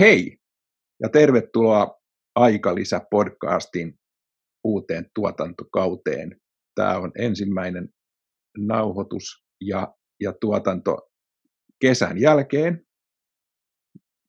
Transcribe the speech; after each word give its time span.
Hei 0.00 0.36
ja 1.02 1.08
tervetuloa 1.08 2.00
Aikalisä 2.34 3.00
podcastin 3.10 3.94
uuteen 4.64 5.06
tuotantokauteen. 5.14 6.36
Tämä 6.74 6.98
on 6.98 7.12
ensimmäinen 7.18 7.88
nauhoitus 8.58 9.24
ja, 9.60 9.94
ja 10.20 10.32
tuotanto 10.40 11.08
kesän 11.80 12.20
jälkeen. 12.20 12.82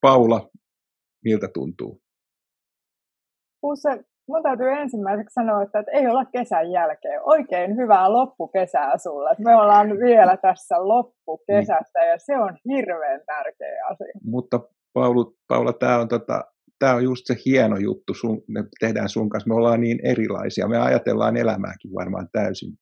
Paula, 0.02 0.50
miltä 1.26 1.48
tuntuu? 1.54 2.02
Usse, 3.64 3.90
mun 4.28 4.44
täytyy 4.44 4.72
ensimmäiseksi 4.72 5.34
sanoa, 5.34 5.64
että, 5.64 5.84
ei 5.92 6.08
olla 6.08 6.26
kesän 6.26 6.72
jälkeen. 6.72 7.20
Oikein 7.23 7.78
hyvää 7.78 8.14
loppukesää 8.14 8.98
sulle. 8.98 9.36
Me 9.40 9.56
ollaan 9.56 9.88
vielä 9.90 10.38
tässä 10.38 10.76
loppukesästä 10.88 12.00
ja 12.00 12.17
se 12.17 12.38
on 12.38 12.58
hirveän 12.70 13.22
tärkeä 13.26 13.86
asia. 13.92 14.14
Mutta 14.23 14.59
Paulu, 14.94 15.38
Paula, 15.48 15.73
tämä 15.73 16.00
on, 16.00 16.08
tota, 16.08 16.44
tämä 16.80 16.95
on 16.95 17.04
just 17.04 17.22
se 17.26 17.36
hieno 17.45 17.77
juttu, 17.77 18.13
sun, 18.13 18.41
me 18.48 18.63
tehdään 18.80 19.09
sun 19.09 19.30
kanssa, 19.30 19.48
me 19.48 19.55
ollaan 19.55 19.81
niin 19.81 20.00
erilaisia, 20.04 20.67
me 20.67 20.77
ajatellaan 20.77 21.38
elämääkin 21.38 21.94
varmaan 21.94 22.27
täysin 22.31 22.73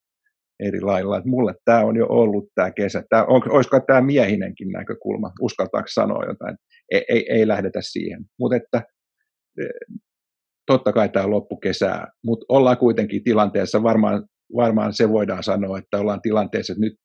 eri 0.60 0.82
lailla. 0.82 1.18
Että 1.18 1.30
mulle 1.30 1.56
tämä 1.66 1.80
on 1.80 1.96
jo 1.96 2.06
ollut 2.10 2.50
tämä 2.56 2.72
kesä. 2.72 3.04
Tämä, 3.10 3.24
on, 3.24 3.42
olisiko 3.52 3.80
tämä 3.80 4.02
miehinenkin 4.02 4.70
näkökulma, 4.70 5.32
uskaltaako 5.42 5.88
sanoa 5.88 6.26
jotain? 6.26 6.58
Ei, 6.92 7.06
ei, 7.10 7.26
ei 7.32 7.48
lähdetä 7.48 7.80
siihen. 7.82 8.26
Mutta 8.40 8.56
että 8.56 8.84
e, 9.62 9.64
totta 10.66 10.94
kai 10.94 11.10
tämä 11.10 11.30
loppukesää, 11.30 12.08
mutta 12.26 12.46
ollaan 12.50 12.78
kuitenkin 12.78 13.24
tilanteessa, 13.24 13.84
varmaan, 13.84 14.26
varmaan 14.56 14.94
se 14.94 15.10
voidaan 15.10 15.44
sanoa, 15.44 15.78
että 15.78 15.98
ollaan 15.98 16.22
tilanteessa, 16.22 16.74
että 16.74 16.86
nyt 16.86 16.96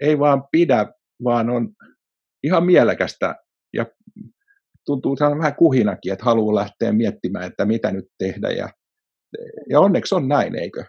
ei 0.00 0.18
vaan 0.18 0.44
pidä, 0.52 0.92
vaan 1.24 1.50
on 1.50 1.68
ihan 2.44 2.66
mielekästä 2.66 3.34
ja 3.74 3.86
tuntuu 4.86 5.16
on 5.20 5.38
vähän 5.38 5.54
kuhinakin, 5.54 6.12
että 6.12 6.24
haluaa 6.24 6.54
lähteä 6.54 6.92
miettimään, 6.92 7.44
että 7.44 7.64
mitä 7.64 7.92
nyt 7.92 8.04
tehdä. 8.18 8.48
Ja, 8.48 8.68
ja 9.70 9.80
onneksi 9.80 10.14
on 10.14 10.28
näin, 10.28 10.56
eikö? 10.56 10.84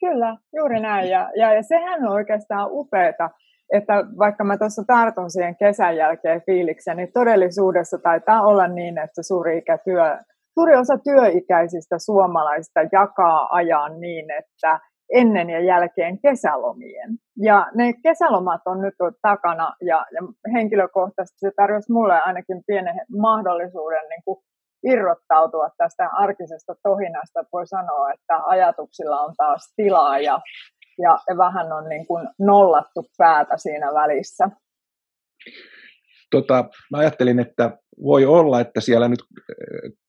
Kyllä, 0.00 0.36
juuri 0.56 0.80
näin. 0.80 1.10
Ja, 1.10 1.30
ja, 1.36 1.54
ja 1.54 1.62
sehän 1.62 2.04
on 2.04 2.12
oikeastaan 2.12 2.68
upeaa, 2.70 3.30
että 3.72 3.94
vaikka 4.18 4.44
mä 4.44 4.58
tuossa 4.58 4.82
tartun 4.86 5.30
siihen 5.30 5.56
kesän 5.56 5.96
jälkeen 5.96 6.42
fiilikseen, 6.46 6.96
niin 6.96 7.12
todellisuudessa 7.12 7.98
taitaa 7.98 8.42
olla 8.42 8.68
niin, 8.68 8.98
että 8.98 9.22
suuri, 9.22 9.58
ikätyö, 9.58 10.18
suuri 10.54 10.76
osa 10.76 10.98
työikäisistä 10.98 11.98
suomalaisista 11.98 12.80
jakaa 12.92 13.48
ajan 13.50 14.00
niin, 14.00 14.30
että 14.30 14.80
ennen 15.14 15.50
ja 15.50 15.60
jälkeen 15.60 16.18
kesälomien. 16.20 17.18
Ja 17.36 17.66
ne 17.74 17.92
kesälomat 18.02 18.60
on 18.66 18.80
nyt 18.80 18.94
takana 19.22 19.74
ja, 19.80 20.06
ja 20.12 20.50
henkilökohtaisesti 20.52 21.38
se 21.38 21.50
tarjosi 21.56 21.92
mulle 21.92 22.20
ainakin 22.20 22.62
pienen 22.66 23.00
mahdollisuuden 23.18 24.08
niin 24.08 24.22
kuin 24.24 24.38
irrottautua 24.84 25.68
tästä 25.76 26.08
arkisesta 26.12 26.74
tohinasta. 26.82 27.44
Voi 27.52 27.66
sanoa, 27.66 28.12
että 28.12 28.44
ajatuksilla 28.46 29.20
on 29.20 29.34
taas 29.36 29.72
tilaa 29.76 30.18
ja, 30.18 30.40
ja, 30.98 31.18
vähän 31.36 31.72
on 31.72 31.88
niin 31.88 32.06
kuin 32.06 32.28
nollattu 32.38 33.04
päätä 33.18 33.56
siinä 33.56 33.94
välissä. 33.94 34.50
Tota, 36.30 36.64
mä 36.90 36.98
ajattelin, 36.98 37.40
että 37.40 37.78
voi 38.02 38.26
olla, 38.26 38.60
että 38.60 38.80
siellä 38.80 39.08
nyt 39.08 39.20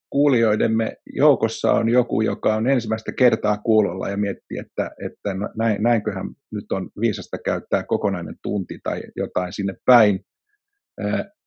kuulijoidemme 0.09 0.97
joukossa 1.15 1.71
on 1.71 1.89
joku, 1.89 2.21
joka 2.21 2.55
on 2.55 2.67
ensimmäistä 2.67 3.11
kertaa 3.11 3.57
kuulolla 3.57 4.09
ja 4.09 4.17
miettii, 4.17 4.57
että, 4.57 4.91
että 5.05 5.35
näin, 5.57 5.83
näinköhän 5.83 6.29
nyt 6.51 6.71
on 6.71 6.89
viisasta 7.01 7.37
käyttää 7.45 7.83
kokonainen 7.83 8.35
tunti 8.43 8.79
tai 8.83 9.01
jotain 9.15 9.53
sinne 9.53 9.73
päin 9.85 10.19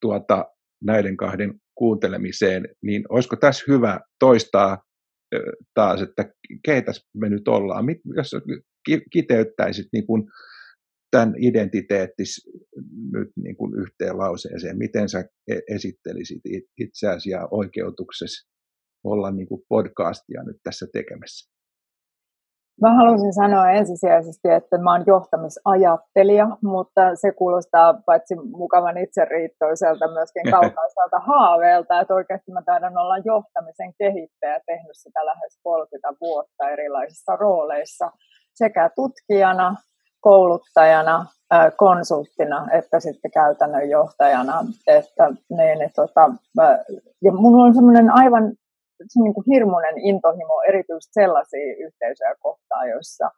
tuota, 0.00 0.46
näiden 0.84 1.16
kahden 1.16 1.54
kuuntelemiseen, 1.74 2.68
niin 2.82 3.04
olisiko 3.08 3.36
tässä 3.36 3.64
hyvä 3.68 4.00
toistaa 4.18 4.82
taas, 5.74 6.02
että 6.02 6.32
keitäs 6.64 7.08
me 7.14 7.28
nyt 7.28 7.48
ollaan, 7.48 7.84
jos 8.16 8.30
kiteyttäisit 9.12 9.86
niin 9.92 10.06
kuin 10.06 10.22
tämän 11.10 11.34
identiteettis 11.38 12.50
nyt 13.12 13.28
niin 13.36 13.56
kuin 13.56 13.80
yhteen 13.80 14.18
lauseeseen, 14.18 14.78
miten 14.78 15.08
sä 15.08 15.24
e-, 15.48 15.74
esittelisit 15.74 16.40
itseäsi 16.78 17.30
ja 17.30 17.48
oikeutuksesi 17.50 18.51
olla 19.04 19.30
niin 19.30 19.48
kuin 19.48 19.62
podcastia 19.68 20.42
nyt 20.42 20.56
tässä 20.64 20.86
tekemässä? 20.92 21.52
Mä 22.80 22.94
haluaisin 22.94 23.32
sanoa 23.32 23.70
ensisijaisesti, 23.70 24.48
että 24.48 24.78
mä 24.78 24.92
oon 24.92 25.04
johtamisajattelija, 25.06 26.46
mutta 26.62 27.16
se 27.16 27.32
kuulostaa 27.32 27.94
paitsi 28.06 28.34
mukavan 28.34 28.98
itseriittoiselta 28.98 30.12
myöskin 30.12 30.50
kaukaiselta 30.56 31.18
haaveelta, 31.18 32.00
että 32.00 32.14
oikeasti 32.14 32.52
mä 32.52 32.62
taidan 32.62 32.98
olla 32.98 33.18
johtamisen 33.18 33.92
kehittäjä, 33.98 34.60
tehnyt 34.66 34.96
sitä 34.96 35.26
lähes 35.26 35.58
30 35.62 36.08
vuotta 36.20 36.70
erilaisissa 36.70 37.36
rooleissa 37.36 38.10
sekä 38.54 38.90
tutkijana, 38.94 39.76
kouluttajana, 40.20 41.26
konsulttina 41.76 42.66
että 42.72 43.00
sitten 43.00 43.30
käytännön 43.30 43.90
johtajana. 43.90 44.64
Että, 44.86 45.30
niin, 45.56 45.82
että, 45.82 46.02
tota, 46.02 46.30
ja 47.22 47.32
mulla 47.32 47.64
on 47.64 47.74
semmoinen 47.74 48.10
aivan 48.10 48.52
se 49.08 49.20
niin 49.22 49.34
kuin 49.34 49.44
hirmuinen 49.52 49.98
intohimo 49.98 50.62
erityisesti 50.68 51.12
sellaisia 51.12 51.76
yhteisöjä 51.86 52.34
kohtaan, 52.40 52.88
joissa 52.88 53.30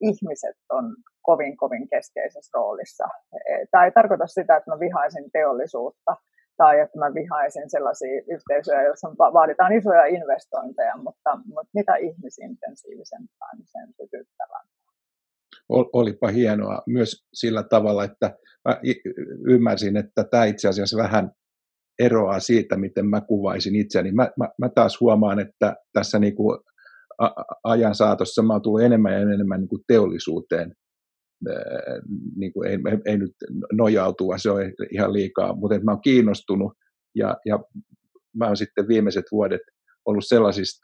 ihmiset 0.00 0.56
on 0.70 0.96
kovin, 1.22 1.56
kovin 1.56 1.88
keskeisessä 1.88 2.50
roolissa. 2.54 3.04
E, 3.34 3.66
Tämä 3.70 3.84
ei 3.84 3.92
tarkoita 3.92 4.26
sitä, 4.26 4.56
että 4.56 4.70
mä 4.70 4.80
vihaisin 4.80 5.30
teollisuutta 5.32 6.16
tai 6.56 6.80
että 6.80 6.98
mä 6.98 7.14
vihaisin 7.14 7.70
sellaisia 7.70 8.22
yhteisöjä, 8.28 8.82
joissa 8.82 9.08
vaaditaan 9.08 9.72
isoja 9.72 10.04
investointeja, 10.06 10.96
mutta, 10.96 11.30
mutta 11.46 11.70
mitä 11.74 11.96
ihmisintensiivisempää, 11.96 13.48
niin 13.56 13.66
sen 13.66 13.88
sytyttävää. 13.96 14.62
Olipa 15.92 16.28
hienoa 16.28 16.82
myös 16.86 17.26
sillä 17.34 17.62
tavalla, 17.62 18.04
että 18.04 18.38
mä 18.64 18.80
ymmärsin, 19.48 19.96
että 19.96 20.24
tämä 20.24 20.44
itse 20.44 20.68
asiassa 20.68 20.96
vähän 20.96 21.30
eroaa 21.98 22.40
siitä, 22.40 22.76
miten 22.76 23.06
mä 23.06 23.20
kuvaisin 23.20 23.76
itseäni. 23.76 24.12
Mä, 24.12 24.30
mä, 24.38 24.48
mä 24.58 24.68
taas 24.68 25.00
huomaan, 25.00 25.38
että 25.38 25.76
tässä 25.92 26.18
niin 26.18 26.36
kuin 26.36 26.58
ajan 27.64 27.94
saatossa 27.94 28.42
mä 28.42 28.52
oon 28.52 28.62
tullut 28.62 28.82
enemmän 28.82 29.12
ja 29.12 29.18
enemmän 29.18 29.60
niin 29.60 29.68
kuin 29.68 29.82
teollisuuteen. 29.88 30.72
Niin 32.36 32.52
kuin 32.52 32.68
ei, 32.68 32.78
ei, 32.90 32.98
ei 33.06 33.18
nyt 33.18 33.32
nojautua, 33.72 34.38
se 34.38 34.50
on 34.50 34.60
ihan 34.92 35.12
liikaa, 35.12 35.56
mutta 35.56 35.80
mä 35.80 35.90
oon 35.90 36.00
kiinnostunut 36.00 36.72
ja, 37.14 37.36
ja 37.46 37.58
mä 38.36 38.46
oon 38.46 38.56
sitten 38.56 38.88
viimeiset 38.88 39.24
vuodet 39.32 39.60
ollut 40.04 40.24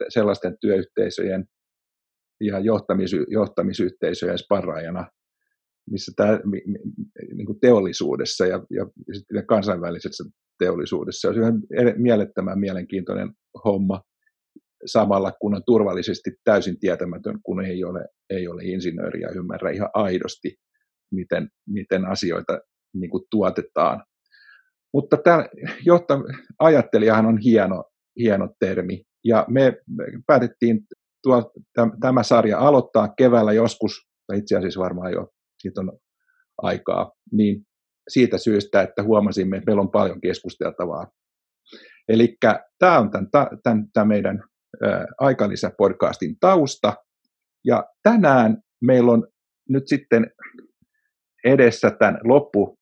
sellaisten 0.08 0.56
työyhteisöjen 0.60 1.44
ja 2.40 2.58
johtamis, 2.58 3.10
johtamisyhteisöjen 3.28 4.38
sparraajana, 4.38 5.06
missä 5.90 6.12
tämä 6.16 6.40
niin 7.34 7.46
kuin 7.46 7.60
teollisuudessa 7.60 8.46
ja, 8.46 8.64
ja 8.70 8.86
sitten 9.12 9.46
kansainvälisessä 9.46 10.24
teollisuudessa. 10.60 11.32
Se 11.34 11.40
on 11.40 11.44
ihan 11.44 11.62
mielettömän 11.96 12.58
mielenkiintoinen 12.58 13.30
homma 13.64 14.00
samalla, 14.86 15.32
kun 15.40 15.54
on 15.54 15.62
turvallisesti 15.66 16.30
täysin 16.44 16.78
tietämätön, 16.80 17.38
kun 17.42 17.64
ei 17.64 17.84
ole, 17.84 18.06
ei 18.30 18.48
ole 18.48 18.62
insinööriä 18.64 19.28
ja 19.28 19.34
ymmärrä 19.34 19.70
ihan 19.70 19.90
aidosti, 19.94 20.54
miten, 21.12 21.48
miten 21.68 22.04
asioita 22.04 22.60
niin 22.94 23.10
kuin 23.10 23.22
tuotetaan. 23.30 24.04
Mutta 24.94 25.16
tämä 25.16 25.48
jotta 25.86 26.20
ajattelijahan 26.58 27.26
on 27.26 27.38
hieno, 27.38 27.84
hieno 28.18 28.48
termi, 28.60 29.02
ja 29.24 29.46
me 29.48 29.76
päätettiin 30.26 30.80
tuo, 31.22 31.52
tämä 32.00 32.22
sarja 32.22 32.58
aloittaa 32.58 33.14
keväällä 33.16 33.52
joskus, 33.52 33.92
tai 34.26 34.38
itse 34.38 34.56
asiassa 34.56 34.80
varmaan 34.80 35.12
jo 35.12 35.28
siitä 35.58 35.80
on 35.80 35.92
aikaa, 36.62 37.12
niin 37.32 37.62
siitä 38.08 38.38
syystä, 38.38 38.82
että 38.82 39.02
huomasimme, 39.02 39.56
että 39.56 39.70
meillä 39.70 39.82
on 39.82 39.90
paljon 39.90 40.20
keskusteltavaa. 40.20 41.06
Eli 42.08 42.36
tämä 42.78 42.98
on 42.98 43.10
tämän, 43.10 43.28
tämän, 43.62 43.86
tämän 43.92 44.08
meidän 44.08 44.42
aikalisä-podcastin 45.20 46.36
tausta. 46.40 46.94
Ja 47.64 47.84
tänään 48.02 48.56
meillä 48.82 49.12
on 49.12 49.26
nyt 49.68 49.88
sitten 49.88 50.30
edessä 51.44 51.90
tämän 51.90 52.18
loppu 52.24 52.78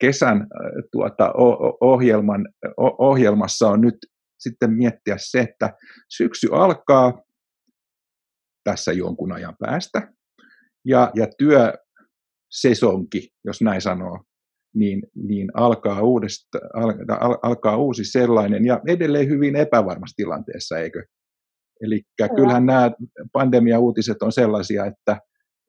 kesän 0.00 0.46
tuota, 0.92 1.32
ohjelman, 1.80 2.48
ohjelmassa 2.98 3.68
on 3.68 3.80
nyt 3.80 3.94
sitten 4.38 4.72
miettiä 4.72 5.16
se, 5.18 5.40
että 5.40 5.72
syksy 6.16 6.48
alkaa 6.52 7.22
tässä 8.64 8.92
jonkun 8.92 9.32
ajan 9.32 9.56
päästä 9.58 10.12
ja, 10.84 11.10
ja 11.14 11.26
työsesonki, 11.38 13.28
jos 13.44 13.62
näin 13.62 13.80
sanoo, 13.80 14.20
niin, 14.74 15.02
niin 15.14 15.50
alkaa, 15.54 16.02
uudesta, 16.02 16.58
al, 16.74 16.94
al, 17.20 17.38
alkaa 17.42 17.76
uusi 17.76 18.04
sellainen 18.04 18.64
ja 18.64 18.80
edelleen 18.86 19.28
hyvin 19.28 19.56
epävarmassa 19.56 20.16
tilanteessa, 20.16 20.78
eikö? 20.78 21.02
Eli 21.80 22.02
kyllähän 22.36 22.66
nämä 22.66 22.90
pandemia-uutiset 23.32 24.22
on 24.22 24.32
sellaisia, 24.32 24.86
että, 24.86 25.20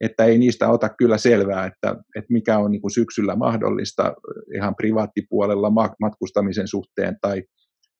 että 0.01 0.25
ei 0.25 0.37
niistä 0.37 0.69
ota 0.69 0.89
kyllä 0.89 1.17
selvää, 1.17 1.65
että, 1.65 1.95
että 2.15 2.33
mikä 2.33 2.57
on 2.57 2.71
niin 2.71 2.81
kuin 2.81 2.91
syksyllä 2.91 3.35
mahdollista 3.35 4.13
ihan 4.55 4.75
privaattipuolella 4.75 5.71
matkustamisen 5.99 6.67
suhteen 6.67 7.17
tai, 7.21 7.43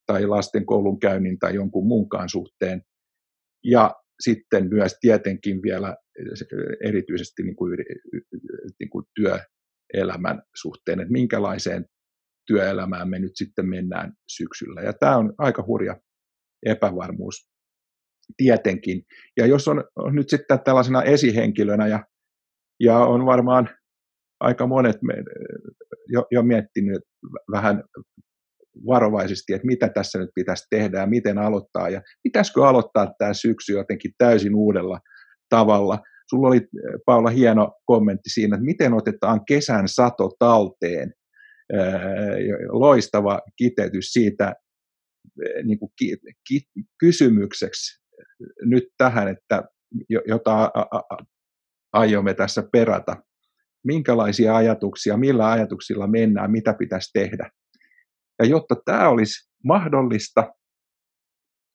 tai 0.06 0.26
lasten 0.26 0.66
koulunkäynnin 0.66 1.40
tai 1.40 1.56
jonkun 1.56 1.88
muunkaan 1.88 2.30
suhteen. 2.30 2.82
Ja 3.64 3.96
sitten 4.20 4.68
myös 4.70 4.98
tietenkin 5.02 5.62
vielä 5.62 5.96
erityisesti 6.84 7.44
niin 7.44 7.56
kuin, 7.56 7.78
niin 8.80 8.90
kuin 8.90 9.06
työelämän 9.96 10.42
suhteen, 10.56 11.00
että 11.00 11.12
minkälaiseen 11.12 11.86
työelämään 12.48 13.10
me 13.10 13.20
nyt 13.20 13.32
sitten 13.36 13.70
mennään 13.70 14.14
syksyllä. 14.28 14.82
Ja 14.82 14.94
tämä 14.94 15.18
on 15.18 15.34
aika 15.38 15.64
hurja 15.68 15.96
epävarmuus 16.66 17.50
tietenkin. 18.38 19.02
Ja 19.38 19.46
jos 19.46 19.68
on 19.68 19.84
nyt 20.12 20.30
sitten 20.30 20.60
tällaisena 20.66 21.04
esihenkilönä 21.04 21.88
ja, 21.88 22.04
ja 22.80 22.98
on 22.98 23.26
varmaan 23.26 23.70
aika 24.40 24.68
monet 24.68 25.02
me, 25.02 25.14
jo, 26.08 26.26
jo 26.32 26.44
miettinyt 26.44 27.02
vähän 27.52 27.84
varovaisesti, 28.88 29.54
että 29.54 29.68
mitä 29.68 29.90
tässä 29.90 30.20
nyt 30.20 30.30
pitäisi 30.36 30.68
tehdä 30.70 31.00
ja 31.00 31.08
miten 31.08 31.38
aloittaa 31.38 31.90
ja 31.90 32.02
pitäisikö 32.24 32.68
aloittaa 32.68 33.14
tämä 33.18 33.34
syksy 33.34 33.74
jotenkin 33.74 34.12
täysin 34.18 34.56
uudella 34.56 35.00
tavalla. 35.50 36.00
Sulla 36.30 36.48
oli 36.48 36.62
Paula 37.06 37.30
hieno 37.30 37.74
kommentti 37.86 38.30
siinä, 38.30 38.56
että 38.56 38.66
miten 38.66 38.94
otetaan 38.94 39.46
kesän 39.46 39.88
sato 39.88 40.32
talteen. 40.40 41.14
Loistava 42.70 43.42
kiteytys 43.58 44.06
siitä 44.06 44.56
niin 45.64 45.80
kuin 45.80 45.92
ki, 46.00 46.18
ki, 46.48 46.62
kysymykseksi 47.00 48.02
nyt 48.62 48.84
tähän, 48.98 49.28
että 49.28 49.64
jota 50.28 50.72
aiomme 51.94 52.34
tässä 52.34 52.64
perata. 52.72 53.24
Minkälaisia 53.84 54.56
ajatuksia, 54.56 55.18
millä 55.18 55.52
ajatuksilla 55.52 56.08
mennään, 56.08 56.52
mitä 56.52 56.74
pitäisi 56.74 57.10
tehdä. 57.14 57.50
Ja 58.40 58.46
jotta 58.46 58.76
tämä 58.86 59.10
olisi 59.10 59.50
mahdollista, 59.64 60.54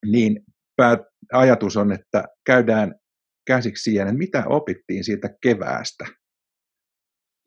niin 0.06 0.44
ajatus 1.32 1.76
on, 1.76 1.92
että 1.92 2.24
käydään 2.46 2.94
käsiksi 3.50 3.82
siihen, 3.82 4.08
että 4.08 4.18
mitä 4.18 4.44
opittiin 4.46 5.04
siitä 5.04 5.28
keväästä. 5.42 6.04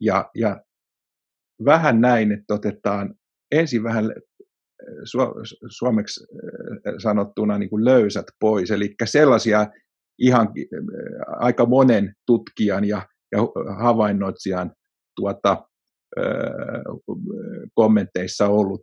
Ja, 0.02 0.30
ja 0.36 0.62
vähän 1.66 2.02
näin, 2.02 2.32
että 2.32 2.54
otetaan 2.54 3.16
ensin 3.52 3.84
vähän 3.84 4.06
suomeksi 5.70 6.26
sanottuna 6.98 7.58
niin 7.58 7.70
kuin 7.70 7.86
löysät 7.86 8.26
pois, 8.40 8.72
eli 8.72 8.96
sellaisia 9.06 9.68
ihan 10.20 10.50
aika 11.28 11.66
monen 11.66 12.14
tutkijan 12.26 12.86
ja, 12.86 13.08
ja 13.32 13.40
havainnoitsijan 13.78 14.72
tuota, 15.16 15.68
kommenteissa 17.74 18.48
ollut 18.48 18.82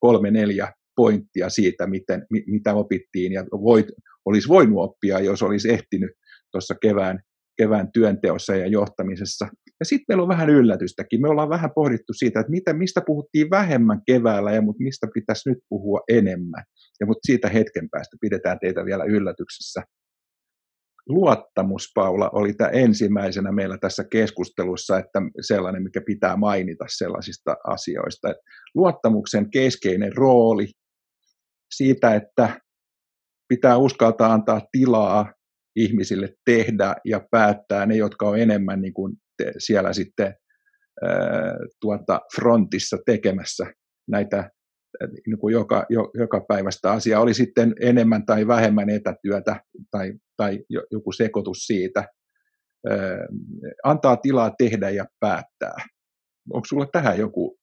kolme 0.00 0.30
neljä 0.30 0.72
pointtia 0.98 1.48
siitä, 1.48 1.86
miten, 1.86 2.26
mitä 2.46 2.74
opittiin 2.74 3.32
ja 3.32 3.44
voit, 3.44 3.86
olisi 4.24 4.48
voinut 4.48 4.78
oppia, 4.78 5.20
jos 5.20 5.42
olisi 5.42 5.70
ehtinyt 5.70 6.10
tuossa 6.52 6.74
kevään, 6.82 7.18
kevään 7.56 7.92
työnteossa 7.92 8.56
ja 8.56 8.66
johtamisessa. 8.66 9.48
Ja 9.80 9.84
sitten 9.84 10.04
meillä 10.08 10.22
on 10.22 10.28
vähän 10.28 10.50
yllätystäkin. 10.50 11.20
Me 11.20 11.28
ollaan 11.28 11.48
vähän 11.48 11.70
pohdittu 11.74 12.12
siitä, 12.12 12.40
että 12.40 12.50
mitä, 12.50 12.72
mistä 12.72 13.00
puhuttiin 13.06 13.50
vähemmän 13.50 14.00
keväällä 14.06 14.52
ja 14.52 14.62
mutta 14.62 14.82
mistä 14.82 15.06
pitäisi 15.14 15.50
nyt 15.50 15.58
puhua 15.68 16.00
enemmän. 16.08 16.64
Ja 17.00 17.06
mutta 17.06 17.26
siitä 17.26 17.48
hetken 17.48 17.90
päästä 17.90 18.16
pidetään 18.20 18.58
teitä 18.60 18.84
vielä 18.84 19.04
yllätyksessä 19.04 19.82
luottamus, 21.08 21.90
Paula, 21.94 22.30
oli 22.32 22.52
tämä 22.52 22.70
ensimmäisenä 22.70 23.52
meillä 23.52 23.78
tässä 23.78 24.04
keskustelussa, 24.10 24.98
että 24.98 25.22
sellainen, 25.40 25.82
mikä 25.82 26.00
pitää 26.06 26.36
mainita 26.36 26.84
sellaisista 26.88 27.56
asioista. 27.66 28.34
Luottamuksen 28.74 29.50
keskeinen 29.50 30.16
rooli 30.16 30.66
siitä, 31.70 32.14
että 32.14 32.60
pitää 33.48 33.76
uskaltaa 33.76 34.32
antaa 34.32 34.60
tilaa 34.72 35.32
ihmisille 35.76 36.34
tehdä 36.44 36.94
ja 37.04 37.20
päättää 37.30 37.86
ne, 37.86 37.96
jotka 37.96 38.28
on 38.28 38.38
enemmän 38.38 38.80
niin 38.82 38.94
kuin 38.94 39.16
siellä 39.58 39.92
sitten 39.92 40.34
tuota 41.80 42.20
frontissa 42.36 42.96
tekemässä 43.06 43.66
näitä 44.10 44.50
niin 45.26 45.38
kuin 45.38 45.52
joka, 45.52 45.86
jo, 45.90 46.10
joka 46.14 46.44
päivästä 46.48 46.92
asiaa, 46.92 47.20
oli 47.20 47.34
sitten 47.34 47.74
enemmän 47.80 48.26
tai 48.26 48.46
vähemmän 48.46 48.90
etätyötä 48.90 49.60
tai, 49.90 50.12
tai 50.36 50.64
joku 50.90 51.12
sekoitus 51.12 51.58
siitä, 51.58 52.04
antaa 53.84 54.16
tilaa 54.16 54.54
tehdä 54.58 54.90
ja 54.90 55.04
päättää. 55.20 55.76
Onko 56.52 56.64
sulla 56.64 56.86
tähän 56.92 57.18
joku, 57.18 57.57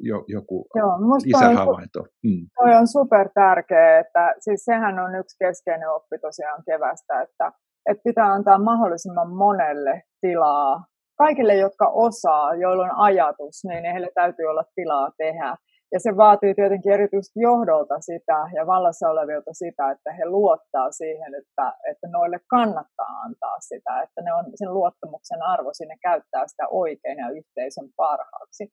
jo, 0.00 0.24
joku 0.28 0.66
Joo, 0.74 0.98
lisähavainto? 1.24 2.00
Toi, 2.00 2.08
mm. 2.24 2.46
toi 2.58 2.74
on 2.74 2.88
super 2.88 3.28
tärkeä, 3.34 3.98
että 3.98 4.34
siis 4.38 4.64
sehän 4.64 4.98
on 4.98 5.14
yksi 5.14 5.36
keskeinen 5.38 5.90
oppi 5.90 6.18
tosiaan 6.18 6.62
kevästä, 6.66 7.22
että, 7.22 7.52
että 7.90 8.02
pitää 8.04 8.32
antaa 8.32 8.58
mahdollisimman 8.58 9.30
monelle 9.30 10.02
tilaa. 10.20 10.84
Kaikille, 11.18 11.54
jotka 11.54 11.88
osaa, 11.88 12.54
joilla 12.54 12.84
on 12.84 12.96
ajatus, 12.96 13.64
niin 13.68 13.92
heille 13.92 14.10
täytyy 14.14 14.46
olla 14.46 14.64
tilaa 14.74 15.10
tehdä. 15.18 15.56
Ja 15.92 16.00
se 16.00 16.16
vaatii 16.16 16.54
tietenkin 16.54 16.92
erityisesti 16.92 17.40
johdolta 17.40 18.00
sitä 18.00 18.38
ja 18.54 18.66
vallassa 18.66 19.08
olevilta 19.08 19.52
sitä, 19.52 19.90
että 19.90 20.12
he 20.12 20.26
luottaa 20.26 20.90
siihen, 20.90 21.34
että, 21.34 21.72
että 21.90 22.06
noille 22.08 22.38
kannattaa 22.50 23.12
antaa 23.26 23.56
sitä, 23.60 24.02
että 24.02 24.22
ne 24.22 24.34
on 24.34 24.44
sen 24.54 24.74
luottamuksen 24.74 25.42
arvo 25.42 25.70
sinne 25.72 25.96
käyttää 26.02 26.44
sitä 26.46 26.68
oikein 26.68 27.18
ja 27.18 27.30
yhteisön 27.30 27.88
parhaaksi. 27.96 28.64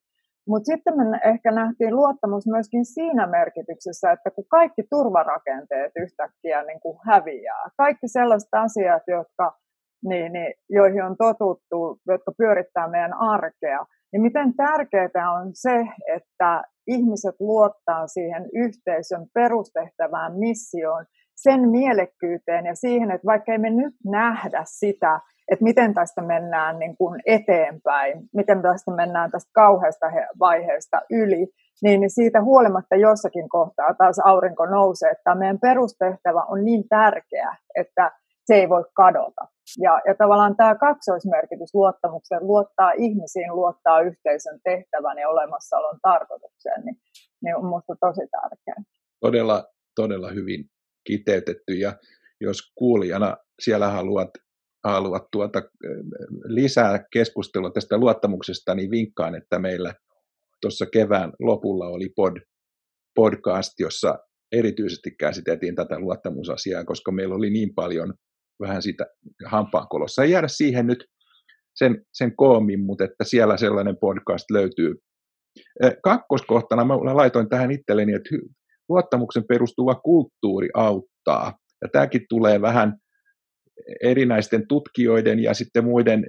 Mutta 0.47 0.65
sitten 0.65 0.93
me 0.97 1.19
ehkä 1.25 1.51
nähtiin 1.51 1.95
luottamus 1.95 2.47
myöskin 2.47 2.85
siinä 2.85 3.27
merkityksessä, 3.27 4.11
että 4.11 4.31
kun 4.31 4.45
kaikki 4.47 4.83
turvarakenteet 4.89 5.91
yhtäkkiä 5.95 6.63
niin 6.63 6.79
kuin 6.79 6.97
häviää, 7.07 7.65
kaikki 7.77 8.07
sellaiset 8.07 8.53
asiat, 8.53 9.03
jotka, 9.07 9.57
niin, 10.05 10.33
niin, 10.33 10.53
joihin 10.69 11.03
on 11.03 11.15
totuttu, 11.17 11.99
jotka 12.07 12.31
pyörittää 12.37 12.87
meidän 12.87 13.13
arkea, 13.13 13.85
niin 14.11 14.21
miten 14.21 14.55
tärkeää 14.55 15.31
on 15.41 15.49
se, 15.53 15.87
että 16.15 16.63
ihmiset 16.87 17.35
luottaa 17.39 18.07
siihen 18.07 18.49
yhteisön 18.53 19.25
perustehtävään 19.33 20.39
missioon, 20.39 21.05
sen 21.43 21.69
mielekkyyteen 21.69 22.65
ja 22.65 22.75
siihen, 22.75 23.11
että 23.11 23.25
vaikka 23.25 23.57
me 23.57 23.69
nyt 23.69 23.95
nähdä 24.05 24.63
sitä, 24.65 25.19
että 25.51 25.63
miten 25.63 25.93
tästä 25.93 26.21
mennään 26.21 26.79
niin 26.79 26.97
kuin 26.97 27.21
eteenpäin, 27.25 28.29
miten 28.33 28.61
tästä 28.61 28.91
mennään 28.91 29.31
tästä 29.31 29.51
kauheasta 29.53 30.05
vaiheesta 30.39 31.01
yli, 31.09 31.47
niin 31.83 32.09
siitä 32.09 32.41
huolimatta 32.41 32.95
jossakin 32.95 33.49
kohtaa 33.49 33.93
taas 33.93 34.19
aurinko 34.19 34.65
nousee, 34.65 35.09
että 35.09 35.35
meidän 35.35 35.59
perustehtävä 35.59 36.43
on 36.43 36.65
niin 36.65 36.83
tärkeä, 36.89 37.55
että 37.75 38.11
se 38.45 38.55
ei 38.55 38.69
voi 38.69 38.83
kadota. 38.93 39.47
Ja, 39.77 40.01
ja 40.07 40.15
tavallaan 40.15 40.55
tämä 40.55 40.75
kaksoismerkitys 40.75 41.73
luottamuksen, 41.73 42.47
luottaa 42.47 42.91
ihmisiin, 42.91 43.55
luottaa 43.55 44.01
yhteisön 44.01 44.59
tehtävän 44.63 45.17
ja 45.17 45.29
olemassaolon 45.29 45.99
tarkoitukseen, 46.01 46.81
niin, 46.85 46.95
niin 47.43 47.55
on 47.55 47.65
minusta 47.65 47.95
tosi 47.99 48.21
tärkeää. 48.31 48.83
Todella, 49.19 49.63
todella 49.95 50.29
hyvin 50.31 50.65
kiteytetty 51.11 51.73
ja 51.73 51.93
jos 52.41 52.57
kuulijana 52.75 53.37
siellä 53.61 53.89
haluat, 53.89 54.29
haluat 54.83 55.23
tuota, 55.31 55.61
lisää 56.43 57.05
keskustelua 57.13 57.71
tästä 57.71 57.97
luottamuksesta, 57.97 58.75
niin 58.75 58.91
vinkkaan, 58.91 59.35
että 59.35 59.59
meillä 59.59 59.93
tuossa 60.61 60.85
kevään 60.85 61.33
lopulla 61.39 61.87
oli 61.87 62.09
pod, 62.15 62.37
podcast, 63.15 63.71
jossa 63.79 64.19
erityisesti 64.51 65.11
käsiteltiin 65.19 65.75
tätä 65.75 65.99
luottamusasiaa, 65.99 66.85
koska 66.85 67.11
meillä 67.11 67.35
oli 67.35 67.49
niin 67.49 67.73
paljon 67.75 68.13
vähän 68.61 68.81
sitä 68.81 69.05
hampaankolossa. 69.45 70.23
Ei 70.23 70.31
jäädä 70.31 70.47
siihen 70.47 70.87
nyt 70.87 71.05
sen, 71.75 72.05
sen 72.13 72.35
koomin, 72.35 72.79
mutta 72.85 73.03
että 73.03 73.23
siellä 73.23 73.57
sellainen 73.57 73.97
podcast 73.97 74.51
löytyy. 74.51 74.95
Kakkoskohtana 76.03 76.85
mä 76.85 77.15
laitoin 77.15 77.49
tähän 77.49 77.71
itselleni, 77.71 78.13
että 78.13 78.29
luottamuksen 78.91 79.43
perustuva 79.47 79.95
kulttuuri 79.95 80.69
auttaa. 80.73 81.57
Ja 81.81 81.87
tämäkin 81.91 82.25
tulee 82.29 82.61
vähän 82.61 82.97
erinäisten 84.03 84.67
tutkijoiden 84.67 85.39
ja 85.39 85.53
sitten 85.53 85.85
muiden 85.85 86.25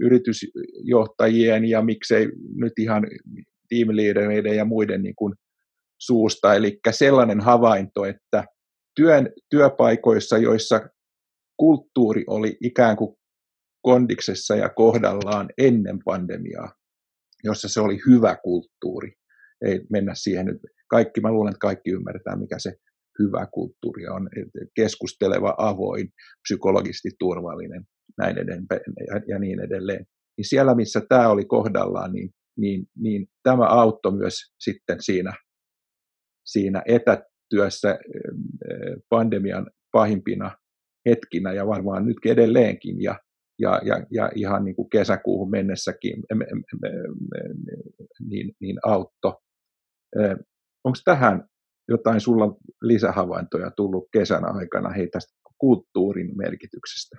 yritysjohtajien 0.00 1.64
ja 1.64 1.82
miksei 1.82 2.28
nyt 2.54 2.72
ihan 2.78 3.06
tiimiliidereiden 3.68 4.56
ja 4.56 4.64
muiden 4.64 5.02
niin 5.02 5.14
kuin 5.16 5.34
suusta. 6.00 6.54
Eli 6.54 6.78
sellainen 6.90 7.40
havainto, 7.40 8.04
että 8.04 8.44
työn, 8.96 9.32
työpaikoissa, 9.50 10.38
joissa 10.38 10.88
kulttuuri 11.56 12.24
oli 12.26 12.56
ikään 12.62 12.96
kuin 12.96 13.16
kondiksessa 13.82 14.56
ja 14.56 14.68
kohdallaan 14.68 15.48
ennen 15.58 15.98
pandemiaa, 16.04 16.72
jossa 17.44 17.68
se 17.68 17.80
oli 17.80 17.98
hyvä 18.06 18.36
kulttuuri. 18.44 19.12
Ei 19.64 19.80
mennä 19.90 20.12
siihen 20.14 20.46
nyt. 20.46 20.58
Kaikki, 20.90 21.20
mä 21.20 21.32
luulen, 21.32 21.50
että 21.50 21.66
kaikki 21.66 21.90
ymmärretään, 21.90 22.38
mikä 22.38 22.58
se 22.58 22.72
hyvä 23.18 23.46
kulttuuri 23.52 24.08
on. 24.08 24.28
Keskusteleva, 24.74 25.54
avoin, 25.58 26.08
psykologisesti 26.42 27.08
turvallinen 27.18 27.84
näin 28.18 28.38
edelleen, 28.38 28.66
ja 29.28 29.38
niin 29.38 29.60
edelleen. 29.60 30.06
Niin 30.36 30.48
siellä, 30.48 30.74
missä 30.74 31.00
tämä 31.08 31.28
oli 31.28 31.44
kohdallaan, 31.44 32.12
niin, 32.12 32.30
niin, 32.58 32.86
niin 32.98 33.26
tämä 33.42 33.66
auttoi 33.66 34.16
myös 34.16 34.34
sitten 34.60 34.96
siinä, 35.00 35.32
siinä 36.44 36.82
etätyössä 36.86 37.98
pandemian 39.08 39.70
pahimpina 39.92 40.56
hetkinä 41.08 41.52
ja 41.52 41.66
varmaan 41.66 42.06
nyt 42.06 42.16
edelleenkin 42.26 43.02
ja, 43.02 43.20
ja, 43.58 43.80
ja, 43.84 44.06
ja 44.10 44.30
ihan 44.34 44.64
niin 44.64 44.76
kuin 44.76 44.90
kesäkuuhun 44.90 45.50
mennessäkin 45.50 46.22
niin, 48.28 48.52
niin 48.60 48.76
autto. 48.84 49.40
Onko 50.84 50.98
tähän 51.04 51.44
jotain 51.88 52.20
sulla 52.20 52.56
lisähavaintoja 52.82 53.70
tullut 53.76 54.08
kesän 54.12 54.56
aikana 54.56 54.90
hei 54.90 55.08
tästä 55.08 55.32
kulttuurin 55.58 56.36
merkityksestä? 56.36 57.16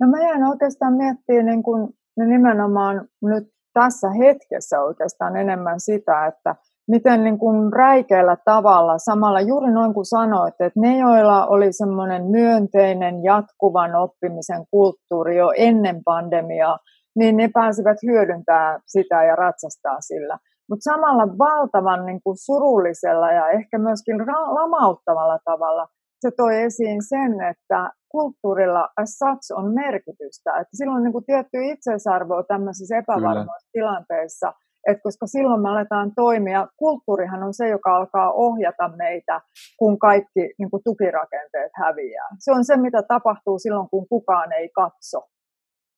No 0.00 0.08
mä 0.08 0.22
jään 0.22 0.44
oikeastaan 0.44 0.92
miettimään 0.92 1.46
niin 1.46 1.62
kuin, 1.62 1.88
nimenomaan 2.16 3.08
nyt 3.22 3.44
tässä 3.72 4.10
hetkessä 4.10 4.80
oikeastaan 4.80 5.36
enemmän 5.36 5.80
sitä, 5.80 6.26
että 6.26 6.54
miten 6.88 7.24
niin 7.24 7.38
kuin 7.38 7.72
räikeällä 7.72 8.36
tavalla, 8.44 8.98
samalla 8.98 9.40
juuri 9.40 9.72
noin 9.72 9.94
kuin 9.94 10.06
sanoit, 10.06 10.54
että 10.60 10.80
ne, 10.80 10.98
joilla 10.98 11.46
oli 11.46 11.72
semmoinen 11.72 12.26
myönteinen 12.26 13.24
jatkuvan 13.24 13.94
oppimisen 13.94 14.64
kulttuuri 14.70 15.36
jo 15.36 15.52
ennen 15.56 16.04
pandemiaa, 16.04 16.78
niin 17.16 17.36
ne 17.36 17.50
pääsivät 17.54 17.98
hyödyntämään 18.06 18.80
sitä 18.86 19.24
ja 19.24 19.36
ratsastaa 19.36 20.00
sillä. 20.00 20.38
Mutta 20.70 20.90
samalla 20.90 21.38
valtavan 21.38 22.06
niin 22.06 22.20
kuin 22.24 22.36
surullisella 22.36 23.32
ja 23.32 23.50
ehkä 23.50 23.78
myöskin 23.78 24.18
lamauttavalla 24.58 25.38
tavalla 25.44 25.86
se 26.20 26.30
toi 26.36 26.62
esiin 26.62 27.02
sen, 27.08 27.40
että 27.50 27.90
kulttuurilla 28.08 28.88
as 28.96 29.10
such 29.18 29.58
on 29.58 29.74
merkitystä. 29.74 30.50
Että 30.60 30.76
silloin 30.76 30.96
on 30.96 31.02
niin 31.02 31.12
kuin 31.12 31.24
tietty 31.24 31.58
itseisarvo 31.72 32.42
tämmöisissä 32.42 32.96
epävarmoissa 32.96 33.72
tilanteissa, 33.72 34.52
että 34.88 35.02
koska 35.02 35.26
silloin 35.26 35.62
me 35.62 35.68
aletaan 35.68 36.12
toimia, 36.14 36.68
kulttuurihan 36.76 37.42
on 37.42 37.54
se, 37.54 37.68
joka 37.68 37.96
alkaa 37.96 38.32
ohjata 38.32 38.88
meitä, 38.96 39.40
kun 39.78 39.98
kaikki 39.98 40.42
niin 40.58 40.70
kuin 40.70 40.82
tukirakenteet 40.84 41.72
häviää. 41.74 42.28
Se 42.38 42.52
on 42.52 42.64
se, 42.64 42.76
mitä 42.76 43.02
tapahtuu 43.02 43.58
silloin, 43.58 43.88
kun 43.90 44.08
kukaan 44.08 44.52
ei 44.52 44.68
katso. 44.68 45.18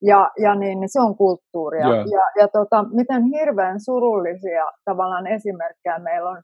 Ja, 0.03 0.31
ja 0.39 0.55
niin, 0.55 0.81
niin 0.81 0.93
se 0.93 1.01
on 1.01 1.17
kulttuuria. 1.17 1.89
Yeah. 1.89 2.07
Ja, 2.17 2.25
ja 2.41 2.49
tota, 2.49 2.85
miten 2.93 3.23
hirveän 3.25 3.81
surullisia 3.81 4.65
tavallaan 4.85 5.27
esimerkkejä 5.27 5.99
meillä 5.99 6.31
on 6.31 6.43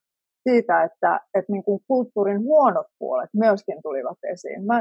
siitä, 0.48 0.82
että, 0.82 1.20
että 1.36 1.52
niin 1.52 1.64
kuin 1.64 1.80
kulttuurin 1.88 2.40
huonot 2.48 2.86
puolet 2.98 3.30
myöskin 3.44 3.78
tulivat 3.82 4.18
esiin. 4.32 4.66
Mä 4.66 4.76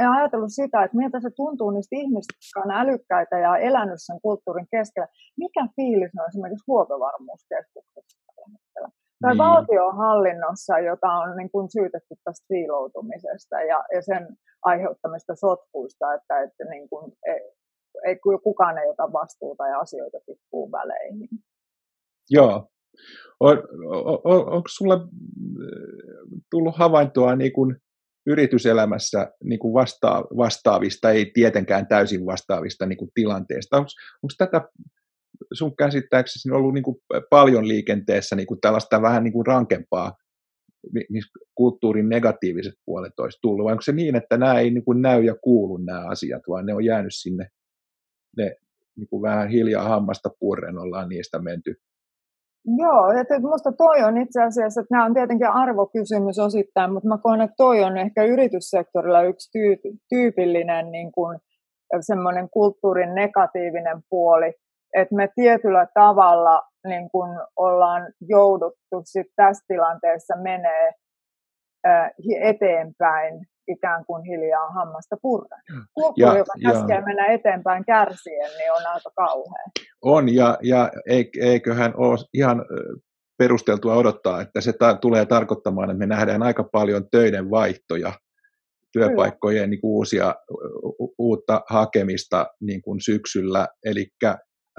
en 0.00 0.10
ajatellut 0.10 0.52
sitä, 0.60 0.84
että 0.84 0.96
miltä 0.96 1.20
se 1.20 1.30
tuntuu 1.36 1.70
niistä 1.70 1.96
ihmistä, 2.02 2.34
jotka 2.36 2.58
on 2.64 2.80
älykkäitä 2.82 3.38
ja 3.38 3.56
elänyt 3.56 4.00
sen 4.06 4.18
kulttuurin 4.22 4.68
keskellä. 4.70 5.08
Mikä 5.38 5.62
fiilis 5.76 6.12
on 6.20 6.28
esimerkiksi 6.28 6.68
huoltovarmuuskeskuksessa 6.70 8.16
tällä 8.26 8.48
hetkellä? 8.54 8.88
Tai 9.22 9.32
niin. 9.32 9.44
valtiohallinnossa, 9.46 10.78
jota 10.78 11.10
on 11.22 11.36
niin 11.36 11.50
kuin 11.50 11.66
syytetty 11.76 12.14
tästä 12.24 12.46
siiloutumisesta 12.50 13.56
ja, 13.70 13.78
ja 13.94 14.02
sen 14.02 14.22
aiheuttamista 14.62 15.34
sotkuista, 15.34 16.14
että, 16.14 16.34
että 16.44 16.64
niin 16.64 16.88
kuin, 16.88 17.12
ei, 18.06 18.16
kukaan 18.42 18.78
ei 18.78 18.88
ota 18.88 19.12
vastuuta 19.12 19.68
ja 19.68 19.78
asioita 19.78 20.18
tippuu 20.26 20.72
väleihin. 20.72 21.28
Joo, 22.30 22.68
on, 23.40 23.58
on, 23.86 24.20
on, 24.24 24.52
onko 24.52 24.68
sulla 24.68 24.94
äh, 24.94 25.00
tullut 26.50 26.76
havaintoa 26.76 27.36
niin 27.36 27.52
kuin 27.52 27.76
yrityselämässä 28.26 29.32
niin 29.44 29.58
kuin 29.58 29.74
vasta, 29.74 30.24
vastaavista, 30.36 31.10
ei 31.10 31.30
tietenkään 31.34 31.86
täysin 31.86 32.26
vastaavista 32.26 32.86
niin 32.86 32.96
kuin 32.96 33.10
tilanteista? 33.14 33.76
Onko, 33.76 33.88
onko 34.22 34.34
tätä 34.38 34.68
sun 35.52 35.76
käsittääksesi 35.76 36.50
ollut 36.50 36.74
niin 36.74 36.84
kuin 36.84 36.96
paljon 37.30 37.68
liikenteessä 37.68 38.36
niin 38.36 38.46
kuin 38.46 38.60
tällaista 38.60 39.02
vähän 39.02 39.24
niin 39.24 39.32
kuin 39.32 39.46
rankempaa 39.46 40.12
niin 40.92 41.22
kulttuurin 41.54 42.08
negatiiviset 42.08 42.74
puolet 42.84 43.20
olisi 43.20 43.38
tullut, 43.42 43.64
vai 43.64 43.72
onko 43.72 43.82
se 43.82 43.92
niin, 43.92 44.16
että 44.16 44.36
nämä 44.36 44.58
ei 44.58 44.70
niin 44.70 44.84
kuin 44.84 45.02
näy 45.02 45.24
ja 45.24 45.34
kuulu 45.42 45.76
nämä 45.76 46.06
asiat, 46.06 46.42
vaan 46.48 46.66
ne 46.66 46.74
on 46.74 46.84
jäänyt 46.84 47.14
sinne, 47.14 47.48
ne 48.36 48.56
niin 48.96 49.08
kuin 49.08 49.22
vähän 49.22 49.48
hiljaa 49.48 49.88
hammasta 49.88 50.30
purren 50.40 50.78
ollaan 50.78 51.08
niistä 51.08 51.38
menty. 51.38 51.74
Joo, 52.78 53.12
että 53.20 53.38
minusta 53.38 53.72
toi 53.72 54.02
on 54.02 54.18
itse 54.18 54.42
asiassa, 54.42 54.80
että 54.80 54.94
nämä 54.94 55.04
on 55.04 55.14
tietenkin 55.14 55.48
arvokysymys 55.48 56.38
osittain, 56.38 56.92
mutta 56.92 57.08
mä 57.08 57.18
koen, 57.18 57.40
että 57.40 57.54
toi 57.56 57.84
on 57.84 57.98
ehkä 57.98 58.24
yrityssektorilla 58.24 59.22
yksi 59.22 59.58
tyypillinen 60.08 60.90
niin 60.90 61.12
kuin, 61.12 61.38
semmoinen 62.00 62.50
kulttuurin 62.50 63.14
negatiivinen 63.14 64.02
puoli, 64.10 64.52
että 64.94 65.14
me 65.14 65.28
tietyllä 65.34 65.86
tavalla 65.94 66.62
niin 66.86 67.10
kuin 67.10 67.30
ollaan 67.56 68.12
jouduttu 68.20 69.02
sit 69.04 69.26
tässä 69.36 69.64
tilanteessa 69.68 70.34
menee 70.36 70.92
eteenpäin 72.40 73.46
ikään 73.68 74.04
kuin 74.06 74.24
hiljaa 74.24 74.70
hammasta 74.70 75.16
purren. 75.22 75.60
Kulttuuri, 75.94 76.38
joka 76.38 76.52
käskee 76.62 77.00
mennä 77.00 77.26
eteenpäin 77.26 77.84
kärsien, 77.84 78.50
niin 78.58 78.72
on 78.72 78.86
aika 78.86 79.10
kauhea. 79.16 79.64
On, 80.02 80.34
ja, 80.34 80.58
ja 80.62 80.90
eiköhän 81.40 81.92
ole 81.96 82.18
ihan 82.34 82.64
perusteltua 83.38 83.94
odottaa, 83.94 84.40
että 84.40 84.60
se 84.60 84.72
ta- 84.72 84.96
tulee 84.96 85.26
tarkoittamaan, 85.26 85.90
että 85.90 85.98
me 85.98 86.06
nähdään 86.06 86.42
aika 86.42 86.64
paljon 86.72 87.10
töiden 87.10 87.50
vaihtoja, 87.50 88.12
työpaikkojen 88.92 89.70
niin 89.70 89.80
kuin 89.80 89.90
uusia, 89.90 90.34
uutta 91.18 91.60
hakemista 91.70 92.46
niin 92.60 92.82
kuin 92.82 93.00
syksyllä, 93.00 93.68
eli 93.84 94.06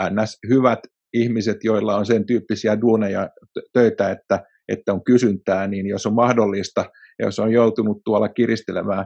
ns. 0.09 0.37
hyvät 0.49 0.79
ihmiset, 1.13 1.57
joilla 1.63 1.95
on 1.95 2.05
sen 2.05 2.25
tyyppisiä 2.25 2.81
duuneja, 2.81 3.29
töitä, 3.73 4.11
että, 4.11 4.43
että 4.67 4.93
on 4.93 5.03
kysyntää, 5.03 5.67
niin 5.67 5.87
jos 5.87 6.05
on 6.05 6.13
mahdollista, 6.13 6.85
ja 7.19 7.25
jos 7.25 7.39
on 7.39 7.51
joutunut 7.51 8.01
tuolla 8.05 8.29
kiristelemään, 8.29 9.05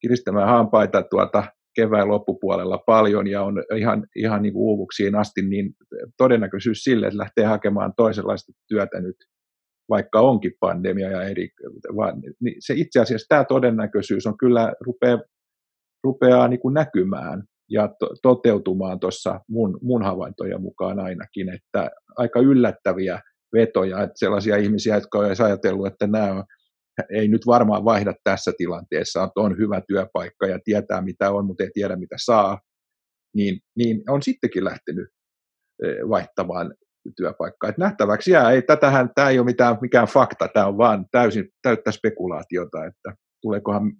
kiristämään 0.00 0.48
hampaita 0.48 1.02
tuota 1.02 1.44
kevään 1.74 2.08
loppupuolella 2.08 2.78
paljon 2.86 3.26
ja 3.26 3.42
on 3.42 3.62
ihan, 3.76 4.06
ihan 4.16 4.42
niin 4.42 4.52
kuin 4.52 4.62
uuvuksiin 4.62 5.14
asti, 5.14 5.42
niin 5.42 5.74
todennäköisyys 6.16 6.78
sille, 6.78 7.06
että 7.06 7.18
lähtee 7.18 7.44
hakemaan 7.44 7.92
toisenlaista 7.96 8.52
työtä 8.68 9.00
nyt, 9.00 9.16
vaikka 9.88 10.20
onkin 10.20 10.52
pandemia 10.60 11.10
ja 11.10 11.22
eri, 11.22 11.48
vaan, 11.96 12.20
niin 12.40 12.56
se 12.58 12.74
itse 12.76 13.00
asiassa 13.00 13.26
tämä 13.28 13.44
todennäköisyys 13.44 14.26
on 14.26 14.38
kyllä 14.38 14.72
rupeaa, 14.80 15.18
rupeaa 16.04 16.48
niin 16.48 16.60
kuin 16.60 16.74
näkymään 16.74 17.42
ja 17.70 17.88
to, 17.98 18.08
toteutumaan 18.22 19.00
tuossa 19.00 19.40
mun, 19.48 19.78
mun 19.82 20.02
havaintojen 20.02 20.62
mukaan 20.62 20.98
ainakin, 20.98 21.48
että 21.48 21.90
aika 22.16 22.40
yllättäviä 22.40 23.20
vetoja, 23.52 24.02
että 24.02 24.14
sellaisia 24.16 24.56
ihmisiä, 24.56 24.94
jotka 24.94 25.18
on 25.18 25.26
ajatellut, 25.44 25.86
että 25.86 26.06
nämä 26.06 26.32
on 26.32 26.44
ei 27.10 27.28
nyt 27.28 27.46
varmaan 27.46 27.84
vaihda 27.84 28.14
tässä 28.24 28.52
tilanteessa, 28.58 29.22
että 29.22 29.40
on 29.40 29.58
hyvä 29.58 29.80
työpaikka 29.88 30.46
ja 30.46 30.58
tietää 30.64 31.00
mitä 31.00 31.30
on, 31.30 31.46
mutta 31.46 31.64
ei 31.64 31.70
tiedä 31.74 31.96
mitä 31.96 32.16
saa, 32.18 32.60
niin, 33.36 33.60
niin 33.76 34.10
on 34.10 34.22
sittenkin 34.22 34.64
lähtenyt 34.64 35.08
e, 35.84 35.86
vaihtamaan 36.08 36.74
työpaikkaa. 37.16 37.70
Et 37.70 37.78
nähtäväksi 37.78 38.30
jää, 38.30 38.50
ei, 38.50 38.62
tätähän, 38.62 39.10
tämä 39.14 39.28
ei 39.28 39.38
ole 39.38 39.44
mitään, 39.44 39.78
mikään 39.80 40.08
fakta, 40.08 40.48
tämä 40.48 40.66
on 40.66 40.78
vaan 40.78 41.06
täysin 41.10 41.48
täyttä 41.62 41.92
spekulaatiota, 41.92 42.84
että 42.84 43.14
tuleekohan 43.42 43.92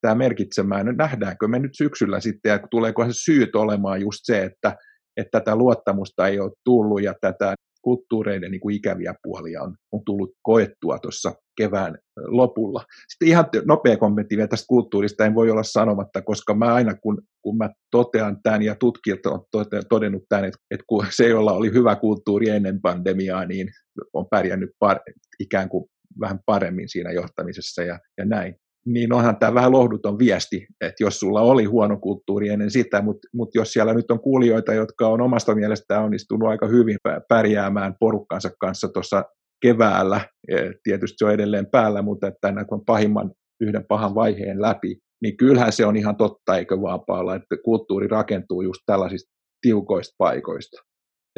tämä 0.00 0.14
merkitsemään, 0.14 0.86
no 0.86 0.92
nähdäänkö 0.92 1.48
me 1.48 1.58
nyt 1.58 1.74
syksyllä 1.76 2.20
sitten, 2.20 2.50
ja 2.50 2.58
tuleekohan 2.70 3.14
se 3.14 3.18
syyt 3.18 3.56
olemaan 3.56 4.00
just 4.00 4.20
se, 4.22 4.44
että, 4.44 4.76
että 5.16 5.40
tätä 5.40 5.56
luottamusta 5.56 6.28
ei 6.28 6.40
ole 6.40 6.52
tullut 6.64 7.02
ja 7.02 7.14
tätä 7.20 7.54
kulttuureiden 7.86 8.50
niin 8.50 8.60
kuin 8.60 8.76
ikäviä 8.76 9.14
puolia 9.22 9.62
on, 9.62 9.74
on 9.92 10.00
tullut 10.06 10.30
koettua 10.42 10.98
tuossa 10.98 11.32
kevään 11.56 11.98
lopulla. 12.16 12.84
Sitten 13.08 13.28
ihan 13.28 13.44
nopea 13.64 13.96
kommentti 13.96 14.36
vielä 14.36 14.48
tästä 14.48 14.66
kulttuurista 14.68 15.24
en 15.24 15.34
voi 15.34 15.50
olla 15.50 15.62
sanomatta, 15.62 16.22
koska 16.22 16.54
mä 16.54 16.74
aina 16.74 16.94
kun, 16.94 17.22
kun 17.42 17.56
mä 17.56 17.70
totean 17.90 18.42
tämän 18.42 18.62
ja 18.62 18.74
tutkijat 18.74 19.26
on 19.26 19.44
todennut 19.88 20.22
tämän, 20.28 20.44
että, 20.44 20.58
että 20.70 20.84
kun 20.86 21.06
se, 21.10 21.28
jolla 21.28 21.52
oli 21.52 21.72
hyvä 21.72 21.96
kulttuuri 21.96 22.48
ennen 22.48 22.80
pandemiaa, 22.80 23.44
niin 23.44 23.68
on 24.12 24.26
pärjännyt 24.30 24.70
par, 24.78 25.00
ikään 25.40 25.68
kuin 25.68 25.84
vähän 26.20 26.38
paremmin 26.46 26.88
siinä 26.88 27.12
johtamisessa 27.12 27.82
ja, 27.82 27.98
ja 28.18 28.24
näin 28.24 28.54
niin 28.86 29.12
onhan 29.12 29.36
tämä 29.36 29.54
vähän 29.54 29.72
lohduton 29.72 30.18
viesti, 30.18 30.66
että 30.80 31.04
jos 31.04 31.20
sulla 31.20 31.40
oli 31.40 31.64
huono 31.64 31.96
kulttuuri 31.96 32.48
ennen 32.48 32.70
sitä, 32.70 33.02
mutta 33.02 33.28
mut 33.34 33.54
jos 33.54 33.72
siellä 33.72 33.94
nyt 33.94 34.10
on 34.10 34.20
kuulijoita, 34.20 34.74
jotka 34.74 35.08
on 35.08 35.20
omasta 35.20 35.54
mielestään 35.54 36.04
onnistunut 36.04 36.48
aika 36.48 36.66
hyvin 36.66 36.96
pärjäämään 37.28 37.94
porukkansa 38.00 38.50
kanssa 38.60 38.88
tuossa 38.88 39.24
keväällä, 39.62 40.20
e, 40.48 40.56
tietysti 40.82 41.14
se 41.18 41.24
on 41.24 41.32
edelleen 41.32 41.66
päällä, 41.66 42.02
mutta 42.02 42.26
että 42.26 42.52
on 42.70 42.84
pahimman 42.84 43.30
yhden 43.60 43.84
pahan 43.88 44.14
vaiheen 44.14 44.62
läpi, 44.62 44.96
niin 45.22 45.36
kyllähän 45.36 45.72
se 45.72 45.86
on 45.86 45.96
ihan 45.96 46.16
totta, 46.16 46.56
eikö 46.56 46.80
vaan 46.82 47.00
Paula, 47.06 47.34
että 47.34 47.56
kulttuuri 47.64 48.08
rakentuu 48.08 48.62
just 48.62 48.80
tällaisista 48.86 49.32
tiukoista 49.60 50.14
paikoista. 50.18 50.82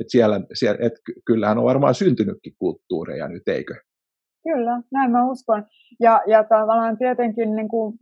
Et 0.00 0.06
siellä, 0.08 0.40
siellä, 0.54 0.78
et 0.86 0.92
kyllähän 1.26 1.58
on 1.58 1.64
varmaan 1.64 1.94
syntynytkin 1.94 2.52
kulttuureja 2.58 3.28
nyt, 3.28 3.48
eikö? 3.48 3.74
Kyllä, 4.42 4.82
näin 4.92 5.10
mä 5.10 5.30
uskon. 5.30 5.66
Ja, 6.00 6.22
ja 6.26 6.44
tavallaan 6.44 6.98
tietenkin 6.98 7.56
niin 7.56 7.68
kuin, 7.68 7.94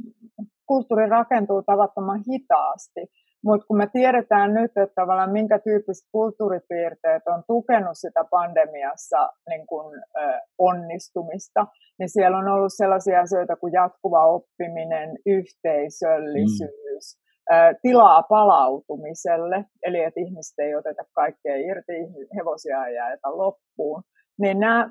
kulttuuri 0.67 1.07
rakentuu 1.07 1.63
tavattoman 1.63 2.23
hitaasti, 2.31 3.01
Mutta 3.45 3.67
kun 3.67 3.77
me 3.77 3.89
tiedetään 3.93 4.55
nyt, 4.55 4.71
että 4.77 4.95
tavallaan 4.95 5.33
minkä 5.33 5.59
tyyppiset 5.59 6.09
kulttuuripiirteet 6.13 7.23
on 7.27 7.43
tukenut 7.47 7.93
sitä 7.95 8.25
pandemiassa 8.31 9.33
niin 9.49 9.67
kun, 9.67 9.95
ö, 9.95 10.41
onnistumista, 10.59 11.67
niin 11.99 12.09
siellä 12.09 12.39
on 12.39 12.49
ollut 12.49 12.73
sellaisia 12.77 13.21
asioita 13.21 13.57
kuin 13.57 13.73
jatkuva 13.73 14.27
oppiminen, 14.27 15.19
yhteisöllisyys, 15.27 17.07
mm. 17.19 17.57
ö, 17.57 17.75
tilaa 17.83 18.23
palautumiselle, 18.23 19.65
eli 19.83 20.01
että 20.01 20.21
ihmiset 20.21 20.59
ei 20.59 20.75
oteta 20.75 21.03
kaikkea 21.13 21.57
irti, 21.57 21.93
hevosia 22.37 22.87
ei 22.87 22.95
jäätä 22.95 23.29
loppuun. 23.31 24.03
Niin 24.39 24.61
nämä 24.61 24.91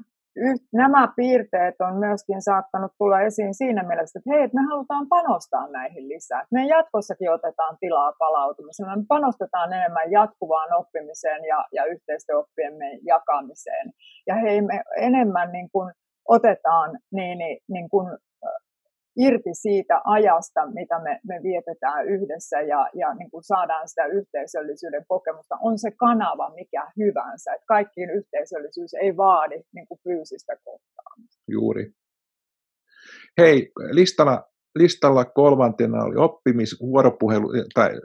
nämä 0.73 1.13
piirteet 1.15 1.75
on 1.81 1.95
myöskin 1.95 2.41
saattanut 2.41 2.91
tulla 2.97 3.21
esiin 3.21 3.53
siinä 3.53 3.83
mielessä, 3.83 4.19
että 4.19 4.29
hei, 4.33 4.43
että 4.43 4.57
me 4.61 4.67
halutaan 4.69 5.07
panostaa 5.07 5.67
näihin 5.67 6.09
lisää. 6.09 6.45
Me 6.51 6.65
jatkossakin 6.65 7.31
otetaan 7.31 7.77
tilaa 7.79 8.13
palautumiseen, 8.19 8.89
me 8.89 9.05
panostetaan 9.07 9.73
enemmän 9.73 10.11
jatkuvaan 10.11 10.73
oppimiseen 10.73 11.45
ja, 11.45 11.65
ja 11.71 11.85
yhteisten 11.85 12.37
oppiemme 12.37 12.99
jakamiseen. 13.01 13.91
Ja 14.27 14.35
hei, 14.35 14.61
me 14.61 14.81
enemmän 14.97 15.51
niin 15.51 15.69
kuin 15.71 15.93
otetaan 16.27 16.99
niin, 17.11 17.37
niin, 17.37 17.57
niin 17.69 17.89
kuin 17.89 18.07
irti 19.17 19.53
siitä 19.53 20.01
ajasta, 20.03 20.67
mitä 20.73 20.99
me, 20.99 21.19
me 21.27 21.39
vietetään 21.43 22.07
yhdessä 22.07 22.61
ja, 22.61 22.89
ja 22.93 23.13
niin 23.13 23.31
kuin 23.31 23.43
saadaan 23.43 23.87
sitä 23.87 24.05
yhteisöllisyyden 24.05 25.05
kokemusta. 25.07 25.55
On 25.61 25.79
se 25.79 25.91
kanava 25.91 26.53
mikä 26.55 26.87
hyvänsä. 26.97 27.53
Että 27.53 27.65
kaikkiin 27.67 28.09
yhteisöllisyys 28.09 28.93
ei 28.93 29.17
vaadi 29.17 29.55
niin 29.75 29.87
kuin 29.87 29.99
fyysistä 30.03 30.53
kohtaamista. 30.63 31.43
Juuri. 31.47 31.91
Hei, 33.37 33.71
listalla, 33.91 34.43
listalla 34.75 35.25
kolmantena 35.25 36.03
oli 36.03 36.15
oppimis, 36.17 36.79
vuoropuhelu, 36.81 37.47
tai, 37.73 37.89
äh, 37.89 37.97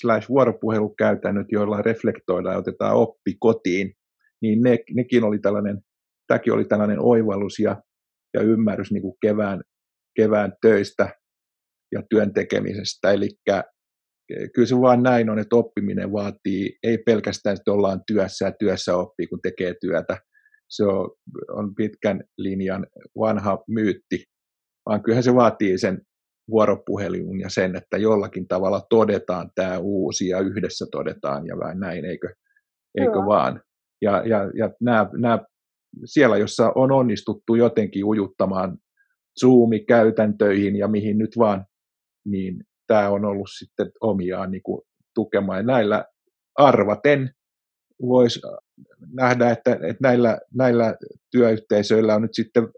slash 0.00 0.28
vuoropuhelukäytännöt, 0.28 1.46
joilla 1.52 1.82
reflektoidaan 1.82 2.54
ja 2.54 2.58
otetaan 2.58 2.96
oppi 2.96 3.34
kotiin. 3.40 3.92
Niin 4.42 4.62
ne, 4.62 4.78
nekin 4.94 5.24
oli 5.24 5.38
tällainen, 5.38 5.78
tämäkin 6.26 6.52
oli 6.52 6.64
tällainen 6.64 7.00
oivallus 7.00 7.58
ja 7.58 7.76
ja 8.34 8.42
ymmärrys 8.42 8.92
niin 8.92 9.02
kuin 9.02 9.16
kevään, 9.22 9.62
kevään 10.16 10.52
töistä 10.62 11.08
ja 11.92 12.02
työn 12.10 12.32
tekemisestä. 12.32 13.12
Eli 13.12 13.28
kyllä 14.54 14.66
se 14.66 14.80
vaan 14.80 15.02
näin 15.02 15.30
on, 15.30 15.38
että 15.38 15.56
oppiminen 15.56 16.12
vaatii, 16.12 16.78
ei 16.82 16.98
pelkästään, 16.98 17.56
että 17.56 17.72
ollaan 17.72 18.00
työssä 18.06 18.44
ja 18.44 18.52
työssä 18.58 18.96
oppii, 18.96 19.26
kun 19.26 19.40
tekee 19.42 19.74
työtä. 19.80 20.18
Se 20.70 20.84
on, 20.84 21.10
on 21.50 21.74
pitkän 21.74 22.24
linjan 22.38 22.86
vanha 23.18 23.64
myytti, 23.68 24.24
vaan 24.88 25.02
kyllähän 25.02 25.22
se 25.22 25.34
vaatii 25.34 25.78
sen 25.78 26.00
vuoropuhelun 26.50 27.40
ja 27.40 27.48
sen, 27.48 27.76
että 27.76 27.96
jollakin 27.96 28.48
tavalla 28.48 28.82
todetaan 28.90 29.50
tämä 29.54 29.78
uusi 29.78 30.28
ja 30.28 30.40
yhdessä 30.40 30.86
todetaan 30.90 31.46
ja 31.46 31.58
vähän 31.58 31.80
näin, 31.80 32.04
eikö, 32.04 32.28
eikö 32.98 33.18
vaan. 33.26 33.62
Ja, 34.02 34.22
ja, 34.26 34.50
ja 34.54 34.70
nämä, 34.80 35.10
nämä 35.16 35.38
siellä, 36.04 36.36
jossa 36.36 36.72
on 36.74 36.92
onnistuttu 36.92 37.54
jotenkin 37.54 38.04
ujuttamaan 38.04 38.78
Zoom-käytäntöihin 39.40 40.76
ja 40.76 40.88
mihin 40.88 41.18
nyt 41.18 41.30
vaan, 41.38 41.64
niin 42.26 42.64
tämä 42.86 43.10
on 43.10 43.24
ollut 43.24 43.48
sitten 43.58 43.90
omiaan 44.00 44.50
niin 44.50 44.62
kuin 44.62 44.82
tukemaan. 45.14 45.58
Ja 45.58 45.62
näillä 45.62 46.04
arvaten 46.58 47.30
voisi 48.02 48.40
nähdä, 49.12 49.50
että, 49.50 49.72
että 49.72 50.02
näillä, 50.02 50.38
näillä 50.54 50.96
työyhteisöillä 51.30 52.14
on 52.14 52.22
nyt 52.22 52.34
sitten 52.34 52.68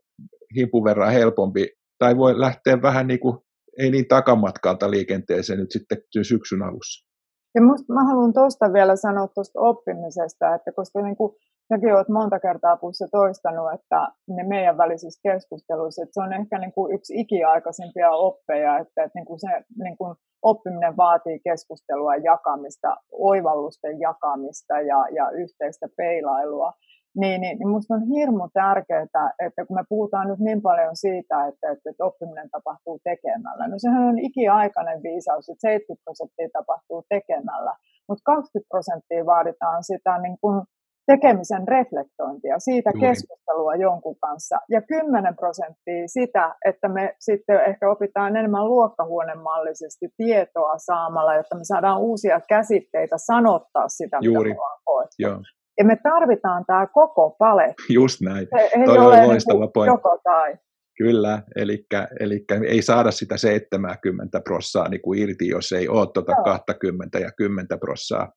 himpun 0.57 0.85
verran 0.85 1.13
helpompi, 1.13 1.69
tai 1.99 2.17
voi 2.17 2.41
lähteä 2.41 2.83
vähän 2.83 3.07
niin 3.07 3.21
kuin, 3.21 3.39
ei 3.79 3.91
niin 3.91 4.09
takamatkalta 4.09 4.91
liikenteeseen 4.91 5.59
nyt 5.59 5.71
sitten 5.71 5.99
syksyn 6.23 6.63
alussa. 6.63 7.07
Ja 7.55 7.63
musta, 7.63 7.93
mä 7.93 8.05
haluan 8.05 8.33
tuosta 8.33 8.73
vielä 8.73 8.97
sanoa 8.97 9.29
tuosta 9.29 9.61
oppimisesta, 9.61 10.55
että 10.55 10.73
koska 10.77 11.03
niin 11.03 11.17
kuin 11.17 11.33
säkin 11.69 11.95
olet 11.95 12.09
monta 12.09 12.41
kertaa 12.41 12.77
puhussa 12.77 13.07
toistanut, 13.11 13.73
että 13.75 14.09
ne 14.29 14.43
meidän 14.43 14.79
välisissä 14.79 15.21
keskusteluissa, 15.23 16.03
että 16.03 16.15
se 16.15 16.21
on 16.21 16.33
ehkä 16.33 16.59
niin 16.59 16.73
kuin 16.73 16.95
yksi 16.95 17.21
ikiaikaisimpia 17.21 18.11
oppeja, 18.11 18.79
että, 18.79 19.03
että 19.03 19.19
niin 19.19 19.25
kuin 19.25 19.41
se 19.41 19.49
niin 19.85 19.97
kuin 19.97 20.15
oppiminen 20.43 20.97
vaatii 20.97 21.41
keskustelua, 21.45 22.17
jakamista, 22.17 22.97
oivallusten 23.13 24.01
jakamista 24.01 24.81
ja, 24.81 25.07
ja 25.15 25.31
yhteistä 25.31 25.87
peilailua. 25.97 26.73
Niin, 27.21 27.41
niin, 27.41 27.59
niin 27.59 27.69
minusta 27.69 27.95
on 27.95 28.03
hirmu 28.17 28.49
tärkeää, 28.55 29.31
että 29.47 29.67
kun 29.67 29.77
me 29.77 29.85
puhutaan 29.89 30.29
nyt 30.29 30.39
niin 30.39 30.63
paljon 30.63 30.97
siitä, 30.97 31.47
että, 31.47 31.71
että, 31.73 31.91
että 31.91 32.05
oppiminen 32.05 32.51
tapahtuu 32.51 32.99
tekemällä, 33.05 33.69
no 33.69 33.75
sehän 33.79 34.09
on 34.09 34.19
ikiaikainen 34.19 35.03
viisaus, 35.03 35.49
että 35.49 35.61
70 35.61 36.05
prosenttia 36.05 36.49
tapahtuu 36.53 37.05
tekemällä, 37.09 37.73
mutta 38.09 38.23
20 38.25 38.69
prosenttia 38.69 39.27
vaaditaan 39.27 39.85
sitä 39.85 40.19
niin 40.19 40.39
kuin 40.41 40.57
tekemisen 41.07 41.69
reflektointia, 41.69 42.59
siitä 42.59 42.91
Juuri. 42.95 43.09
keskustelua 43.09 43.75
jonkun 43.75 44.17
kanssa. 44.21 44.61
Ja 44.71 44.83
10 44.83 45.37
prosenttia 45.37 46.03
sitä, 46.07 46.55
että 46.65 46.89
me 46.89 47.15
sitten 47.19 47.61
ehkä 47.67 47.91
opitaan 47.91 48.37
enemmän 48.37 48.69
luokkahuonemallisesti 48.69 50.09
tietoa 50.17 50.79
saamalla, 50.79 51.35
jotta 51.35 51.57
me 51.57 51.65
saadaan 51.65 52.01
uusia 52.01 52.41
käsitteitä 52.49 53.17
sanottaa 53.19 53.89
sitä, 53.89 54.19
Juuri. 54.21 54.51
mitä 54.51 54.61
me 54.61 55.07
Joo. 55.19 55.41
Ja 55.79 55.85
me 55.85 55.97
tarvitaan 56.03 56.65
tämä 56.67 56.87
koko 56.87 57.31
paletti. 57.39 57.83
Just 57.95 58.21
näin. 58.21 58.49
Se 58.57 58.71
ei 58.79 58.85
Toi 58.85 58.99
ole 58.99 59.27
loistava 59.27 59.61
niin 59.61 59.73
pointti. 59.73 59.93
Joko 59.93 60.21
tai. 60.25 60.57
Kyllä, 60.99 61.43
eli 61.57 62.45
ei 62.69 62.83
saada 62.83 63.11
sitä 63.11 63.37
70 63.37 64.41
prossaa 64.41 64.89
niin 64.89 65.03
kuin 65.03 65.19
irti, 65.19 65.49
jos 65.49 65.73
ei 65.73 65.89
ole 65.89 66.07
tuota 66.15 66.33
20 66.45 67.19
ja 67.19 67.31
10 67.37 67.67
prossaa 67.81 68.33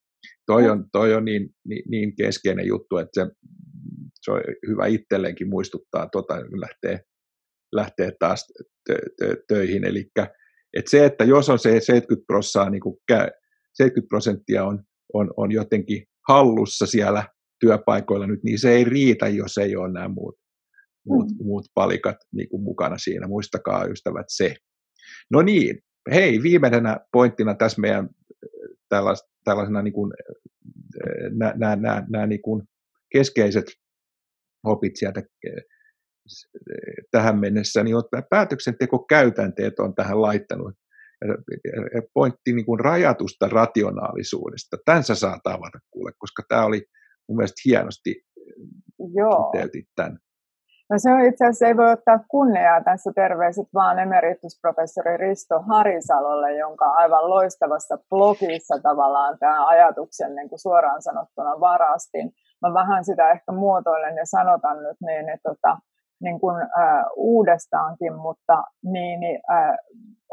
toi 0.50 0.70
on, 0.70 0.86
toi 0.92 1.14
on 1.14 1.26
niin, 1.26 1.50
niin, 1.68 1.84
niin 1.90 2.16
keskeinen 2.16 2.68
juttu, 2.68 2.98
että 2.98 3.24
se, 3.24 3.32
se 4.22 4.32
on 4.32 4.42
hyvä 4.68 4.86
itselleenkin 4.86 5.50
muistuttaa, 5.50 6.10
tota, 6.12 6.48
kun 6.50 6.62
lähtee, 6.62 7.00
lähtee 7.76 8.12
taas 8.20 8.48
tö, 8.88 8.98
tö, 9.20 9.44
töihin. 9.48 9.84
Eli 9.84 10.12
että 10.78 10.92
se, 10.92 11.06
että 11.06 11.24
jos 11.24 11.50
on 11.50 11.60
se 11.60 11.80
70 11.80 12.26
prosenttia, 12.28 12.70
niin 12.70 12.82
kuin 12.82 12.98
70 13.74 14.10
prosenttia 14.10 14.66
on, 14.66 14.84
on, 15.14 15.34
on 15.38 15.52
jotenkin 15.52 16.04
hallussa 16.28 16.86
siellä 16.86 17.24
työpaikoilla 17.60 18.28
nyt, 18.28 18.44
niin 18.44 18.60
se 18.60 18.72
ei 18.72 18.84
riitä, 18.84 19.28
jos 19.28 19.58
ei 19.58 19.76
ole 19.76 19.92
nämä 19.92 20.08
muut, 20.08 20.36
muut, 21.06 21.30
mm. 21.30 21.46
muut 21.46 21.66
palikat 21.74 22.18
niin 22.34 22.50
kuin 22.50 22.64
mukana 22.64 22.98
siinä. 22.98 23.28
Muistakaa 23.28 23.86
ystävät 23.86 24.26
se. 24.28 24.56
No 25.32 25.42
niin, 25.42 25.80
hei, 26.12 26.44
viimeisenä 26.44 27.00
pointtina 27.12 27.56
tässä 27.56 27.82
meidän 27.82 28.10
tällais, 28.90 29.24
tällaisena 29.44 29.82
niin 29.82 29.94
kuin, 29.94 30.14
nämä, 31.30 31.54
nämä, 31.58 31.76
nämä, 31.76 32.06
nämä 32.10 32.28
niin 32.28 32.42
kuin 32.42 32.64
keskeiset 33.12 33.66
opit 34.66 34.96
sieltä 34.96 35.24
tähän 37.12 37.40
mennessä, 37.40 37.84
niin 37.84 37.96
päätöksentekokäytänteet 38.30 39.80
on 39.80 39.96
tähän 39.96 40.22
laittanut. 40.22 40.76
Pointti 42.14 42.54
niin 42.54 42.66
kuin 42.66 42.80
rajatusta 42.80 43.50
rationaalisuudesta. 43.50 44.78
Tämän 44.86 45.04
sä 45.04 45.16
saat 45.16 45.48
avata 45.48 45.80
kuule, 45.92 46.12
koska 46.18 46.44
tämä 46.48 46.66
oli 46.66 46.86
mun 47.28 47.38
mielestä 47.38 47.62
hienosti 47.66 48.24
Joo. 49.00 49.52
tämän. 49.96 50.20
No 50.90 50.96
se 50.98 51.14
on 51.14 51.22
itse 51.22 51.46
asiassa, 51.46 51.68
ei 51.68 51.78
voi 51.78 51.92
ottaa 51.92 52.20
kunniaa 52.28 52.84
tässä 52.84 53.12
terveiset 53.16 53.68
vaan 53.74 54.00
emeritusprofessori 54.00 55.18
Risto 55.18 55.60
Harisalolle, 55.60 56.54
jonka 56.58 56.86
aivan 56.86 57.30
loistavassa 57.30 57.98
blogissa 58.10 58.76
tavallaan 58.84 59.38
tämä 59.40 59.68
ajatuksen 59.68 60.36
niin 60.36 60.50
kuin 60.50 60.60
suoraan 60.60 61.02
sanottuna 61.02 61.60
varastin. 61.60 62.32
Mä 62.62 62.74
vähän 62.74 63.06
sitä 63.06 63.32
ehkä 63.32 63.52
muotoilen 63.52 64.16
ja 64.18 64.26
sanotan 64.26 64.84
nyt 64.84 64.98
niin, 65.02 65.30
että 65.30 65.50
tota, 65.50 65.78
niin 66.22 66.40
kuin, 66.40 66.56
äh, 66.62 67.06
uudestaankin, 67.16 68.16
mutta 68.16 68.64
niin, 68.84 69.20
niin, 69.20 69.42
äh, 69.52 69.76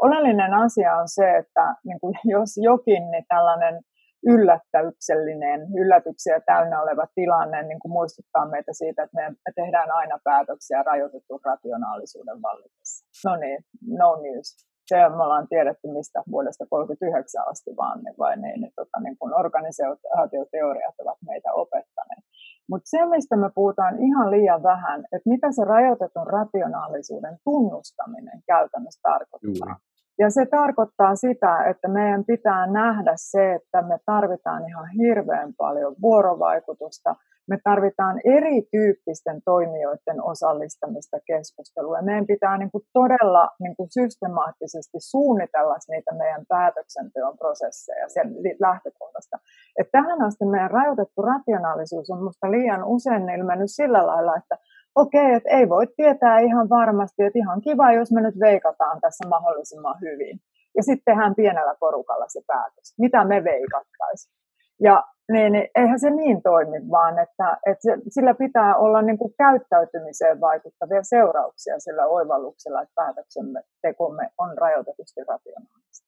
oleellinen 0.01 0.53
asia 0.53 0.97
on 0.97 1.09
se, 1.09 1.37
että 1.37 1.75
niin 1.85 1.99
kuin, 1.99 2.13
jos 2.35 2.49
jokin, 2.57 3.11
niin 3.11 3.25
tällainen 3.27 3.81
yllättäyksellinen, 4.25 5.59
yllätyksiä 5.81 6.39
täynnä 6.45 6.81
oleva 6.81 7.07
tilanne 7.15 7.63
niin 7.63 7.79
kuin 7.79 7.91
muistuttaa 7.91 8.45
meitä 8.49 8.71
siitä, 8.73 9.03
että 9.03 9.17
me 9.17 9.35
tehdään 9.55 9.91
aina 9.91 10.19
päätöksiä 10.23 10.83
rajoitetun 10.83 11.39
rationaalisuuden 11.45 12.41
vallitessa. 12.41 13.29
No 13.29 13.35
niin, 13.35 13.59
no 14.01 14.09
news. 14.23 14.67
Se 14.87 14.95
me 14.95 15.23
ollaan 15.23 15.47
tiedetty 15.47 15.87
mistä 15.87 16.19
vuodesta 16.31 16.65
1939 16.69 17.47
asti 17.51 17.71
vaan, 17.81 18.03
ne, 18.03 18.11
vai 18.19 18.35
niin, 18.37 18.61
niin, 18.61 18.73
tota, 18.75 18.99
niin 19.03 19.17
kuin 19.19 19.33
organisaatioteoriat 19.33 20.95
ovat 21.03 21.19
meitä 21.29 21.49
opettaneet. 21.53 22.23
Mutta 22.69 22.89
se, 22.89 23.05
mistä 23.05 23.35
me 23.35 23.49
puhutaan 23.55 23.95
ihan 24.07 24.31
liian 24.31 24.63
vähän, 24.63 24.99
että 25.13 25.29
mitä 25.29 25.47
se 25.51 25.63
rajoitetun 25.63 26.27
rationaalisuuden 26.27 27.37
tunnustaminen 27.43 28.39
käytännössä 28.47 28.99
tarkoittaa. 29.03 29.49
Juuri 29.49 29.96
Ja 30.19 30.29
se 30.29 30.45
tarkoittaa 30.45 31.15
sitä, 31.15 31.63
että 31.63 31.87
meidän 31.87 32.25
pitää 32.25 32.67
nähdä 32.67 33.13
se, 33.15 33.53
että 33.53 33.81
me 33.81 33.97
tarvitaan 34.05 34.69
ihan 34.69 34.89
hirveän 34.89 35.53
paljon 35.57 35.95
vuorovaikutusta, 36.01 37.15
me 37.49 37.57
tarvitaan 37.63 38.21
erityyppisten 38.25 39.41
toimijoiden 39.45 40.23
osallistamista 40.23 41.17
keskusteluun. 41.25 42.05
Meidän 42.05 42.27
pitää 42.27 42.57
niin 42.57 42.71
kuin 42.71 42.83
todella 42.93 43.49
niin 43.59 43.75
kuin 43.75 43.89
systemaattisesti 43.89 44.97
suunnitella 44.99 45.75
niitä 45.89 46.11
meidän 46.15 46.45
päätöksenteon 46.47 47.37
prosesseja 47.37 48.09
sen 48.09 48.35
lähtökohdasta. 48.59 49.37
Et 49.79 49.87
tähän 49.91 50.21
asti 50.21 50.45
meidän 50.45 50.71
rajoitettu 50.71 51.21
rationaalisuus 51.21 52.09
on 52.09 52.17
minusta 52.17 52.51
liian 52.51 52.83
usein 52.83 53.29
ilmennyt 53.29 53.71
sillä 53.71 54.07
lailla, 54.07 54.37
että 54.37 54.57
okei, 55.03 55.33
että 55.33 55.49
ei 55.49 55.69
voi 55.69 55.87
tietää 55.87 56.39
ihan 56.39 56.69
varmasti, 56.69 57.23
että 57.23 57.39
ihan 57.39 57.61
kiva, 57.61 57.93
jos 57.93 58.11
me 58.11 58.21
nyt 58.21 58.39
veikataan 58.39 59.01
tässä 59.01 59.29
mahdollisimman 59.29 59.97
hyvin. 60.01 60.39
Ja 60.77 60.83
sitten 60.83 61.05
tehdään 61.05 61.35
pienellä 61.35 61.75
porukalla 61.79 62.25
se 62.27 62.41
päätös. 62.47 62.87
Mitä 62.97 63.25
me 63.25 63.43
veikattaisiin? 63.43 64.33
Ja 64.81 65.03
niin, 65.31 65.51
niin 65.53 65.67
eihän 65.75 65.99
se 65.99 66.09
niin 66.09 66.41
toimi, 66.41 66.77
vaan 66.91 67.19
että, 67.19 67.57
että 67.65 67.81
se, 67.81 67.97
sillä 68.09 68.33
pitää 68.33 68.75
olla 68.75 69.01
niin 69.01 69.17
kuin 69.17 69.33
käyttäytymiseen 69.37 70.41
vaikuttavia 70.41 71.03
seurauksia 71.03 71.79
sillä 71.79 72.05
oivalluksella, 72.05 72.81
että 72.81 72.93
päätöksemme 72.95 73.61
tekomme 73.81 74.29
on 74.37 74.57
rajoitetusti 74.57 75.21
rationaalista. 75.27 76.07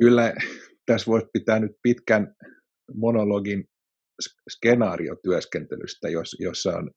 Kyllä 0.00 0.32
tässä 0.86 1.10
voisi 1.10 1.26
pitää 1.32 1.58
nyt 1.58 1.72
pitkän 1.82 2.34
monologin 2.94 3.64
skenaariotyöskentelystä, 4.50 6.08
jossa 6.40 6.72
on, 6.72 6.90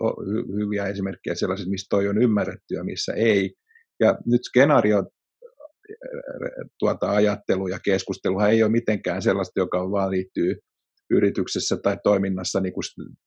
on 0.00 0.14
hyviä 0.56 0.86
esimerkkejä 0.86 1.34
sellaisista, 1.34 1.70
mistä 1.70 1.86
toi 1.90 2.08
on 2.08 2.22
ymmärretty 2.22 2.74
ja 2.74 2.84
missä 2.84 3.12
ei. 3.12 3.54
Ja 4.00 4.18
nyt 4.26 4.40
skenaario 4.44 5.04
tuota 6.78 7.10
ajattelu 7.10 7.68
ja 7.68 7.78
keskusteluhan 7.84 8.50
ei 8.50 8.62
ole 8.62 8.70
mitenkään 8.70 9.22
sellaista, 9.22 9.60
joka 9.60 9.90
vaan 9.90 10.10
liittyy 10.10 10.56
yrityksessä 11.10 11.76
tai 11.76 11.96
toiminnassa 12.02 12.60
niin 12.60 12.72
kuin 12.72 12.84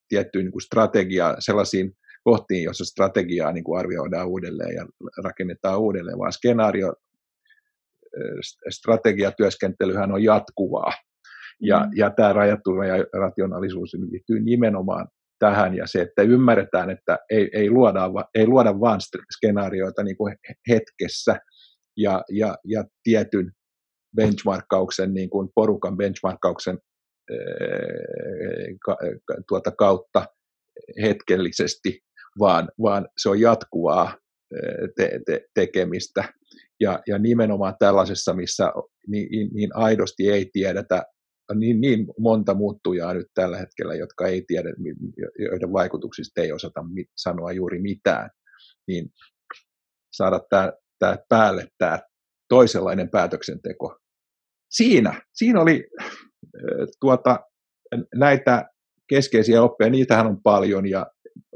tiettyyn 0.09 0.45
niin 0.45 0.51
kuin 0.51 0.61
strategia, 0.61 1.35
sellaisiin 1.39 1.91
kohtiin, 2.23 2.63
jossa 2.63 2.85
strategiaa 2.85 3.53
niin 3.53 3.63
kuin 3.63 3.79
arvioidaan 3.79 4.27
uudelleen 4.27 4.75
ja 4.75 4.85
rakennetaan 5.23 5.79
uudelleen, 5.79 6.19
vaan 6.19 6.33
skenaario, 6.33 6.93
strategiatyöskentelyhän 8.69 10.11
on 10.11 10.23
jatkuvaa. 10.23 10.91
Ja, 11.61 11.79
mm. 11.79 11.91
ja 11.95 12.09
tämä 12.09 12.33
rajattu 12.33 12.81
ja 12.81 13.19
rationaalisuus 13.19 13.93
liittyy 13.93 14.39
nimenomaan 14.39 15.07
tähän 15.39 15.75
ja 15.75 15.87
se, 15.87 16.01
että 16.01 16.21
ymmärretään, 16.21 16.89
että 16.89 17.17
ei, 17.29 17.49
ei, 17.53 17.69
luoda, 17.69 18.01
ei 18.35 18.47
luoda 18.47 18.79
vain 18.79 18.99
skenaarioita 19.37 20.03
niin 20.03 20.17
kuin 20.17 20.35
hetkessä, 20.69 21.39
ja, 21.97 22.23
ja, 22.31 22.55
ja 22.65 22.83
tietyn 23.03 23.51
benchmarkkauksen, 24.15 25.13
niin 25.13 25.29
kuin 25.29 25.49
porukan 25.55 25.97
benchmarkkauksen 25.97 26.79
tuota 29.47 29.71
kautta 29.71 30.25
hetkellisesti, 31.01 31.99
vaan, 32.39 32.69
vaan 32.81 33.07
se 33.17 33.29
on 33.29 33.39
jatkuvaa 33.39 34.17
te, 34.95 35.19
te, 35.25 35.45
tekemistä. 35.53 36.33
Ja, 36.79 36.99
ja 37.07 37.19
nimenomaan 37.19 37.75
tällaisessa, 37.79 38.33
missä 38.33 38.71
niin, 39.07 39.49
niin 39.53 39.75
aidosti 39.75 40.29
ei 40.29 40.49
tiedetä, 40.53 41.03
niin, 41.55 41.81
niin 41.81 42.07
monta 42.19 42.53
muuttujaa 42.53 43.13
nyt 43.13 43.27
tällä 43.33 43.57
hetkellä, 43.57 43.95
jotka 43.95 44.27
ei 44.27 44.43
tiedä, 44.47 44.69
joiden 45.39 45.73
vaikutuksista 45.73 46.41
ei 46.41 46.51
osata 46.51 46.85
sanoa 47.17 47.51
juuri 47.51 47.81
mitään, 47.81 48.29
niin 48.87 49.09
saada 50.11 50.39
tämä 50.49 50.71
tämä 50.99 51.17
päälle 51.29 51.67
tämä 51.77 51.99
toisenlainen 52.49 53.09
päätöksenteko. 53.09 53.97
Siinä, 54.71 55.21
siinä 55.33 55.61
oli 55.61 55.87
tuota, 56.99 57.39
näitä 58.15 58.69
keskeisiä 59.09 59.63
oppeja, 59.63 59.89
niitähän 59.89 60.27
on 60.27 60.41
paljon 60.43 60.89
ja 60.89 61.07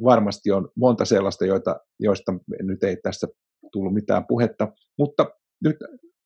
varmasti 0.03 0.51
on 0.51 0.69
monta 0.75 1.05
sellaista, 1.05 1.45
joita, 1.45 1.79
joista 1.99 2.33
nyt 2.61 2.83
ei 2.83 2.97
tässä 3.03 3.27
tullut 3.71 3.93
mitään 3.93 4.25
puhetta, 4.27 4.67
mutta 4.97 5.25
nyt 5.63 5.75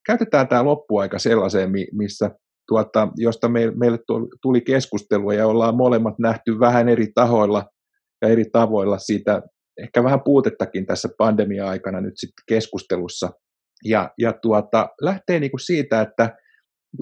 käytetään 0.06 0.48
tämä 0.48 0.66
loppuaika 0.66 1.20
sellaiseen, 1.20 1.72
missä 1.92 2.32
tuota, 2.68 3.08
josta 3.18 3.50
meille 3.50 4.00
tuli 4.42 4.62
keskustelua 4.62 5.34
ja 5.34 5.48
ollaan 5.48 5.76
molemmat 5.76 6.20
nähty 6.20 6.60
vähän 6.60 6.90
eri 6.90 7.08
tahoilla 7.16 7.66
ja 8.22 8.28
eri 8.28 8.46
tavoilla 8.52 8.98
siitä 8.98 9.42
ehkä 9.82 10.04
vähän 10.04 10.22
puutettakin 10.26 10.86
tässä 10.86 11.10
pandemia-aikana 11.18 12.02
nyt 12.02 12.14
sitten 12.16 12.44
keskustelussa. 12.48 13.32
Ja, 13.86 14.14
ja 14.18 14.34
tuota, 14.34 14.90
lähtee 15.02 15.40
niin 15.40 15.52
kuin 15.52 15.60
siitä, 15.60 16.02
että 16.02 16.38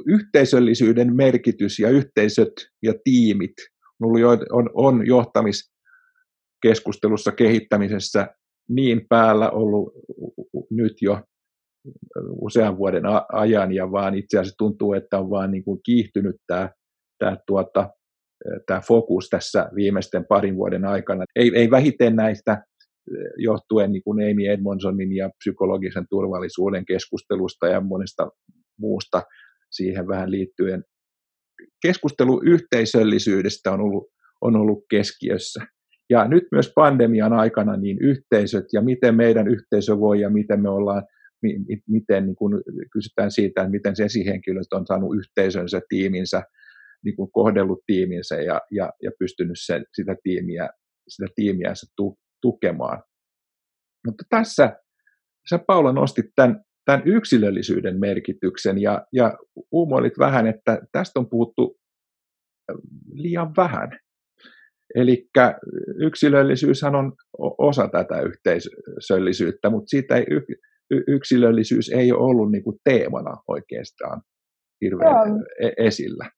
yhteisöllisyyden 0.07 1.15
merkitys 1.15 1.79
ja 1.79 1.89
yhteisöt 1.89 2.53
ja 2.83 2.93
tiimit 3.03 3.53
on, 3.99 4.11
on, 4.51 4.69
on 4.73 5.07
johtamiskeskustelussa, 5.07 7.31
kehittämisessä 7.31 8.27
niin 8.69 9.05
päällä 9.09 9.49
ollut 9.49 9.93
nyt 10.71 10.93
jo 11.01 11.21
usean 12.41 12.77
vuoden 12.77 13.03
ajan 13.31 13.71
ja 13.71 13.91
vaan 13.91 14.15
itse 14.15 14.39
asiassa 14.39 14.57
tuntuu, 14.57 14.93
että 14.93 15.19
on 15.19 15.29
vaan 15.29 15.51
niin 15.51 15.63
kuin 15.63 15.79
kiihtynyt 15.85 16.35
tämä, 16.47 16.69
tämä 17.19 17.37
tuota, 17.47 17.89
tämä 18.67 18.81
fokus 18.81 19.29
tässä 19.29 19.69
viimeisten 19.75 20.25
parin 20.25 20.55
vuoden 20.55 20.85
aikana. 20.85 21.25
Ei, 21.35 21.51
ei 21.55 21.71
vähiten 21.71 22.15
näistä 22.15 22.63
johtuen 23.37 23.91
niin 23.91 24.03
kuin 24.03 24.31
Amy 24.31 24.45
Edmondsonin 24.47 25.15
ja 25.15 25.29
psykologisen 25.37 26.05
turvallisuuden 26.09 26.85
keskustelusta 26.85 27.67
ja 27.67 27.81
monesta 27.81 28.29
muusta 28.79 29.23
siihen 29.71 30.07
vähän 30.07 30.31
liittyen. 30.31 30.83
Keskustelu 31.81 32.41
yhteisöllisyydestä 32.45 33.71
on 33.71 33.81
ollut, 33.81 34.07
on 34.41 34.55
ollut 34.55 34.85
keskiössä. 34.89 35.65
Ja 36.09 36.27
nyt 36.27 36.43
myös 36.51 36.71
pandemian 36.75 37.33
aikana 37.33 37.77
niin 37.77 37.97
yhteisöt 38.01 38.65
ja 38.73 38.81
miten 38.81 39.15
meidän 39.15 39.47
yhteisö 39.47 39.99
voi 39.99 40.21
ja 40.21 40.29
miten 40.29 40.61
me 40.61 40.69
ollaan, 40.69 41.03
miten 41.87 42.25
niin 42.25 42.35
kun 42.35 42.63
kysytään 42.91 43.31
siitä, 43.31 43.61
että 43.61 43.71
miten 43.71 43.95
se 43.95 44.03
esihenkilöt 44.03 44.73
on 44.73 44.87
saanut 44.87 45.17
yhteisönsä, 45.17 45.81
tiiminsä 45.89 46.43
niin 47.03 47.15
kuin 47.15 47.31
kohdellut 47.31 47.83
tiiminsä 47.85 48.35
ja, 48.35 48.61
ja, 48.71 48.91
ja 49.03 49.11
pystynyt 49.19 49.57
se, 49.65 49.81
sitä, 49.93 50.15
tiimiä, 50.23 50.69
sitä 51.07 51.27
tiimiänsä 51.35 51.87
tu, 51.95 52.17
tukemaan. 52.41 53.03
Mutta 54.07 54.23
tässä 54.29 54.77
sä 55.49 55.59
Paula 55.67 55.93
nostit 55.93 56.25
tämän, 56.35 56.63
tämän 56.85 57.01
yksilöllisyyden 57.05 57.99
merkityksen 57.99 58.81
ja, 58.81 59.05
ja 59.13 59.37
uumoilit 59.71 60.19
vähän, 60.19 60.47
että 60.47 60.81
tästä 60.91 61.19
on 61.19 61.29
puhuttu 61.29 61.77
liian 63.13 63.53
vähän. 63.57 63.89
Eli 64.95 65.29
yksilöllisyyshän 65.99 66.95
on 66.95 67.13
osa 67.57 67.87
tätä 67.87 68.21
yhteisöllisyyttä, 68.21 69.69
mutta 69.69 69.89
siitä 69.89 70.15
ei, 70.15 70.25
yksilöllisyys 71.07 71.89
ei 71.89 72.11
ole 72.11 72.21
ollut 72.21 72.51
niin 72.51 72.63
kuin 72.63 72.79
teemana 72.83 73.37
oikeastaan 73.47 74.21
hirveän 74.81 75.27
Joo. 75.27 75.39
E-, 75.61 75.85
esillä. 75.87 76.29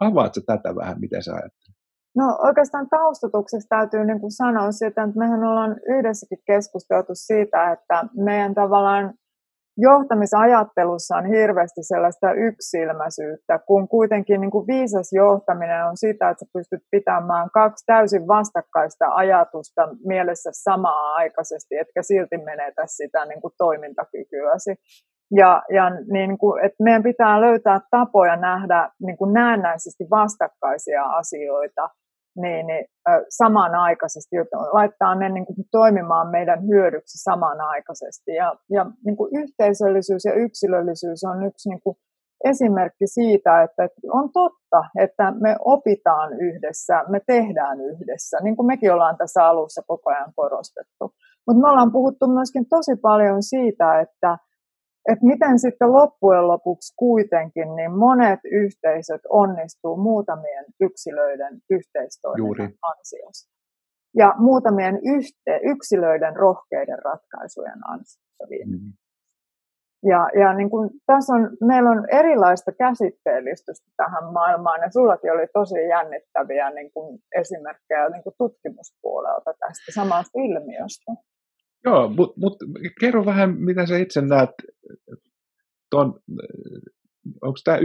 Avaatko 0.00 0.40
tätä 0.46 0.74
vähän, 0.74 1.00
miten 1.00 1.22
sä 1.22 1.32
ajattelet? 1.32 1.76
No 2.16 2.38
oikeastaan 2.42 2.88
taustatukseksi 2.88 3.68
täytyy 3.68 4.04
niin 4.04 4.20
kuin 4.20 4.30
sanoa 4.30 4.72
sitä, 4.72 5.02
että 5.02 5.18
mehän 5.18 5.44
ollaan 5.44 5.76
yhdessäkin 5.88 6.38
keskusteltu 6.46 7.12
siitä, 7.14 7.72
että 7.72 8.04
meidän 8.24 8.54
tavallaan 8.54 9.14
johtamisajattelussa 9.78 11.16
on 11.16 11.26
hirveästi 11.26 11.82
sellaista 11.82 12.32
yksilmäisyyttä, 12.32 13.58
kun 13.58 13.88
kuitenkin 13.88 14.40
niin 14.40 14.50
kuin 14.50 14.66
viisas 14.66 15.12
johtaminen 15.12 15.86
on 15.86 15.96
sitä, 15.96 16.30
että 16.30 16.44
sä 16.44 16.50
pystyt 16.52 16.82
pitämään 16.90 17.50
kaksi 17.50 17.84
täysin 17.86 18.28
vastakkaista 18.28 19.06
ajatusta 19.14 19.88
mielessä 20.04 20.50
samaa 20.52 21.14
aikaisesti, 21.14 21.78
etkä 21.78 22.02
silti 22.02 22.38
menetä 22.38 22.82
sitä 22.86 23.24
niin 23.24 23.40
kuin 23.40 23.54
toimintakykyäsi. 23.58 24.74
Ja, 25.30 25.62
ja 25.74 25.90
niin 25.90 26.38
kuin, 26.38 26.64
että 26.64 26.82
meidän 26.82 27.02
pitää 27.02 27.40
löytää 27.40 27.80
tapoja 27.90 28.36
nähdä 28.36 28.90
niin 29.00 29.16
kuin 29.16 29.32
näennäisesti 29.32 30.04
vastakkaisia 30.10 31.04
asioita 31.04 31.88
niin, 32.36 32.66
niin, 32.66 32.84
samanaikaisesti, 33.28 34.36
laittaa 34.72 35.14
ne 35.14 35.28
niin 35.28 35.46
kuin, 35.46 35.56
toimimaan 35.70 36.28
meidän 36.28 36.66
hyödyksi 36.68 37.18
samanaikaisesti. 37.18 38.34
Ja, 38.34 38.56
ja 38.70 38.86
niin 39.04 39.16
kuin, 39.16 39.30
yhteisöllisyys 39.36 40.24
ja 40.24 40.34
yksilöllisyys 40.34 41.24
on 41.24 41.46
yksi 41.46 41.68
niin 41.68 41.80
kuin, 41.80 41.96
esimerkki 42.44 43.06
siitä, 43.06 43.62
että, 43.62 43.88
on 44.12 44.32
totta, 44.32 44.84
että 44.98 45.32
me 45.40 45.56
opitaan 45.64 46.32
yhdessä, 46.40 47.04
me 47.08 47.20
tehdään 47.26 47.80
yhdessä, 47.80 48.38
niin 48.42 48.56
kuin 48.56 48.66
mekin 48.66 48.92
ollaan 48.92 49.16
tässä 49.16 49.44
alussa 49.44 49.82
koko 49.86 50.10
ajan 50.10 50.32
korostettu. 50.36 51.14
Mutta 51.46 51.62
me 51.62 51.68
ollaan 51.68 51.92
puhuttu 51.92 52.26
myöskin 52.26 52.68
tosi 52.68 52.96
paljon 52.96 53.42
siitä, 53.42 54.00
että 54.00 54.38
että 55.12 55.26
miten 55.26 55.58
sitten 55.58 55.92
loppujen 55.92 56.48
lopuksi 56.48 56.94
kuitenkin 56.96 57.76
niin 57.76 57.92
monet 57.92 58.40
yhteisöt 58.44 59.20
onnistuu 59.28 59.96
muutamien 59.96 60.64
yksilöiden 60.80 61.60
yhteistoiminnan 61.70 62.72
ansiosta. 62.82 63.52
Ja 64.16 64.34
muutamien 64.38 64.96
yhte, 64.96 65.60
yksilöiden 65.62 66.36
rohkeiden 66.36 66.98
ratkaisujen 67.04 67.80
ansiosta. 67.88 68.26
Mm. 68.66 68.92
Ja, 70.04 70.28
ja 70.40 70.54
niin 70.54 70.70
kuin, 70.70 70.90
tässä 71.06 71.32
on, 71.34 71.56
meillä 71.60 71.90
on 71.90 72.06
erilaista 72.12 72.72
käsitteellistystä 72.72 73.90
tähän 73.96 74.32
maailmaan, 74.32 74.80
ja 74.80 74.90
sullakin 74.90 75.32
oli 75.32 75.46
tosi 75.52 75.88
jännittäviä 75.88 76.70
niin 76.70 76.92
kuin 76.92 77.18
esimerkkejä 77.36 78.08
niin 78.08 78.22
kuin 78.22 78.34
tutkimuspuolelta 78.38 79.50
tästä 79.60 79.92
samasta 79.94 80.38
ilmiöstä. 80.38 81.12
Joo, 81.86 82.08
mutta 82.08 82.34
mut, 82.40 82.56
kerro 83.00 83.26
vähän, 83.26 83.56
mitä 83.58 83.86
sä 83.86 83.98
itse 83.98 84.20
näet, 84.20 84.50
ton, 85.90 86.20
onko 87.42 87.58
tämä 87.64 87.78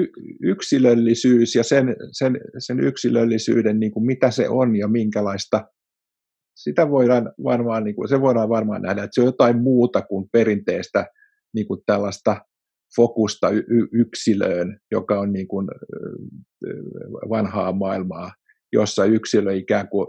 yksilöllisyys 0.44 1.56
ja 1.56 1.64
sen, 1.64 1.96
sen, 2.12 2.40
sen 2.60 2.80
yksilöllisyyden, 2.80 3.80
niin 3.80 3.92
kuin 3.92 4.06
mitä 4.06 4.32
se 4.32 4.50
on 4.50 4.76
ja 4.76 4.88
minkälaista, 4.88 5.68
sitä 6.56 6.90
voidaan 6.90 7.34
varmaan, 7.44 7.84
niin 7.84 7.96
kuin, 7.96 8.10
se 8.10 8.22
voidaan 8.22 8.50
varmaan 8.50 8.82
nähdä, 8.82 9.04
että 9.04 9.16
se 9.16 9.22
on 9.22 9.28
jotain 9.28 9.62
muuta 9.62 10.02
kuin 10.02 10.30
perinteistä 10.32 11.06
niin 11.56 11.68
kuin 11.68 11.80
tällaista 11.86 12.38
fokusta 12.96 13.50
y- 13.50 13.88
yksilöön, 13.94 14.80
joka 14.92 15.20
on 15.20 15.34
niin 15.34 15.48
kuin 15.48 15.68
vanhaa 17.30 17.72
maailmaa, 17.72 18.32
jossa 18.74 19.06
yksilö 19.06 19.54
ikään 19.54 19.90
kuin 19.90 20.08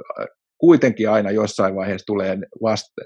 kuitenkin 0.58 1.10
aina 1.10 1.30
jossain 1.30 1.74
vaiheessa 1.74 2.06
tulee 2.06 2.38
vasta, 2.62 3.02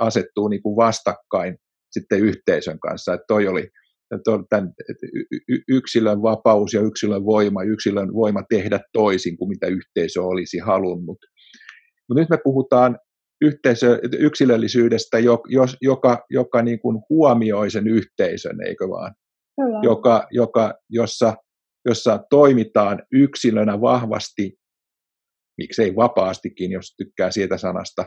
asettuu 0.00 0.48
niin 0.48 0.62
kuin 0.62 0.76
vastakkain 0.76 1.56
sitten 1.90 2.20
yhteisön 2.20 2.80
kanssa. 2.80 3.14
Että 3.14 3.24
toi 3.28 3.48
oli 3.48 3.68
tämän 4.50 4.72
yksilön 5.68 6.22
vapaus 6.22 6.72
ja 6.72 6.80
yksilön 6.80 7.24
voima, 7.24 7.62
yksilön 7.62 8.14
voima 8.14 8.42
tehdä 8.48 8.80
toisin 8.92 9.36
kuin 9.36 9.48
mitä 9.48 9.66
yhteisö 9.66 10.22
olisi 10.22 10.58
halunnut. 10.58 11.18
Mutta 12.08 12.20
nyt 12.20 12.30
me 12.30 12.38
puhutaan 12.44 12.98
yhteisö, 13.40 14.00
yksilöllisyydestä, 14.18 15.18
joka, 15.80 16.24
joka, 16.30 16.62
niin 16.62 16.80
kuin 16.80 16.98
huomioi 17.10 17.70
sen 17.70 17.88
yhteisön, 17.88 18.56
eikö 18.66 18.88
vaan? 18.88 19.14
Kyllä. 19.60 19.80
Joka, 19.82 20.26
joka, 20.30 20.74
jossa, 20.90 21.34
jossa 21.88 22.24
toimitaan 22.30 23.02
yksilönä 23.12 23.80
vahvasti, 23.80 24.52
miksei 25.58 25.96
vapaastikin, 25.96 26.72
jos 26.72 26.94
tykkää 26.96 27.30
siitä 27.30 27.58
sanasta, 27.58 28.06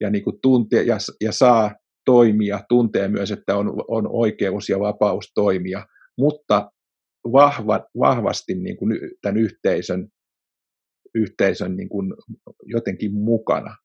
ja, 0.00 0.10
niin 0.10 0.24
kuin 0.24 0.38
tunte, 0.42 0.82
ja, 0.82 0.96
ja 1.20 1.32
saa 1.32 1.74
toimia, 2.04 2.60
tuntee 2.68 3.08
myös, 3.08 3.30
että 3.30 3.56
on, 3.56 3.84
on 3.88 4.06
oikeus 4.10 4.68
ja 4.68 4.80
vapaus 4.80 5.32
toimia, 5.34 5.86
mutta 6.18 6.70
vahva, 7.32 7.86
vahvasti 7.98 8.54
niin 8.54 8.76
kuin 8.76 9.00
tämän 9.22 9.36
yhteisön 9.36 10.08
yhteisön 11.14 11.76
niin 11.76 11.88
kuin 11.88 12.14
jotenkin 12.62 13.14
mukana. 13.14 13.76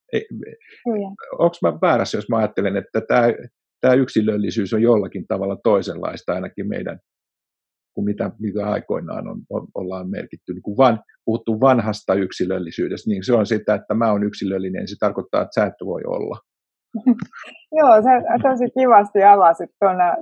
Onko 1.39 1.55
mä 1.61 1.73
väärässä, 1.81 2.17
jos 2.17 2.29
mä 2.29 2.37
ajattelen, 2.37 2.77
että 2.77 3.01
tämä, 3.07 3.27
tämä 3.81 3.93
yksilöllisyys 3.93 4.73
on 4.73 4.81
jollakin 4.81 5.27
tavalla 5.27 5.57
toisenlaista 5.63 6.33
ainakin 6.33 6.67
meidän 6.67 6.99
kuin 7.93 8.05
mitä, 8.05 8.31
mitä 8.39 8.67
aikoinaan 8.67 9.27
on, 9.27 9.41
on, 9.49 9.67
ollaan 9.75 10.09
merkitty. 10.09 10.53
Niin 10.53 10.63
kuin 10.63 10.77
van, 10.77 10.99
puhuttu 11.25 11.59
vanhasta 11.59 12.13
yksilöllisyydestä, 12.13 13.09
niin 13.09 13.23
se 13.23 13.33
on 13.33 13.45
sitä, 13.45 13.73
että 13.73 13.93
mä 13.93 14.11
oon 14.11 14.23
yksilöllinen, 14.23 14.79
niin 14.79 14.87
se 14.87 14.95
tarkoittaa, 14.99 15.41
että 15.41 15.53
sä 15.61 15.65
et 15.65 15.73
voi 15.85 16.01
olla. 16.05 16.37
Joo, 17.79 18.01
sä 18.01 18.11
tosi 18.49 18.65
kivasti 18.79 19.23
avasit 19.23 19.69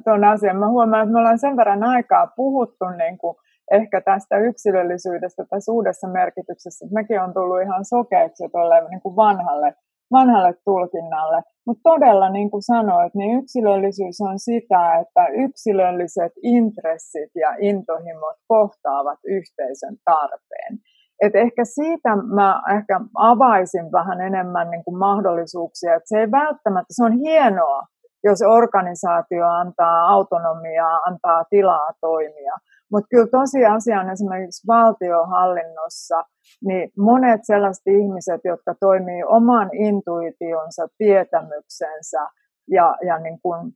tuon 0.05 0.23
asian. 0.23 0.57
Mä 0.57 0.69
huomaan, 0.69 1.03
että 1.03 1.13
me 1.13 1.19
ollaan 1.19 1.39
sen 1.39 1.57
verran 1.57 1.83
aikaa 1.83 2.27
puhuttu 2.35 2.85
niin 2.97 3.17
kuin 3.17 3.35
ehkä 3.71 4.01
tästä 4.01 4.37
yksilöllisyydestä 4.37 5.45
tässä 5.49 5.71
uudessa 5.71 6.07
merkityksessä. 6.07 6.85
Mäkin 6.91 7.21
on 7.21 7.33
tullut 7.33 7.61
ihan 7.61 7.85
sokeeksi 7.85 8.49
tuolle 8.51 8.89
niin 8.89 9.01
kuin 9.01 9.15
vanhalle, 9.15 9.73
vanhalle 10.11 10.53
tulkinnalle. 10.65 11.41
Mutta 11.67 11.81
todella, 11.83 12.29
niin 12.29 12.51
kuin 12.51 12.61
sanoit, 12.61 13.15
niin 13.15 13.39
yksilöllisyys 13.39 14.21
on 14.21 14.39
sitä, 14.39 14.95
että 15.01 15.27
yksilölliset 15.27 16.31
intressit 16.43 17.31
ja 17.35 17.55
intohimot 17.59 18.37
kohtaavat 18.47 19.19
yhteisön 19.23 19.95
tarpeen. 20.05 20.73
Et 21.21 21.35
ehkä 21.35 21.65
siitä 21.65 22.15
mä 22.15 22.61
ehkä 22.75 22.99
avaisin 23.15 23.91
vähän 23.91 24.21
enemmän 24.21 24.71
niin 24.71 24.83
kuin 24.83 24.97
mahdollisuuksia, 24.97 25.95
että 25.95 26.09
se 26.09 26.19
ei 26.19 26.31
välttämättä, 26.31 26.93
se 26.93 27.03
on 27.03 27.13
hienoa, 27.13 27.81
jos 28.23 28.41
organisaatio 28.41 29.47
antaa 29.47 30.07
autonomiaa, 30.09 30.99
antaa 31.07 31.43
tilaa 31.49 31.89
toimia, 32.01 32.53
mutta 32.91 33.07
kyllä 33.09 33.27
tosiasiaan 33.31 34.09
esimerkiksi 34.09 34.67
valtiohallinnossa, 34.67 36.23
niin 36.67 36.91
monet 36.97 37.41
sellaiset 37.43 37.87
ihmiset, 37.87 38.41
jotka 38.43 38.75
toimii 38.79 39.23
oman 39.23 39.69
intuitionsa, 39.73 40.87
tietämyksensä 40.97 42.27
ja, 42.67 42.95
ja 43.07 43.19
niin 43.19 43.39
kuin, 43.41 43.71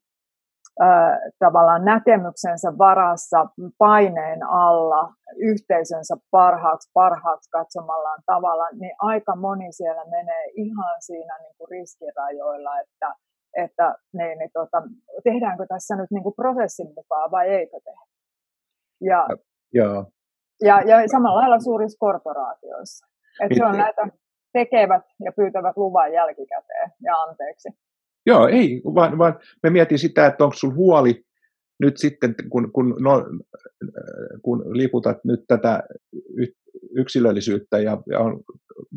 äh, 0.81 1.17
tavallaan 1.39 1.85
näkemyksensä 1.85 2.77
varassa 2.77 3.45
paineen 3.77 4.43
alla 4.43 5.13
yhteisönsä 5.37 6.15
parhaaksi, 6.31 6.89
parhaaksi 6.93 7.49
katsomallaan 7.49 8.21
tavalla, 8.25 8.67
niin 8.79 8.95
aika 8.99 9.35
moni 9.35 9.71
siellä 9.71 10.05
menee 10.05 10.45
ihan 10.55 10.95
siinä 10.99 11.37
niin 11.41 11.55
kuin 11.57 11.69
riskirajoilla, 11.71 12.79
että, 12.79 13.13
että 13.57 13.95
niin, 14.13 14.37
niin, 14.37 14.49
tota, 14.53 14.81
tehdäänkö 15.23 15.65
tässä 15.69 15.95
nyt 15.95 16.11
niin 16.11 16.23
kuin 16.23 16.35
prosessin 16.35 16.87
mukaan 16.95 17.31
vai 17.31 17.49
eikö 17.49 17.79
tehdä. 17.83 18.14
Ja, 19.01 19.27
ja, 19.73 20.05
ja, 20.61 20.81
ja 20.81 21.07
samalla 21.07 21.39
lailla 21.39 21.59
suurissa 21.59 21.97
korporaatioissa. 21.99 23.05
Että 23.43 23.55
se 23.55 23.65
on 23.65 23.77
näitä 23.77 24.07
tekevät 24.53 25.03
ja 25.25 25.31
pyytävät 25.31 25.77
luvan 25.77 26.13
jälkikäteen 26.13 26.91
ja 27.03 27.15
anteeksi. 27.15 27.69
Joo, 28.25 28.47
ei, 28.47 28.81
vaan, 28.95 29.17
vaan 29.17 29.39
me 29.63 29.69
mietin 29.69 29.99
sitä, 29.99 30.25
että 30.25 30.43
onko 30.43 30.55
sinulla 30.55 30.75
huoli 30.75 31.25
nyt 31.79 31.97
sitten, 31.97 32.35
kun, 32.49 32.71
kun, 32.71 32.95
no, 32.99 33.25
kun 34.41 34.77
liputat 34.77 35.17
nyt 35.23 35.39
tätä 35.47 35.83
yksilöllisyyttä 36.95 37.79
ja, 37.79 37.97
ja 38.11 38.19
on 38.19 38.39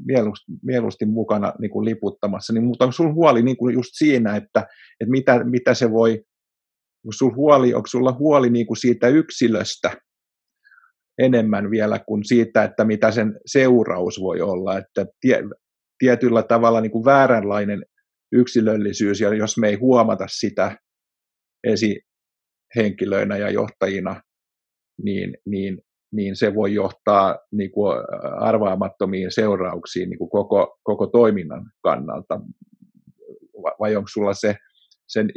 mieluusti, 0.06 0.52
mieluusti 0.62 1.06
mukana 1.06 1.52
niin 1.58 1.70
kuin 1.70 1.84
liputtamassa, 1.84 2.52
niin 2.52 2.64
mutta 2.64 2.84
onko 2.84 2.92
sinulla 2.92 3.14
huoli 3.14 3.42
niin 3.42 3.56
kuin 3.56 3.74
just 3.74 3.90
siinä, 3.92 4.36
että, 4.36 4.60
että 5.00 5.10
mitä, 5.10 5.44
mitä 5.44 5.74
se 5.74 5.90
voi 5.90 6.24
sulla 7.12 7.34
huoli, 7.34 7.74
onko 7.74 7.86
sulla 7.86 8.12
huoli 8.12 8.50
niin 8.50 8.66
kuin 8.66 8.76
siitä 8.76 9.08
yksilöstä 9.08 9.90
enemmän 11.18 11.70
vielä 11.70 11.98
kuin 11.98 12.24
siitä, 12.24 12.64
että 12.64 12.84
mitä 12.84 13.10
sen 13.10 13.40
seuraus 13.46 14.20
voi 14.20 14.40
olla, 14.40 14.78
että 14.78 15.06
tie, 15.20 15.42
tietyllä 15.98 16.42
tavalla 16.42 16.80
niin 16.80 16.90
kuin 16.90 17.04
vääränlainen 17.04 17.84
yksilöllisyys, 18.32 19.20
ja 19.20 19.34
jos 19.34 19.58
me 19.58 19.68
ei 19.68 19.74
huomata 19.74 20.24
sitä 20.28 20.76
esihenkilöinä 21.64 23.36
ja 23.36 23.50
johtajina, 23.50 24.22
niin, 25.02 25.36
niin, 25.46 25.78
niin 26.12 26.36
se 26.36 26.54
voi 26.54 26.74
johtaa 26.74 27.38
niin 27.52 27.70
kuin 27.70 27.96
arvaamattomiin 28.40 29.32
seurauksiin 29.32 30.10
niin 30.10 30.18
kuin 30.18 30.30
koko, 30.30 30.78
koko 30.82 31.06
toiminnan 31.06 31.72
kannalta. 31.82 32.40
Vai 33.80 33.96
onko 33.96 34.08
sulla 34.08 34.34
se 34.34 34.56
sen 35.08 35.30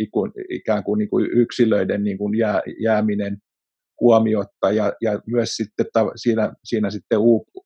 ikään 0.49 0.83
kuin, 0.83 0.97
niin 0.99 1.09
kuin 1.09 1.29
yksilöiden 1.31 2.03
niin 2.03 2.17
kuin 2.17 2.37
jää, 2.37 2.61
jääminen 2.79 3.37
huomiotta 4.01 4.71
ja, 4.71 4.93
ja 5.01 5.19
myös 5.27 5.55
sitten 5.55 5.85
siinä, 6.15 6.53
siinä 6.63 6.89
sitten 6.89 7.19
uupu, 7.19 7.65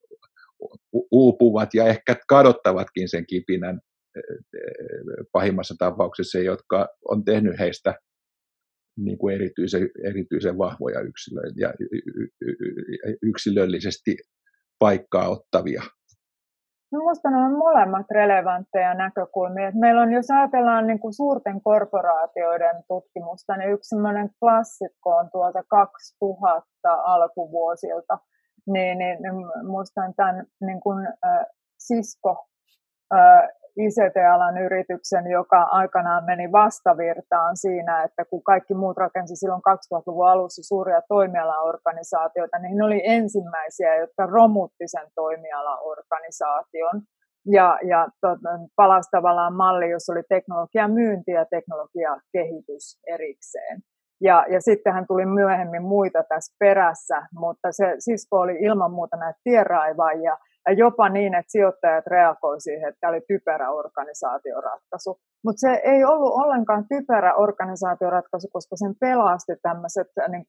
uupuvat 1.11 1.73
ja 1.73 1.87
ehkä 1.87 2.15
kadottavatkin 2.27 3.09
sen 3.09 3.25
kipinän 3.27 3.79
e, 4.15 4.19
e, 4.19 4.61
pahimmassa 5.31 5.75
tapauksessa, 5.79 6.39
jotka 6.39 6.87
on 7.09 7.25
tehnyt 7.25 7.59
heistä 7.59 7.93
niin 8.97 9.17
kuin 9.17 9.35
erityisen, 9.35 9.89
erityisen 10.03 10.57
vahvoja 10.57 10.99
yksilöitä 11.01 11.53
ja 11.57 11.73
yksilöllisesti 13.21 14.17
paikkaa 14.79 15.29
ottavia. 15.29 15.83
Minusta 16.97 17.29
ne 17.29 17.37
on 17.37 17.57
molemmat 17.57 18.05
relevantteja 18.11 18.93
näkökulmia. 18.93 19.71
Meillä 19.73 20.01
on, 20.01 20.13
jos 20.13 20.31
ajatellaan 20.31 20.87
niin 20.87 20.99
kuin 20.99 21.13
suurten 21.13 21.61
korporaatioiden 21.61 22.83
tutkimusta, 22.87 23.57
niin 23.57 23.71
yksi 23.71 23.89
sellainen 23.89 24.29
klassikko 24.39 25.15
on 25.15 25.29
tuolta 25.31 25.63
2000 25.69 26.93
alkuvuosilta. 26.93 28.17
Niin, 28.67 28.97
niin, 28.97 29.17
niin 29.21 29.67
muistan 29.67 30.13
tämän 30.15 30.45
niin 30.61 30.81
kuin, 30.81 31.07
äh, 31.07 31.45
Cisco 31.87 32.47
äh, 33.13 33.49
ICT-alan 33.77 34.57
yrityksen, 34.57 35.27
joka 35.27 35.61
aikanaan 35.61 36.25
meni 36.25 36.51
vastavirtaan 36.51 37.57
siinä, 37.57 38.03
että 38.03 38.25
kun 38.29 38.43
kaikki 38.43 38.73
muut 38.73 38.97
rakensi 38.97 39.35
silloin 39.35 39.61
2000-luvun 39.61 40.27
alussa 40.27 40.63
suuria 40.63 41.01
toimialaorganisaatioita, 41.07 42.59
niin 42.59 42.77
ne 42.77 42.83
oli 42.85 43.01
ensimmäisiä, 43.05 43.95
jotka 43.95 44.25
romutti 44.25 44.85
sen 44.87 45.07
toimialaorganisaation. 45.15 47.01
Ja, 47.47 47.79
ja 47.87 48.07
to, 48.21 48.27
palasi 48.75 49.09
tavallaan 49.11 49.53
malli, 49.53 49.89
jossa 49.89 50.13
oli 50.13 50.23
teknologia 50.29 50.87
myynti 50.87 51.31
ja 51.31 51.45
teknologia 51.45 52.17
kehitys 52.31 52.99
erikseen. 53.07 53.79
Ja, 54.21 54.45
ja 54.49 54.61
sittenhän 54.61 55.07
tuli 55.07 55.25
myöhemmin 55.25 55.83
muita 55.83 56.23
tässä 56.29 56.55
perässä, 56.59 57.27
mutta 57.39 57.67
se 57.71 57.85
Cisco 57.99 58.39
oli 58.39 58.55
ilman 58.59 58.91
muuta 58.91 59.17
näitä 59.17 59.39
tienraivaajia, 59.43 60.37
ja 60.67 60.73
jopa 60.73 61.09
niin, 61.09 61.33
että 61.35 61.51
sijoittajat 61.51 62.07
reagoivat 62.07 62.63
siihen, 62.63 62.89
että 62.89 62.99
tämä 62.99 63.11
oli 63.11 63.21
typerä 63.27 63.71
organisaatioratkaisu. 63.71 65.19
Mutta 65.45 65.59
se 65.59 65.81
ei 65.83 66.05
ollut 66.05 66.33
ollenkaan 66.33 66.85
typerä 66.87 67.33
organisaatioratkaisu, 67.35 68.47
koska 68.53 68.75
sen 68.75 68.95
pelasti 68.99 69.53
tämmöiset 69.61 70.07
niin 70.31 70.45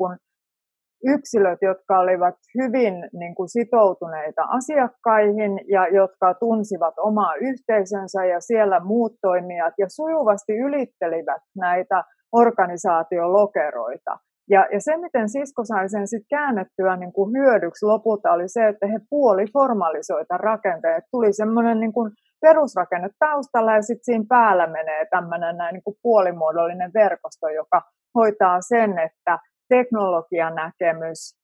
yksilöt, 1.04 1.58
jotka 1.62 1.98
olivat 1.98 2.34
hyvin 2.58 2.94
niin 3.12 3.34
kuin 3.34 3.48
sitoutuneita 3.48 4.42
asiakkaihin 4.42 5.60
ja 5.68 5.88
jotka 5.88 6.34
tunsivat 6.34 6.94
omaa 6.98 7.34
yhteisönsä 7.34 8.24
ja 8.24 8.40
siellä 8.40 8.80
muut 8.80 9.12
toimijat 9.22 9.74
ja 9.78 9.86
sujuvasti 9.88 10.52
ylittelivät 10.52 11.42
näitä 11.56 12.04
organisaatiolokeroita. 12.32 14.18
Ja, 14.50 14.66
ja 14.72 14.80
se, 14.80 14.96
miten 14.96 15.28
Sisko 15.28 15.64
sai 15.64 15.88
sen 15.88 16.08
sit 16.08 16.22
käännettyä 16.30 16.96
niin 16.96 17.12
kuin 17.12 17.32
hyödyksi 17.38 17.86
lopulta, 17.86 18.32
oli 18.32 18.48
se, 18.48 18.68
että 18.68 18.86
he 18.86 18.98
puoliformalisoita 19.10 20.36
rakenteet. 20.36 21.04
Tuli 21.10 21.32
semmoinen 21.32 21.80
niin 21.80 21.92
kuin 21.92 22.12
perusrakenne 22.40 23.08
taustalla 23.18 23.74
ja 23.74 23.82
sitten 23.82 24.04
siinä 24.04 24.24
päällä 24.28 24.66
menee 24.66 25.06
tämmöinen 25.10 25.56
näin 25.56 25.72
niin 25.72 25.82
kuin 25.82 25.96
puolimuodollinen 26.02 26.90
verkosto, 26.94 27.48
joka 27.48 27.82
hoitaa 28.14 28.58
sen, 28.60 28.98
että 28.98 29.38
teknologian 29.68 30.54
näkemys, 30.54 31.36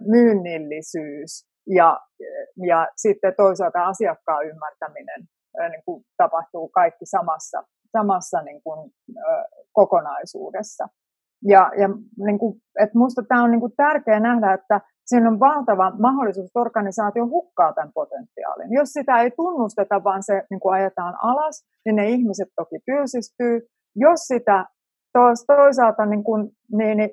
myynnillisyys 0.00 1.46
ja, 1.66 2.00
ja 2.66 2.88
sitten 2.96 3.34
toisaalta 3.36 3.86
asiakkaan 3.86 4.46
ymmärtäminen 4.46 5.20
niin 5.70 5.82
kuin 5.84 6.04
tapahtuu 6.16 6.68
kaikki 6.68 7.06
samassa, 7.06 7.62
samassa 7.92 8.42
niin 8.42 8.62
kuin, 8.62 8.90
kokonaisuudessa. 9.72 10.88
Ja, 11.44 11.70
ja 11.80 11.88
niin 12.26 12.38
kuin, 12.38 12.60
että 12.80 12.98
minusta 12.98 13.22
tämä 13.28 13.42
on 13.42 13.50
niin 13.50 13.60
kuin 13.60 13.72
tärkeää 13.76 14.20
nähdä, 14.20 14.52
että 14.52 14.80
siinä 15.06 15.28
on 15.28 15.40
valtava 15.40 15.92
mahdollisuus, 15.98 16.46
että 16.46 16.60
organisaatio 16.60 17.26
hukkaa 17.26 17.72
tämän 17.72 17.92
potentiaalin. 17.94 18.72
Jos 18.72 18.88
sitä 18.88 19.20
ei 19.20 19.30
tunnusteta, 19.30 20.04
vaan 20.04 20.22
se 20.22 20.42
niin 20.50 20.60
kuin 20.60 20.74
ajetaan 20.74 21.14
alas, 21.22 21.64
niin 21.84 21.96
ne 21.96 22.08
ihmiset 22.08 22.48
toki 22.56 22.78
tylsistyy. 22.86 23.60
Jos 23.96 24.20
sitä 24.20 24.66
toisaalta 25.46 26.06
niin 26.06 26.24
kuin, 26.24 26.50
niin, 26.72 26.96
niin 26.96 27.10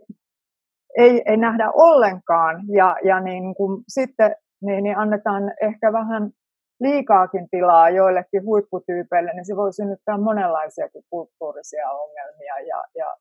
ei, 0.97 1.21
ei 1.25 1.37
nähdä 1.37 1.71
ollenkaan 1.71 2.63
ja, 2.67 2.95
ja 3.03 3.19
niin 3.19 3.55
kuin 3.55 3.83
sitten 3.87 4.35
niin, 4.61 4.83
niin 4.83 4.97
annetaan 4.97 5.43
ehkä 5.61 5.93
vähän 5.93 6.31
liikaakin 6.79 7.47
tilaa 7.51 7.89
joillekin 7.89 8.45
huipputyypeille, 8.45 9.33
niin 9.33 9.45
se 9.45 9.55
voi 9.55 9.73
synnyttää 9.73 10.17
monenlaisiakin 10.17 11.03
kulttuurisia 11.09 11.91
ongelmia 11.91 12.59
ja, 12.59 12.83
ja 12.95 13.15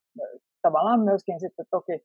tavallaan 0.66 1.00
myöskin 1.10 1.40
sitten 1.40 1.66
toki 1.70 1.96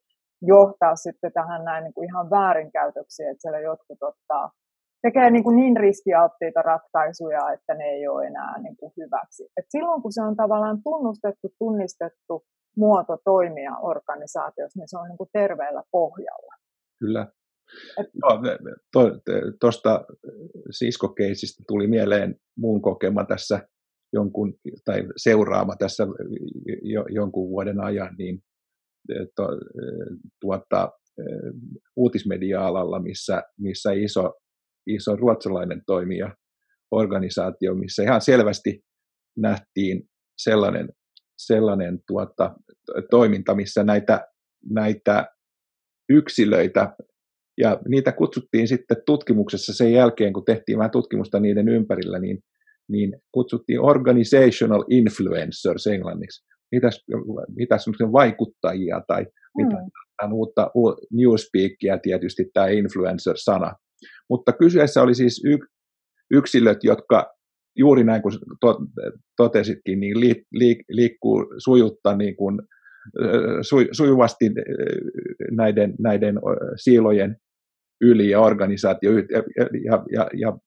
johtaa 0.42 0.96
sitten 0.96 1.32
tähän 1.34 1.66
näin 1.66 1.84
niin 1.84 1.94
kuin 1.94 2.10
ihan 2.10 2.30
väärinkäytöksiä, 2.30 3.32
että 3.32 3.42
siellä 3.42 3.60
jotkut 3.60 4.04
ottaa, 4.12 4.52
tekee 5.02 5.30
niin, 5.30 5.44
kuin 5.44 5.56
niin 5.56 5.78
riskialttiita 5.78 6.62
ratkaisuja, 6.62 7.52
että 7.56 7.74
ne 7.74 7.86
ei 7.86 8.08
ole 8.08 8.28
enää 8.28 8.62
niin 8.62 8.78
kuin 8.78 8.92
hyväksi. 8.98 9.44
Et 9.58 9.66
silloin 9.70 10.02
kun 10.02 10.14
se 10.14 10.22
on 10.22 10.36
tavallaan 10.36 10.80
tunnustettu, 10.84 11.48
tunnistettu 11.60 12.36
muoto 12.78 13.18
toimia 13.24 13.74
organisaatiossa, 13.82 14.80
niin 14.80 14.90
se 14.90 14.98
on 14.98 15.08
niin 15.08 15.18
kuin 15.18 15.30
terveellä 15.34 15.84
pohjalla. 15.92 16.54
Kyllä. 17.00 17.28
Tuosta 19.62 19.92
to, 20.00 20.06
siskokeisistä 20.72 21.64
tuli 21.68 21.88
mieleen 21.88 22.36
mun 22.58 22.82
kokema 22.82 23.26
tässä 23.26 23.68
jonkun, 24.14 24.54
tai 24.86 25.04
seuraama 25.18 25.76
tässä 25.76 26.08
jo, 26.82 27.06
jonkun 27.10 27.50
vuoden 27.50 27.80
ajan, 27.84 28.16
niin 28.18 28.40
to, 29.36 29.48
tuota, 30.42 30.92
uutismedia-alalla, 31.96 33.00
missä, 33.00 33.44
missä 33.60 33.92
iso, 33.92 34.34
iso 34.88 35.16
ruotsalainen 35.16 35.82
toimija, 35.86 36.36
organisaatio, 36.92 37.76
missä 37.76 38.04
ihan 38.04 38.22
selvästi 38.22 38.82
nähtiin 39.38 40.04
sellainen, 40.38 40.90
sellainen 41.38 42.00
tuota, 42.08 42.56
toiminta, 43.10 43.56
missä 43.56 43.84
näitä, 43.84 44.28
näitä 44.70 45.28
yksilöitä, 46.10 46.96
ja 47.58 47.80
niitä 47.88 48.12
kutsuttiin 48.12 48.68
sitten 48.68 48.98
tutkimuksessa 49.06 49.74
sen 49.74 49.94
jälkeen, 49.94 50.34
kun 50.34 50.46
tehtiin 50.46 50.78
vähän 50.78 50.92
tutkimusta 50.92 51.40
niiden 51.40 51.70
ympärillä, 51.70 52.20
niin, 52.20 52.40
niin 52.88 53.22
kutsuttiin 53.32 53.80
organizational 53.80 54.84
influencers 54.90 55.88
englanniksi 55.88 56.51
mitäs, 56.72 57.06
mitäs 57.56 57.86
vaikuttajia 58.12 59.02
tai 59.08 59.24
mm. 59.24 59.66
mitä 59.66 59.78
tämän 60.22 60.34
uutta 60.34 60.72
newspeakia 61.12 61.98
tietysti 61.98 62.46
tämä 62.54 62.68
influencer-sana. 62.68 63.74
Mutta 64.30 64.54
kyseessä 64.54 65.02
oli 65.02 65.16
siis 65.16 65.42
y, 65.46 65.58
yksilöt, 66.32 66.84
jotka 66.84 67.34
juuri 67.78 68.04
näin 68.04 68.22
kuin 68.22 68.34
to, 68.62 68.80
totesitkin, 69.38 70.00
niin 70.00 70.20
li, 70.20 70.44
li, 70.52 70.76
liikkuu 70.90 71.46
sujutta 71.58 72.16
niin 72.16 72.36
kuin, 72.36 72.60
su, 73.62 73.76
sujuvasti 73.92 74.46
näiden, 75.52 75.94
näiden 76.00 76.36
siilojen 76.76 77.36
yli 78.02 78.30
ja 78.30 78.40
organisaatio 78.40 79.12
ja, 79.12 79.44
ja, 79.86 80.04
ja, 80.12 80.30
ja 80.38 80.58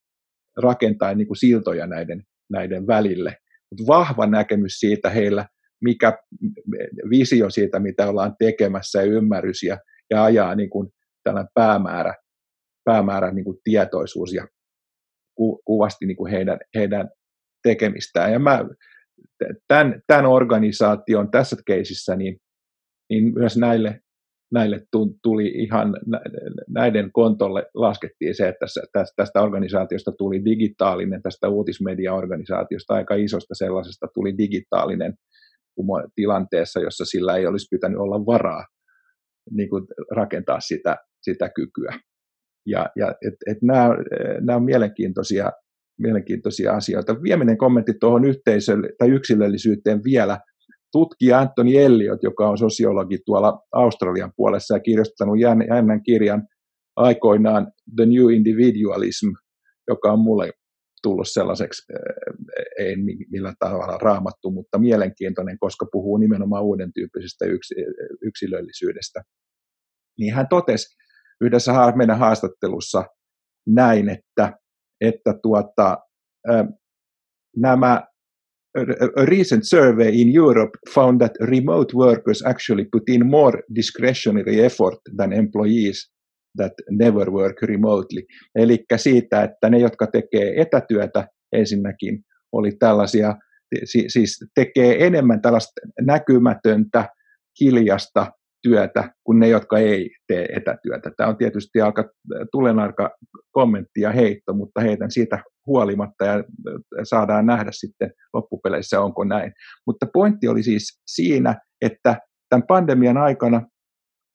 rakentaa 0.62 1.14
niin 1.14 1.26
kuin 1.26 1.36
siltoja 1.36 1.86
näiden, 1.86 2.22
näiden 2.50 2.86
välille. 2.86 3.36
Mutta 3.70 3.86
vahva 3.86 4.26
näkemys 4.26 4.72
siitä 4.72 5.10
heillä 5.10 5.46
mikä 5.80 6.18
visio 7.10 7.50
siitä, 7.50 7.78
mitä 7.78 8.08
ollaan 8.08 8.36
tekemässä 8.38 9.02
ja 9.02 9.04
ymmärrys 9.04 9.62
ja, 9.62 9.78
ja 10.10 10.24
ajaa 10.24 10.54
niin 10.54 10.70
kuin 10.70 10.88
tällainen 11.24 11.50
päämäärä, 11.54 12.14
päämäärä 12.84 13.32
niin 13.32 13.44
kuin 13.44 13.58
tietoisuus 13.64 14.32
ja 14.32 14.46
ku, 15.34 15.62
kuvasti 15.64 16.06
niin 16.06 16.16
kuin 16.16 16.30
heidän, 16.30 16.58
heidän 16.74 17.08
tekemistään. 17.62 18.32
Ja 18.32 18.38
mä, 18.38 18.64
tämän, 19.68 20.02
tämän 20.06 20.26
organisaation 20.26 21.30
tässä 21.30 21.56
keisissä, 21.66 22.16
niin, 22.16 22.36
niin 23.10 23.34
myös 23.34 23.56
näille, 23.56 24.00
näille 24.52 24.86
tuli 25.22 25.48
ihan, 25.48 25.96
näiden 26.68 27.12
kontolle 27.12 27.66
laskettiin 27.74 28.34
se, 28.34 28.48
että 28.48 28.66
tästä, 29.16 29.42
organisaatiosta 29.42 30.12
tuli 30.12 30.44
digitaalinen, 30.44 31.22
tästä 31.22 31.48
uutismedia-organisaatiosta, 31.48 32.94
aika 32.94 33.14
isosta 33.14 33.54
sellaisesta 33.54 34.06
tuli 34.14 34.38
digitaalinen 34.38 35.14
tilanteessa, 36.14 36.80
jossa 36.80 37.04
sillä 37.04 37.36
ei 37.36 37.46
olisi 37.46 37.66
pitänyt 37.70 37.98
olla 37.98 38.26
varaa 38.26 38.64
niin 39.50 39.70
kuin 39.70 39.84
rakentaa 40.16 40.60
sitä, 40.60 40.96
sitä 41.22 41.48
kykyä. 41.48 41.98
Ja, 42.66 42.86
ja 42.96 43.14
et, 43.26 43.34
et 43.46 43.58
nämä, 43.62 43.88
nämä 44.40 44.56
on 44.56 44.64
mielenkiintoisia, 44.64 45.50
mielenkiintoisia 46.00 46.72
asioita. 46.72 47.22
Viimeinen 47.22 47.58
kommentti 47.58 47.92
tuohon 48.00 48.24
yhteisölle 48.24 48.88
tai 48.98 49.08
yksilöllisyyteen 49.10 50.00
vielä. 50.04 50.38
Tutkija 50.92 51.38
Anthony 51.38 51.76
Elliot, 51.76 52.22
joka 52.22 52.48
on 52.48 52.58
sosiologi 52.58 53.18
tuolla 53.26 53.60
Australian 53.72 54.32
puolessa 54.36 54.74
ja 54.74 54.80
kirjoittanut 54.80 55.40
jännän 55.40 56.02
kirjan 56.02 56.46
aikoinaan 56.96 57.72
The 57.96 58.06
New 58.06 58.32
Individualism, 58.32 59.26
joka 59.88 60.12
on 60.12 60.18
mulle 60.18 60.50
tullut 61.02 61.28
sellaiseksi, 61.28 61.92
ei 62.78 62.96
millä 63.30 63.54
tavalla 63.58 63.98
raamattu, 63.98 64.50
mutta 64.50 64.78
mielenkiintoinen, 64.78 65.58
koska 65.58 65.86
puhuu 65.92 66.16
nimenomaan 66.16 66.64
uuden 66.64 66.92
tyyppisestä 66.92 67.44
yksilöllisyydestä. 68.22 69.22
Niin 70.18 70.34
hän 70.34 70.48
totesi 70.48 70.96
yhdessä 71.40 71.72
meidän 71.96 72.18
haastattelussa 72.18 73.04
näin, 73.66 74.08
että, 74.08 74.52
että 75.00 75.34
tuota, 75.42 75.98
nämä 77.56 78.02
a 79.16 79.24
recent 79.24 79.64
survey 79.64 80.10
in 80.12 80.36
Europe 80.36 80.78
found 80.94 81.18
that 81.18 81.32
remote 81.40 81.96
workers 81.96 82.42
actually 82.46 82.84
put 82.92 83.02
in 83.08 83.26
more 83.26 83.62
discretionary 83.74 84.64
effort 84.64 84.98
than 85.16 85.32
employees 85.32 86.12
that 86.56 86.72
never 86.90 87.30
work 87.30 87.62
remotely. 87.62 88.22
Eli 88.54 88.84
siitä, 88.96 89.42
että 89.42 89.70
ne, 89.70 89.78
jotka 89.78 90.06
tekee 90.06 90.60
etätyötä 90.60 91.28
ensinnäkin, 91.52 92.22
oli 92.58 92.72
tällaisia, 92.78 93.36
siis 93.84 94.44
tekee 94.54 95.06
enemmän 95.06 95.42
tällaista 95.42 95.72
näkymätöntä, 96.00 97.08
hiljasta 97.60 98.32
työtä 98.62 99.10
kuin 99.24 99.40
ne, 99.40 99.48
jotka 99.48 99.78
ei 99.78 100.10
tee 100.26 100.48
etätyötä. 100.56 101.10
Tämä 101.16 101.28
on 101.28 101.36
tietysti 101.36 101.80
aika 101.80 102.04
tulenarka 102.52 103.10
kommentti 103.50 104.00
ja 104.00 104.12
heitto, 104.12 104.54
mutta 104.54 104.80
heitän 104.80 105.10
siitä 105.10 105.42
huolimatta 105.66 106.24
ja 106.24 106.44
saadaan 107.02 107.46
nähdä 107.46 107.70
sitten 107.72 108.10
loppupeleissä, 108.32 109.00
onko 109.00 109.24
näin. 109.24 109.52
Mutta 109.86 110.06
pointti 110.12 110.48
oli 110.48 110.62
siis 110.62 111.00
siinä, 111.06 111.60
että 111.82 112.16
tämän 112.48 112.66
pandemian 112.66 113.16
aikana 113.16 113.62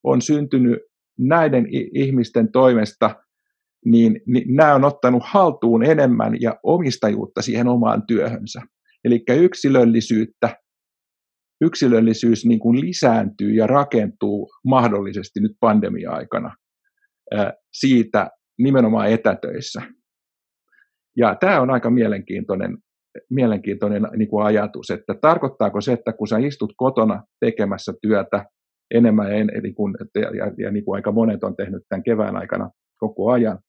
on 0.04 0.22
syntynyt 0.22 0.80
näiden 1.20 1.68
ihmisten 1.94 2.52
toimesta, 2.52 3.16
niin, 3.86 4.22
niin 4.26 4.56
nämä 4.56 4.76
on 4.76 4.84
ottanut 4.84 5.24
haltuun 5.26 5.84
enemmän 5.84 6.42
ja 6.42 6.56
omistajuutta 6.64 7.42
siihen 7.42 7.68
omaan 7.68 8.04
työhönsä. 8.08 8.62
Eli 9.06 9.24
yksilöllisyyttä, 9.30 10.56
yksilöllisyys 11.62 12.46
niin 12.46 12.60
kuin 12.60 12.82
lisääntyy 12.82 13.52
ja 13.52 13.68
rakentuu 13.68 14.50
mahdollisesti 14.66 15.40
nyt 15.40 15.52
pandemia-aikana 15.60 16.56
siitä 17.74 18.30
nimenomaan 18.60 19.12
etätöissä. 19.12 19.82
Ja 21.18 21.36
tämä 21.40 21.62
on 21.62 21.70
aika 21.70 21.90
mielenkiintoinen, 21.90 22.78
mielenkiintoinen 23.30 24.08
niin 24.18 24.30
kuin 24.30 24.46
ajatus, 24.46 24.90
että 24.90 25.14
tarkoittaako 25.22 25.82
se, 25.82 25.94
että 25.94 26.14
kun 26.14 26.28
sä 26.28 26.38
istut 26.38 26.74
kotona 26.78 27.24
tekemässä 27.40 27.94
työtä 28.02 28.46
enemmän 28.94 29.32
ja, 29.32 29.62
niin 29.62 29.76
kuin, 29.76 29.96
ja, 30.16 30.52
ja 30.58 30.72
niin 30.72 30.86
kuin 30.86 30.96
aika 30.96 31.12
monet 31.12 31.44
on 31.44 31.56
tehnyt 31.56 31.84
tämän 31.90 32.04
kevään 32.04 32.38
aikana 32.38 32.70
koko 32.98 33.32
ajan, 33.32 33.60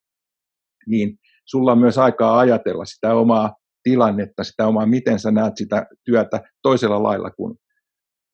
niin 0.91 1.17
sulla 1.47 1.73
on 1.73 1.79
myös 1.79 1.99
aikaa 1.99 2.39
ajatella 2.39 2.85
sitä 2.85 3.15
omaa 3.15 3.55
tilannetta, 3.83 4.45
sitä 4.45 4.67
omaa, 4.67 4.87
miten 4.87 5.19
sä 5.19 5.31
näet 5.31 5.57
sitä 5.57 5.87
työtä 6.05 6.41
toisella 6.63 7.03
lailla 7.03 7.31
kuin 7.31 7.55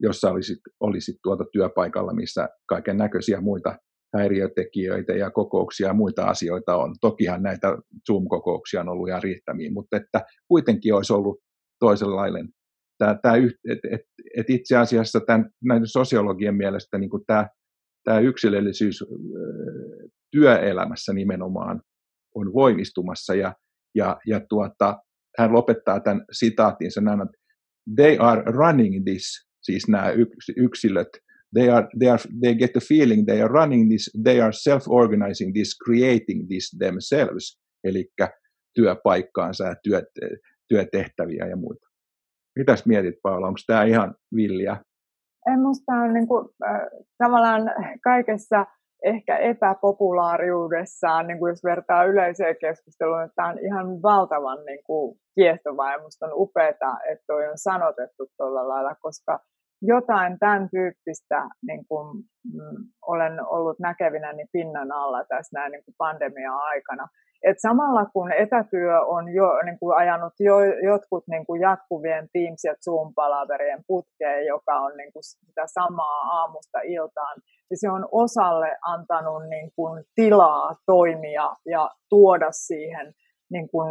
jos 0.01 0.21
sä 0.21 0.31
olisit, 0.31 0.59
olisit 0.81 1.17
tuota 1.23 1.45
työpaikalla, 1.53 2.15
missä 2.15 2.49
kaiken 2.69 2.97
näköisiä 2.97 3.41
muita 3.41 3.79
häiriötekijöitä 4.17 5.13
ja 5.13 5.31
kokouksia 5.31 5.87
ja 5.87 5.95
muita 5.95 6.25
asioita 6.25 6.77
on. 6.77 6.95
Tokihan 7.01 7.43
näitä 7.43 7.79
Zoom-kokouksia 8.11 8.81
on 8.81 8.89
ollut 8.89 9.09
ihan 9.09 9.23
riittämiä, 9.23 9.71
mutta 9.73 9.97
että 9.97 10.25
kuitenkin 10.49 10.95
olisi 10.95 11.13
ollut 11.13 11.39
toisenlainen. 11.81 12.49
Tämä, 12.99 13.19
tämä, 13.23 13.37
et, 13.37 13.79
et, 13.91 14.01
et 14.37 14.51
itse 14.51 14.77
asiassa 14.77 15.21
tämän, 15.21 15.51
näiden 15.65 15.87
sosiologien 15.87 16.55
mielestä 16.55 16.99
niin 16.99 17.11
tämä, 17.27 17.49
tämä 18.05 18.21
yksilöllisyys 18.21 19.05
työelämässä 20.33 21.13
nimenomaan 21.13 21.83
on 22.37 22.55
voimistumassa 22.55 23.35
ja, 23.35 23.55
ja, 23.95 24.17
ja 24.27 24.41
tuota, 24.49 24.99
hän 25.39 25.53
lopettaa 25.53 26.01
tämän 26.01 26.25
sitaattinsa 26.33 27.01
näin, 27.01 27.23
että 27.23 27.37
they 27.97 28.17
are 28.21 28.43
running 28.47 29.05
this, 29.05 29.49
siis 29.63 29.89
nämä 29.89 30.13
yksilöt, 30.57 31.09
they, 31.55 31.71
are, 31.71 31.87
they, 31.99 32.09
are, 32.09 32.23
they 32.41 32.55
get 32.55 32.73
the 32.73 32.81
feeling 32.89 33.27
they 33.27 33.43
are 33.43 33.53
running 33.53 33.89
this, 33.89 34.11
they 34.23 34.41
are 34.41 34.53
self-organizing 34.53 35.53
this, 35.53 35.77
creating 35.85 36.47
this 36.49 36.77
themselves, 36.79 37.61
eli 37.85 38.09
työpaikkaansa 38.75 39.65
ja 39.65 39.75
työt, 39.83 40.05
työtehtäviä 40.69 41.47
ja 41.47 41.57
muita. 41.57 41.87
Mitäs 42.59 42.87
mietit, 42.87 43.15
Paula, 43.23 43.47
onko 43.47 43.61
tämä 43.67 43.85
ihan 43.85 44.15
villiä? 44.37 44.77
En 45.53 45.61
musta 45.61 45.93
on 45.93 46.15
niin 46.15 46.29
kuin, 46.29 46.49
äh, 46.67 46.81
tavallaan 47.19 47.63
kaikessa 48.03 48.67
ehkä 49.05 49.37
epäpopulaariudessaan, 49.37 51.27
niin 51.27 51.39
kuin 51.39 51.51
jos 51.51 51.65
vertaa 51.65 52.05
yleiseen 52.05 52.57
keskusteluun, 52.61 53.23
että 53.23 53.35
tämä 53.37 53.49
on 53.49 53.59
ihan 53.59 54.03
valtavan 54.03 54.65
niin 54.65 54.85
kuin, 54.85 55.19
kiehtovaa 55.35 55.93
ja 55.93 55.99
minusta 55.99 56.27
on 56.27 56.33
upeaa, 56.35 56.69
että 57.11 57.25
toi 57.27 57.49
on 57.49 57.59
sanotettu 57.59 58.27
tuolla 58.37 58.69
lailla, 58.69 58.95
koska 59.01 59.41
jotain 59.83 60.39
tämän 60.39 60.69
tyyppistä 60.71 61.49
niin 61.67 61.85
kuin, 61.89 62.17
mm, 62.55 62.77
olen 63.07 63.47
ollut 63.47 63.79
näkevinäni 63.79 64.45
pinnan 64.53 64.93
alla 64.93 65.25
tässä 65.25 65.59
näin 65.59 65.73
niin 65.73 65.85
kuin 65.85 65.95
pandemia-aikana. 65.99 67.09
Et 67.43 67.57
samalla 67.61 68.05
kun 68.13 68.33
etätyö 68.33 69.01
on 69.01 69.35
jo 69.35 69.49
niin 69.65 69.79
kuin 69.79 69.97
ajanut 69.97 70.33
jo, 70.41 70.65
jotkut 70.65 71.25
niin 71.29 71.47
kuin 71.47 71.61
jatkuvien 71.61 72.25
Teams- 72.25 72.65
ja 72.65 72.75
Zoom-palaverien 72.85 73.83
putkeen, 73.87 74.47
joka 74.47 74.75
on 74.75 74.97
niin 74.97 75.13
kuin 75.13 75.23
sitä 75.23 75.63
samaa 75.67 76.21
aamusta 76.21 76.79
iltaan, 76.85 77.37
niin 77.71 77.81
se 77.81 77.91
on 77.91 78.09
osalle 78.13 78.77
antanut 78.87 79.49
niin 79.49 79.71
kuin 79.77 80.05
tilaa 80.15 80.75
toimia 80.87 81.51
ja 81.67 81.91
tuoda 82.09 82.49
siihen 82.51 83.15
niin 83.51 83.69
kuin, 83.69 83.91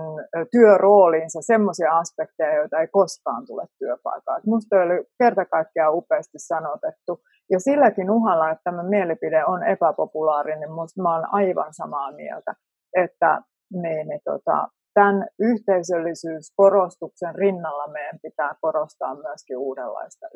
työrooliinsa 0.52 1.40
semmoisia 1.42 1.98
aspekteja, 1.98 2.56
joita 2.56 2.80
ei 2.80 2.88
koskaan 2.88 3.46
tule 3.48 3.66
työpaikalle. 3.80 4.42
Minusta 4.46 4.76
oli 4.76 5.06
kerta 5.24 5.46
kaikkiaan 5.46 5.96
upeasti 5.96 6.38
sanotettu. 6.40 7.22
Ja 7.52 7.60
silläkin 7.60 8.12
uhalla, 8.12 8.52
että 8.52 8.64
tämä 8.64 8.84
mielipide 8.84 9.46
on 9.46 9.64
epäpopulaarinen, 9.64 10.60
niin 10.60 10.72
minusta 10.72 11.02
mä 11.02 11.16
olen 11.16 11.34
aivan 11.34 11.74
samaa 11.74 12.12
mieltä, 12.12 12.56
että 13.04 13.42
niin, 13.74 14.08
niin, 14.08 14.22
tota, 14.24 14.68
tämän 14.94 15.28
yhteisöllisyyskorostuksen 15.40 17.36
rinnalla 17.36 17.88
meidän 17.88 18.20
pitää 18.22 18.56
korostaa 18.62 19.16
myöskin 19.16 19.58
uudenlaista 19.58 20.28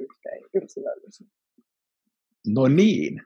yksilöllisyyttä. 0.53 1.35
No 2.55 2.67
niin. 2.67 3.21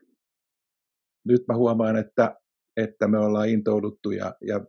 Nyt 1.27 1.41
mä 1.47 1.55
huomaan, 1.55 1.95
että, 1.95 2.35
että 2.78 3.07
me 3.07 3.19
ollaan 3.19 3.49
intouduttu 3.49 4.11
ja, 4.11 4.36
ja 4.47 4.65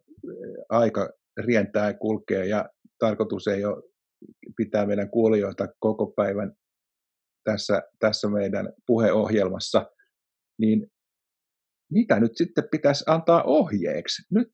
aika 0.68 1.10
rientää 1.38 1.86
ja 1.86 1.94
kulkee 1.94 2.46
ja 2.46 2.68
tarkoitus 2.98 3.46
ei 3.46 3.64
ole 3.64 3.82
pitää 4.56 4.86
meidän 4.86 5.10
kuulijoita 5.10 5.68
koko 5.78 6.06
päivän 6.06 6.52
tässä, 7.44 7.82
tässä 7.98 8.28
meidän 8.28 8.72
puheohjelmassa, 8.86 9.90
niin 10.60 10.86
mitä 11.92 12.20
nyt 12.20 12.36
sitten 12.36 12.68
pitäisi 12.70 13.04
antaa 13.06 13.42
ohjeeksi? 13.42 14.22
Nyt 14.30 14.48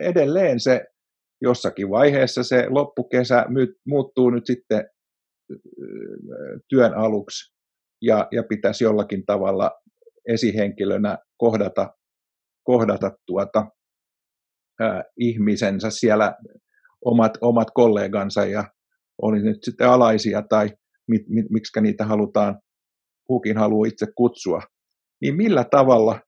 edelleen 0.00 0.60
se 0.60 0.86
jossakin 1.42 1.90
vaiheessa 1.90 2.42
se 2.42 2.66
loppukesä 2.68 3.46
muuttuu 3.86 4.30
nyt 4.30 4.46
sitten 4.46 4.88
työn 6.68 6.94
aluksi 6.94 7.54
ja, 8.02 8.28
ja 8.32 8.42
pitäisi 8.42 8.84
jollakin 8.84 9.26
tavalla 9.26 9.70
esihenkilönä 10.28 11.18
kohdata, 11.36 11.94
kohdata 12.64 13.10
tuota, 13.26 13.66
ää, 14.80 15.04
ihmisensä 15.16 15.90
siellä, 15.90 16.36
omat, 17.04 17.38
omat 17.40 17.68
kollegansa 17.74 18.44
ja 18.44 18.64
oli 19.22 19.42
nyt 19.42 19.58
sitten 19.62 19.88
alaisia 19.88 20.42
tai 20.42 20.70
mit, 21.08 21.22
mit, 21.28 21.46
miksi 21.50 21.80
niitä 21.80 22.04
halutaan, 22.04 22.60
kukin 23.26 23.56
haluaa 23.56 23.88
itse 23.88 24.06
kutsua, 24.16 24.62
niin 25.20 25.36
millä 25.36 25.64
tavalla 25.70 26.20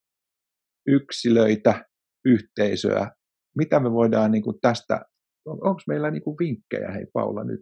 yksilöitä, 0.86 1.84
yhteisöä, 2.24 3.10
mitä 3.56 3.80
me 3.80 3.92
voidaan 3.92 4.30
niin 4.30 4.42
kuin 4.42 4.56
tästä, 4.60 5.00
on, 5.46 5.58
onko 5.62 5.80
meillä 5.88 6.10
niin 6.10 6.22
kuin 6.22 6.36
vinkkejä, 6.38 6.90
hei 6.90 7.06
Paula 7.12 7.44
nyt, 7.44 7.60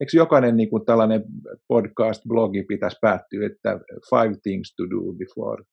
eikö 0.00 0.16
jokainen 0.16 0.56
niin 0.56 0.70
kuin 0.70 0.84
tällainen 0.84 1.22
podcast-blogi 1.68 2.64
pitäisi 2.68 2.96
päättyä, 3.00 3.46
että 3.46 3.80
five 4.10 4.34
things 4.42 4.74
to 4.74 4.84
do 4.90 5.12
before 5.18 5.64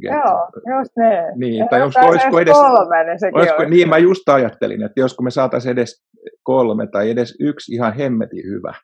get. 0.00 0.12
Joo, 0.12 0.48
just 0.78 0.92
niin. 0.96 1.40
niin 1.40 1.68
tai 1.68 1.82
onko, 1.82 2.00
olisiko 2.00 2.40
edes, 2.40 2.52
kolme, 2.52 3.04
niin 3.04 3.20
sekin 3.20 3.38
olisiko, 3.38 3.56
olisi. 3.56 3.70
Niin, 3.70 3.88
mä 3.88 3.98
just 3.98 4.28
ajattelin, 4.28 4.82
että 4.82 5.00
josko 5.00 5.22
me 5.22 5.30
saataisiin 5.30 5.72
edes 5.72 6.04
kolme 6.42 6.86
tai 6.86 7.10
edes 7.10 7.36
yksi 7.40 7.74
ihan 7.74 7.92
hemmetin 7.94 8.44
hyvä. 8.44 8.74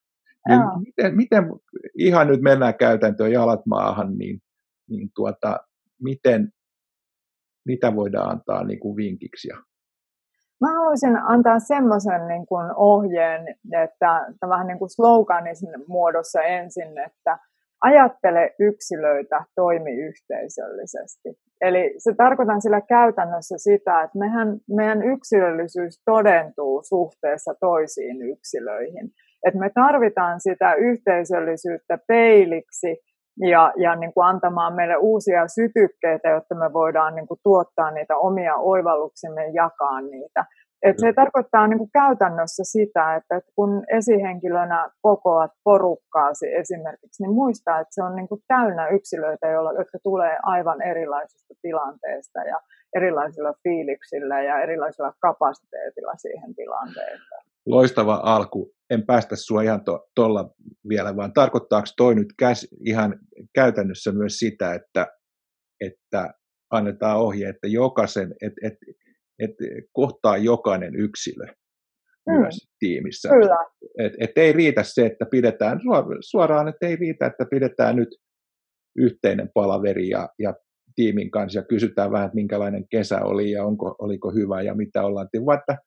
Niin 0.48 0.60
miten, 0.86 1.16
miten, 1.16 1.44
ihan 1.98 2.26
nyt 2.26 2.40
mennään 2.40 2.74
käytäntöön 2.74 3.32
jalat 3.32 3.66
maahan, 3.66 4.18
niin, 4.18 4.40
niin 4.90 5.08
tuota, 5.14 5.56
miten, 6.02 6.48
mitä 7.66 7.94
voidaan 7.94 8.30
antaa 8.30 8.64
niin 8.64 8.80
kuin 8.80 8.96
vinkiksi? 8.96 9.48
Mä 10.60 10.72
haluaisin 10.72 11.16
antaa 11.16 11.58
semmoisen 11.58 12.28
niin 12.28 12.46
kuin 12.46 12.66
ohjeen, 12.76 13.56
että 13.82 14.48
vähän 14.48 14.66
niin 14.66 14.78
kuin 14.78 14.90
sloganin 14.90 15.56
muodossa 15.86 16.42
ensin, 16.42 16.98
että 16.98 17.38
ajattele 17.82 18.54
yksilöitä, 18.58 19.44
toimi 19.54 19.92
yhteisöllisesti. 19.92 21.28
Eli 21.60 21.94
se 21.98 22.14
tarkoitan 22.16 22.62
sillä 22.62 22.80
käytännössä 22.80 23.58
sitä, 23.58 24.02
että 24.02 24.18
mehän, 24.18 24.58
meidän 24.76 25.02
yksilöllisyys 25.02 26.02
todentuu 26.04 26.82
suhteessa 26.82 27.54
toisiin 27.60 28.22
yksilöihin. 28.22 29.10
että 29.46 29.60
me 29.60 29.70
tarvitaan 29.74 30.40
sitä 30.40 30.74
yhteisöllisyyttä 30.74 31.98
peiliksi 32.08 32.96
ja, 33.40 33.72
ja 33.76 33.96
niin 33.96 34.14
kuin 34.14 34.26
antamaan 34.26 34.74
meille 34.74 34.96
uusia 34.96 35.48
sytykkeitä, 35.48 36.28
jotta 36.28 36.54
me 36.54 36.72
voidaan 36.72 37.14
niin 37.14 37.26
kuin 37.26 37.40
tuottaa 37.42 37.90
niitä 37.90 38.16
omia 38.16 38.56
oivalluksimme 38.56 39.46
ja 39.46 39.64
jakaa 39.64 40.00
niitä. 40.00 40.44
Et 40.82 40.98
se 40.98 41.12
tarkoittaa 41.12 41.66
niin 41.66 41.78
kuin 41.78 41.90
käytännössä 41.92 42.62
sitä, 42.64 43.16
että, 43.16 43.40
kun 43.56 43.84
esihenkilönä 43.98 44.90
kokoat 45.02 45.50
porukkaasi 45.64 46.54
esimerkiksi, 46.54 47.22
niin 47.22 47.34
muistaa, 47.34 47.80
että 47.80 47.94
se 47.94 48.02
on 48.02 48.16
niin 48.16 48.28
kuin 48.28 48.42
täynnä 48.48 48.88
yksilöitä, 48.88 49.46
jotka 49.78 49.98
tulee 50.02 50.36
aivan 50.42 50.82
erilaisista 50.82 51.54
tilanteista 51.62 52.40
ja 52.40 52.60
erilaisilla 52.96 53.54
fiiliksillä 53.62 54.42
ja 54.42 54.62
erilaisilla 54.62 55.12
kapasiteetilla 55.20 56.12
siihen 56.16 56.54
tilanteeseen. 56.54 57.42
Loistava 57.66 58.20
alku. 58.22 58.72
En 58.90 59.06
päästä 59.06 59.36
sinua 59.36 59.62
ihan 59.62 59.80
tuolla 60.14 60.44
to, 60.44 60.54
vielä, 60.88 61.16
vaan 61.16 61.32
tarkoittaako 61.32 61.86
toi 61.96 62.14
nyt 62.14 62.28
käs, 62.38 62.68
ihan 62.86 63.18
käytännössä 63.54 64.12
myös 64.12 64.32
sitä, 64.32 64.74
että, 64.74 65.06
että 65.80 66.34
annetaan 66.70 67.18
ohje, 67.18 67.48
että 67.48 67.66
jokaisen, 67.66 68.34
että, 68.42 68.66
että 68.66 68.86
että 69.44 69.64
kohtaa 69.92 70.36
jokainen 70.36 70.96
yksilö 70.96 71.46
mm. 72.26 72.34
myös 72.40 72.68
tiimissä. 72.78 73.28
Kyllä. 73.28 73.56
Et, 73.98 74.12
et 74.20 74.30
ei 74.36 74.52
riitä 74.52 74.82
se, 74.82 75.06
että 75.06 75.26
pidetään 75.30 75.80
suoraan, 76.20 76.68
että 76.68 76.86
ei 76.86 76.96
riitä, 76.96 77.26
että 77.26 77.46
pidetään 77.50 77.96
nyt 77.96 78.08
yhteinen 78.96 79.50
palaveri 79.54 80.08
ja, 80.08 80.28
ja 80.38 80.54
tiimin 80.94 81.30
kanssa 81.30 81.58
ja 81.58 81.64
kysytään 81.64 82.10
vähän, 82.10 82.26
että 82.26 82.34
minkälainen 82.34 82.84
kesä 82.90 83.24
oli 83.24 83.50
ja 83.50 83.64
onko, 83.64 83.96
oliko 83.98 84.30
hyvä 84.30 84.62
ja 84.62 84.74
mitä 84.74 85.02
ollaan 85.02 85.28
vaan 85.46 85.58
että 85.58 85.78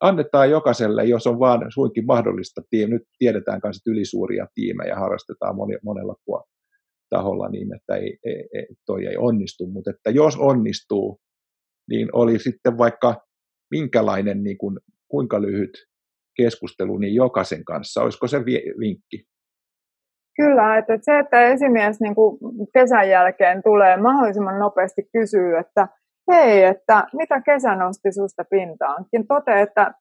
annetaan 0.00 0.50
jokaiselle, 0.50 1.04
jos 1.04 1.26
on 1.26 1.38
vaan 1.38 1.60
suinkin 1.74 2.06
mahdollista, 2.06 2.62
tiim, 2.70 2.90
nyt 2.90 3.02
tiedetään 3.18 3.60
kanssa, 3.60 3.90
ylisuuria 3.90 4.46
tiimejä 4.54 4.96
harrastetaan 4.96 5.56
moni, 5.56 5.76
monella 5.82 6.14
taholla 7.10 7.48
niin, 7.48 7.74
että 7.74 7.96
ei, 7.96 8.18
ei, 8.24 8.48
ei, 8.54 8.66
toi 8.86 9.06
ei 9.06 9.16
onnistu, 9.16 9.66
mutta 9.66 9.90
että 9.90 10.10
jos 10.10 10.36
onnistuu, 10.36 11.20
niin 11.90 12.08
oli 12.12 12.38
sitten 12.38 12.78
vaikka 12.78 13.14
minkälainen 13.70 14.42
niin 14.42 14.58
kuin 14.58 14.78
kuinka 15.08 15.42
lyhyt 15.42 15.70
keskustelu 16.36 16.98
niin 16.98 17.14
jokaisen 17.14 17.64
kanssa. 17.64 18.02
Olisiko 18.02 18.26
se 18.26 18.38
vinkki? 18.80 19.26
Kyllä, 20.36 20.78
että 20.78 20.98
se, 21.02 21.18
että 21.18 21.42
esimies 21.42 22.00
niin 22.00 22.14
kuin 22.14 22.38
kesän 22.74 23.08
jälkeen 23.08 23.62
tulee 23.62 23.96
mahdollisimman 23.96 24.58
nopeasti 24.58 25.02
kysyy, 25.12 25.56
että 25.56 25.88
hei, 26.32 26.64
että 26.64 27.06
mitä 27.12 27.40
kesä 27.40 27.74
nosti 27.76 28.12
susta 28.12 28.44
pintaankin. 28.50 29.26
Tote, 29.26 29.60
että 29.60 29.94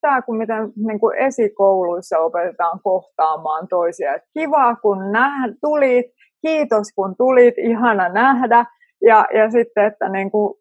tämä 0.00 0.22
kun 0.22 0.36
miten 0.36 0.72
niin 0.86 1.00
kuin 1.00 1.18
esikouluissa 1.18 2.18
opetetaan 2.18 2.80
kohtaamaan 2.82 3.68
toisia. 3.68 4.14
Että 4.14 4.28
kiva 4.38 4.76
kun 4.76 5.12
näh, 5.12 5.50
tulit, 5.60 6.06
kiitos 6.46 6.88
kun 6.94 7.14
tulit, 7.18 7.54
ihana 7.58 8.08
nähdä. 8.08 8.64
Ja, 9.02 9.26
ja 9.34 9.50
sitten, 9.50 9.84
että 9.84 10.08
niin 10.08 10.30
kuin, 10.30 10.54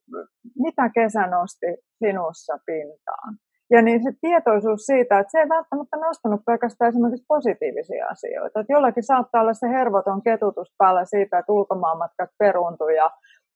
mitä 0.60 0.90
kesä 0.90 1.28
nosti 1.28 1.68
sinussa 2.00 2.58
pintaan. 2.66 3.34
Ja 3.70 3.82
niin 3.82 4.04
se 4.04 4.12
tietoisuus 4.22 4.86
siitä, 4.86 5.20
että 5.20 5.32
se 5.32 5.40
ei 5.40 5.50
välttämättä 5.50 5.98
nostanut 5.98 6.42
pelkästään 6.46 6.90
esimerkiksi 6.90 7.26
positiivisia 7.28 8.08
asioita. 8.08 8.60
Että 8.60 8.74
jollakin 8.74 9.04
saattaa 9.04 9.42
olla 9.42 9.54
se 9.54 9.68
hervoton 9.68 10.22
ketutus 10.22 10.76
päällä 10.78 11.06
siitä, 11.06 11.40
että 11.40 11.52
ulkomaanmatkat 11.52 12.30
peruuntui 12.40 12.96
ja 12.96 13.12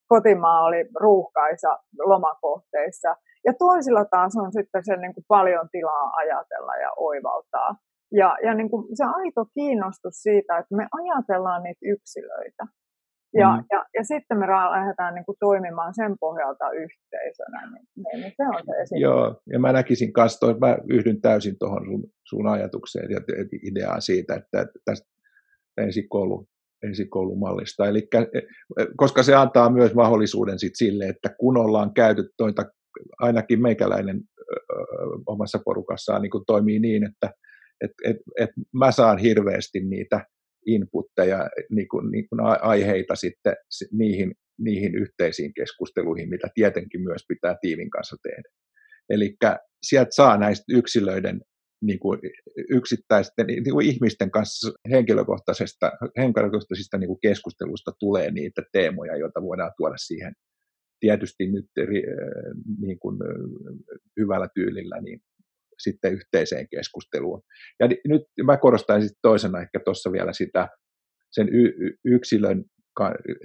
kotimaa 0.08 0.64
oli 0.64 0.86
ruuhkaisa 1.00 1.80
lomakohteissa. 2.00 3.16
Ja 3.46 3.54
toisilla 3.60 4.06
taas 4.06 4.34
on 4.38 4.52
sitten 4.52 4.86
se 4.86 4.98
niin 4.98 5.14
kuin 5.14 5.26
paljon 5.28 5.70
tilaa 5.72 6.12
ajatella 6.16 6.76
ja 6.76 6.92
oivaltaa. 6.98 7.76
Ja, 8.12 8.38
ja 8.44 8.54
niin 8.54 8.70
kuin 8.70 8.84
se 8.98 9.04
aito 9.04 9.46
kiinnostus 9.54 10.16
siitä, 10.16 10.58
että 10.58 10.76
me 10.76 10.88
ajatellaan 11.00 11.64
niitä 11.64 11.80
yksilöitä. 11.86 12.64
Ja, 13.34 13.58
mm. 13.58 13.64
ja, 13.72 13.86
ja 13.94 14.04
sitten 14.04 14.38
me 14.40 14.48
lähdetään 14.48 15.16
niin 15.16 15.26
kuin 15.26 15.36
toimimaan 15.40 15.94
sen 15.96 16.16
pohjalta 16.20 16.72
yhteisönä. 16.72 17.72
Niin, 17.72 17.88
niin, 17.96 18.22
niin 18.22 18.34
se 18.38 18.44
on 18.44 18.64
se 18.66 18.82
esitys. 18.82 19.02
Joo, 19.02 19.42
ja 19.54 19.60
mä 19.60 19.72
näkisin 19.72 20.14
kanssa, 20.14 20.40
toi, 20.40 20.60
mä 20.60 20.78
yhdyn 20.90 21.22
täysin 21.22 21.56
tuohon 21.60 21.86
sun, 21.86 22.04
sun 22.30 22.48
ajatukseen 22.48 23.12
ja 23.12 23.20
ideaan 23.72 24.02
siitä, 24.02 24.36
että 24.36 24.66
tästä 24.86 25.08
ensikoulu 25.78 26.48
esikoulumallista. 26.92 27.88
Eli, 27.88 28.08
e, 28.14 28.42
koska 28.98 29.24
se 29.24 29.36
antaa 29.36 29.70
myös 29.70 29.94
mahdollisuuden 29.94 30.60
sit 30.60 30.76
sille, 30.76 31.06
että 31.06 31.30
kun 31.40 31.58
ollaan 31.58 31.94
käyty 31.94 32.30
toita, 32.38 32.66
ainakin 33.20 33.62
meikäläinen 33.62 34.22
ö, 34.40 34.56
omassa 35.26 35.60
porukassaan 35.66 36.22
niin 36.22 36.32
toimii 36.48 36.80
niin, 36.80 37.04
että 37.04 37.32
et, 37.82 37.92
et, 38.06 38.18
et 38.40 38.50
mä 38.74 38.92
saan 38.92 39.18
hirveästi 39.18 39.80
niitä 39.80 40.26
inputteja, 40.66 41.49
niin 41.70 41.88
kuin, 41.88 42.12
niin 42.12 42.30
kuin 42.30 42.41
aiheita 42.62 43.16
sitten 43.16 43.55
niihin, 43.91 44.32
niihin 44.59 44.95
yhteisiin 44.95 45.53
keskusteluihin, 45.53 46.30
mitä 46.30 46.47
tietenkin 46.55 47.01
myös 47.01 47.22
pitää 47.28 47.55
tiivin 47.62 47.89
kanssa 47.89 48.16
tehdä. 48.24 48.49
Eli 49.09 49.36
sieltä 49.84 50.12
saa 50.12 50.38
näistä 50.38 50.64
yksilöiden 50.70 51.41
niin 51.84 51.99
kuin 51.99 52.20
yksittäisten 52.70 53.47
niin 53.47 53.72
kuin 53.72 53.88
ihmisten 53.88 54.32
kanssa 54.32 54.72
henkilökohtaisesta, 54.91 55.91
henkilökohtaisista 56.18 56.97
niin 56.97 57.07
kuin 57.07 57.20
keskustelusta 57.22 57.91
tulee 57.99 58.32
niitä 58.32 58.62
teemoja, 58.72 59.18
joita 59.18 59.41
voidaan 59.41 59.72
tuoda 59.78 59.97
siihen 59.97 60.34
tietysti 60.99 61.47
nyt 61.51 61.66
niin 62.82 62.99
kuin 62.99 63.18
hyvällä 64.20 64.47
tyylillä 64.55 65.01
niin 65.01 65.20
sitten 65.84 66.14
yhteiseen 66.14 66.68
keskusteluun. 66.70 67.42
Ja 67.80 67.88
nyt 67.88 68.22
mä 68.46 68.58
korostaisin 68.58 69.10
toisena 69.22 69.62
ehkä 69.62 69.80
tuossa 69.86 70.12
vielä 70.12 70.34
sitä 70.34 70.68
sen 71.32 71.50
y- 71.50 71.98
yksilön, 72.06 72.64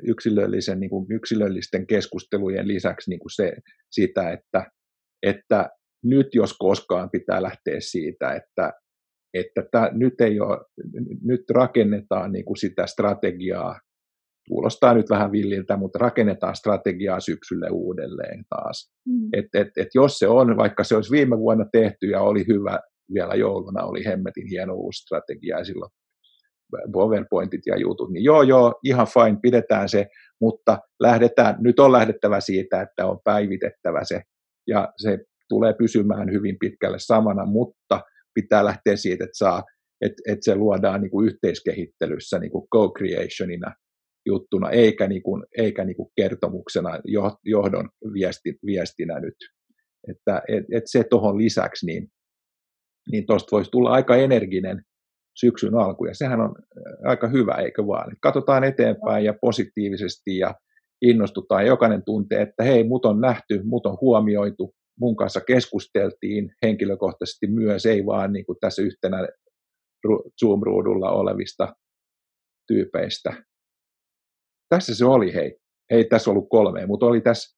yksilöllisen, 0.03 0.81
niin 0.81 0.91
kuin 0.91 1.07
yksilöllisten 1.11 1.87
keskustelujen 1.87 2.69
lisäksi 2.69 3.11
niin 3.11 3.21
kuin 3.21 3.35
se, 3.35 3.53
sitä, 3.91 4.31
että, 4.31 4.71
että 5.23 5.71
nyt 6.05 6.27
jos 6.35 6.57
koskaan 6.59 7.11
pitää 7.11 7.43
lähteä 7.43 7.77
siitä, 7.81 8.33
että, 8.33 8.73
että 9.35 9.63
tämä, 9.71 9.91
nyt, 9.93 10.21
ei 10.21 10.41
ole, 10.41 10.59
nyt 11.23 11.41
rakennetaan 11.51 12.33
niin 12.33 12.45
kuin 12.45 12.57
sitä 12.57 12.87
strategiaa, 12.87 13.81
kuulostaa 14.49 14.95
nyt 14.95 15.11
vähän 15.11 15.33
villiltä, 15.33 15.77
mutta 15.77 15.99
rakennetaan 15.99 16.57
strategiaa 16.57 17.21
syksylle 17.21 17.69
uudelleen 17.71 18.45
taas. 18.49 18.93
Mm. 19.09 19.29
Et, 19.33 19.47
et, 19.55 19.69
et 19.77 19.89
jos 19.95 20.19
se 20.19 20.29
on, 20.29 20.57
vaikka 20.57 20.85
se 20.85 20.97
olisi 20.97 21.11
viime 21.11 21.39
vuonna 21.39 21.65
tehty 21.73 22.07
ja 22.07 22.21
oli 22.21 22.45
hyvä, 22.49 22.81
vielä 23.15 23.35
jouluna 23.35 23.83
oli 23.83 24.05
hemmetin 24.05 24.49
hieno 24.49 24.75
uusi 24.75 25.03
strategia 25.03 25.59
ja 25.59 25.65
silloin 25.65 25.91
PowerPointit 26.93 27.61
ja 27.67 27.77
jutut, 27.77 28.11
niin 28.11 28.25
joo 28.25 28.43
joo, 28.43 28.75
ihan 28.85 29.07
fine, 29.07 29.39
pidetään 29.43 29.89
se, 29.89 30.07
mutta 30.41 30.79
lähdetään, 31.01 31.57
nyt 31.61 31.79
on 31.81 31.93
lähdettävä 31.93 32.41
siitä, 32.41 32.83
että 32.83 33.07
on 33.07 33.19
päivitettävä 33.25 34.05
se 34.05 34.23
ja 34.67 34.93
se 34.97 35.19
tulee 35.49 35.73
pysymään 35.73 36.33
hyvin 36.33 36.57
pitkälle 36.61 36.99
samana, 36.99 37.47
mutta 37.47 38.01
pitää 38.35 38.65
lähteä 38.65 38.97
siitä, 38.97 39.25
että, 39.25 39.39
saa, 39.39 39.63
että, 40.01 40.23
että 40.29 40.45
se 40.45 40.55
luodaan 40.55 41.01
niin 41.01 41.11
kuin 41.11 41.27
yhteiskehittelyssä 41.27 42.39
niin 42.39 42.51
kuin 42.51 42.67
co-creationina 42.75 43.73
juttuna, 44.27 44.71
eikä, 44.71 45.09
niin 45.09 45.23
kuin, 45.23 45.45
eikä 45.59 45.85
niin 45.85 45.97
kuin 45.97 46.09
kertomuksena 46.17 46.91
johdon 47.45 47.89
viesti, 48.13 48.59
viestinä 48.67 49.21
nyt. 49.21 49.35
Että 50.09 50.43
et, 50.49 50.65
et 50.73 50.83
se 50.87 51.05
tuohon 51.11 51.39
lisäksi, 51.39 51.87
niin, 51.87 52.09
niin 53.11 53.27
tuosta 53.27 53.57
voisi 53.57 53.71
tulla 53.71 53.91
aika 53.91 54.17
energinen 54.17 54.83
syksyn 55.41 55.75
alku, 55.75 56.05
ja 56.05 56.15
sehän 56.15 56.41
on 56.41 56.55
aika 57.05 57.29
hyvä, 57.29 57.55
eikö 57.55 57.87
vaan? 57.87 58.17
Katsotaan 58.21 58.65
eteenpäin 58.65 59.25
ja 59.25 59.35
positiivisesti 59.41 60.39
ja 60.39 60.55
innostutaan, 61.03 61.67
jokainen 61.67 62.03
tuntee, 62.05 62.43
että 62.43 62.63
hei, 62.65 62.85
mut 62.85 63.05
on 63.05 63.21
nähty, 63.21 63.61
mut 63.65 63.87
on 63.87 63.99
huomioitu, 64.01 64.75
mun 65.01 65.17
kanssa 65.17 65.41
keskusteltiin 65.41 66.55
henkilökohtaisesti 66.63 67.47
myös, 67.47 67.87
ei 67.87 68.07
vaan 68.07 68.33
niin 68.33 68.47
kuin 68.47 68.59
tässä 68.61 68.83
yhtenä 68.83 69.29
Zoom-ruudulla 70.41 71.11
olevista 71.11 71.77
tyypeistä. 72.67 73.45
Tässä 74.69 74.95
se 74.95 75.05
oli, 75.05 75.35
hei. 75.35 75.59
Ei 75.91 76.05
tässä 76.05 76.31
ollut 76.31 76.49
kolme, 76.51 76.87
mutta 76.87 77.07
oli 77.07 77.21
tässä 77.21 77.57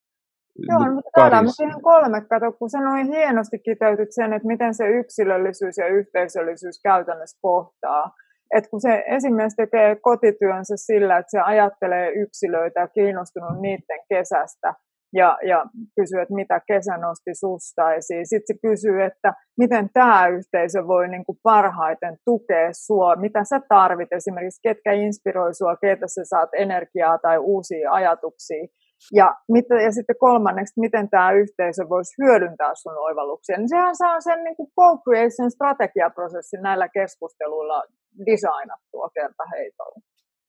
Joo, 0.68 0.94
mutta 0.94 1.10
täällä 1.14 1.38
on 1.38 1.52
siihen 1.52 1.82
kolme, 1.82 2.20
kato, 2.20 2.52
kun 2.52 2.70
se 2.70 2.78
noin 2.78 3.06
hienosti 3.06 3.58
kiteytyt 3.58 4.08
sen, 4.10 4.32
että 4.32 4.48
miten 4.48 4.74
se 4.74 4.88
yksilöllisyys 4.88 5.76
ja 5.78 5.86
yhteisöllisyys 5.86 6.80
käytännössä 6.82 7.38
kohtaa. 7.42 8.10
Et 8.54 8.68
kun 8.70 8.80
se 8.80 9.04
esimies 9.06 9.54
tekee 9.56 9.96
kotityönsä 9.96 10.74
sillä, 10.76 11.18
että 11.18 11.30
se 11.30 11.40
ajattelee 11.40 12.12
yksilöitä 12.12 12.80
ja 12.80 12.88
kiinnostunut 12.88 13.60
niiden 13.60 14.00
kesästä, 14.08 14.74
ja, 15.12 15.38
ja 15.42 15.64
kysyy, 16.00 16.20
että 16.20 16.34
mitä 16.34 16.60
kesä 16.66 16.96
nosti 16.96 17.30
susta 17.34 17.94
esiin. 17.94 18.26
Sitten 18.26 18.56
se 18.56 18.68
kysyy, 18.68 19.02
että 19.02 19.32
miten 19.58 19.90
tämä 19.92 20.28
yhteisö 20.28 20.86
voi 20.86 21.08
niin 21.08 21.24
kuin 21.24 21.38
parhaiten 21.42 22.16
tukea 22.24 22.68
sua, 22.72 23.16
mitä 23.16 23.44
sä 23.44 23.60
tarvit 23.68 24.12
esimerkiksi, 24.12 24.60
ketkä 24.62 24.92
inspiroi 24.92 25.54
sua, 25.54 25.76
keitä 25.76 26.06
sä 26.06 26.20
saat 26.24 26.50
energiaa 26.58 27.18
tai 27.18 27.38
uusia 27.38 27.92
ajatuksia. 27.92 28.66
Ja, 29.12 29.34
mitä, 29.48 29.74
ja 29.74 29.92
sitten 29.92 30.16
kolmanneksi, 30.18 30.80
miten 30.80 31.10
tämä 31.10 31.32
yhteisö 31.32 31.82
voisi 31.88 32.14
hyödyntää 32.22 32.72
sun 32.74 32.98
oivalluksia. 32.98 33.56
Niin 33.58 33.68
sehän 33.68 33.96
saa 33.96 34.20
sen 34.20 34.44
niin 34.44 34.56
kuin 34.56 34.70
co-creation 34.80 35.50
strategiaprosessin 35.50 36.62
näillä 36.62 36.88
keskusteluilla 36.88 37.82
designattua 38.26 39.08
kerta 39.14 39.44
heitolla. 39.56 40.00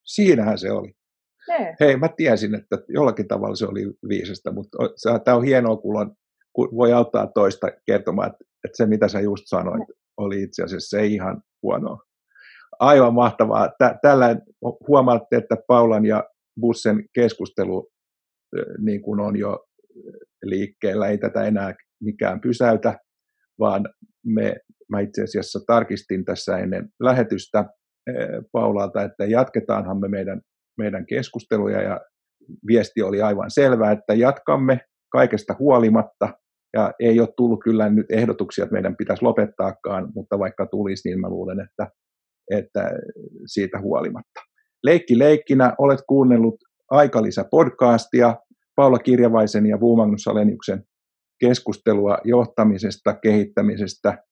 Siinähän 0.04 0.58
se 0.58 0.72
oli. 0.72 0.92
Ne. 1.50 1.76
Hei, 1.80 1.98
mä 1.98 2.10
tiesin, 2.18 2.56
että 2.56 2.78
jollakin 2.88 3.28
tavalla 3.28 3.56
se 3.56 3.66
oli 3.66 3.92
viisasta, 4.10 4.52
mutta 4.52 4.78
tämä 5.24 5.38
on 5.38 5.44
hienoa, 5.44 5.78
kun, 5.78 6.16
kun 6.54 6.70
voi 6.76 6.94
auttaa 6.94 7.28
toista 7.28 7.68
kertomaan, 7.86 8.32
että, 8.32 8.46
että 8.66 8.78
se 8.78 8.86
mitä 8.86 9.08
sä 9.08 9.20
just 9.20 9.44
sanoit, 9.46 9.80
ne. 9.80 9.96
oli 10.18 10.44
itse 10.44 10.64
asiassa 10.64 10.98
se 10.98 11.06
ihan 11.06 11.42
huonoa. 11.64 12.04
Aivan 12.80 13.14
mahtavaa. 13.14 13.70
Tällä 14.02 14.36
huomaatte, 14.88 15.38
että 15.38 15.56
Paulan 15.68 16.06
ja 16.06 16.24
Bussen 16.62 17.06
keskustelu 17.14 17.92
niin 18.80 19.02
kuin 19.02 19.20
on 19.20 19.40
jo 19.40 19.66
liikkeellä, 20.44 21.08
ei 21.08 21.18
tätä 21.18 21.44
enää 21.44 21.76
mikään 22.02 22.42
pysäytä, 22.42 23.00
vaan 23.60 23.90
me, 24.26 24.56
mä 24.90 25.00
itse 25.00 25.24
asiassa 25.24 25.60
tarkistin 25.68 26.26
tässä 26.26 26.58
ennen 26.58 26.90
lähetystä 27.00 27.66
Paulalta, 28.52 29.04
että 29.04 29.26
jatketaanhan 29.26 30.00
me 30.00 30.08
meidän 30.08 30.42
meidän 30.80 31.06
keskusteluja 31.06 31.82
ja 31.82 32.02
viesti 32.68 33.02
oli 33.02 33.22
aivan 33.22 33.52
selvä, 33.52 33.92
että 33.92 34.14
jatkamme 34.14 34.80
kaikesta 35.12 35.56
huolimatta. 35.60 36.30
Ja 36.74 36.92
ei 37.00 37.20
ole 37.20 37.30
tullut 37.38 37.60
kyllä 37.64 37.90
nyt 37.90 38.06
ehdotuksia, 38.12 38.64
että 38.64 38.74
meidän 38.74 38.96
pitäisi 38.96 39.24
lopettaakaan, 39.24 40.12
mutta 40.16 40.40
vaikka 40.40 40.66
tulisi, 40.66 41.10
niin 41.10 41.20
mä 41.20 41.30
luulen, 41.30 41.60
että, 41.60 41.88
että 42.52 42.92
siitä 43.46 43.80
huolimatta. 43.80 44.40
Leikki 44.84 45.20
leikkinä 45.20 45.76
olet 45.78 46.00
kuunnellut 46.08 46.56
Aikalisä 46.92 47.46
podcastia, 47.52 48.36
Paula 48.76 49.00
Kirjavaisen 49.00 49.66
ja 49.66 49.80
Vuumagnus 49.80 50.28
Aleniuksen 50.28 50.84
keskustelua 51.40 52.18
johtamisesta, 52.24 53.14
kehittämisestä, 53.14 54.24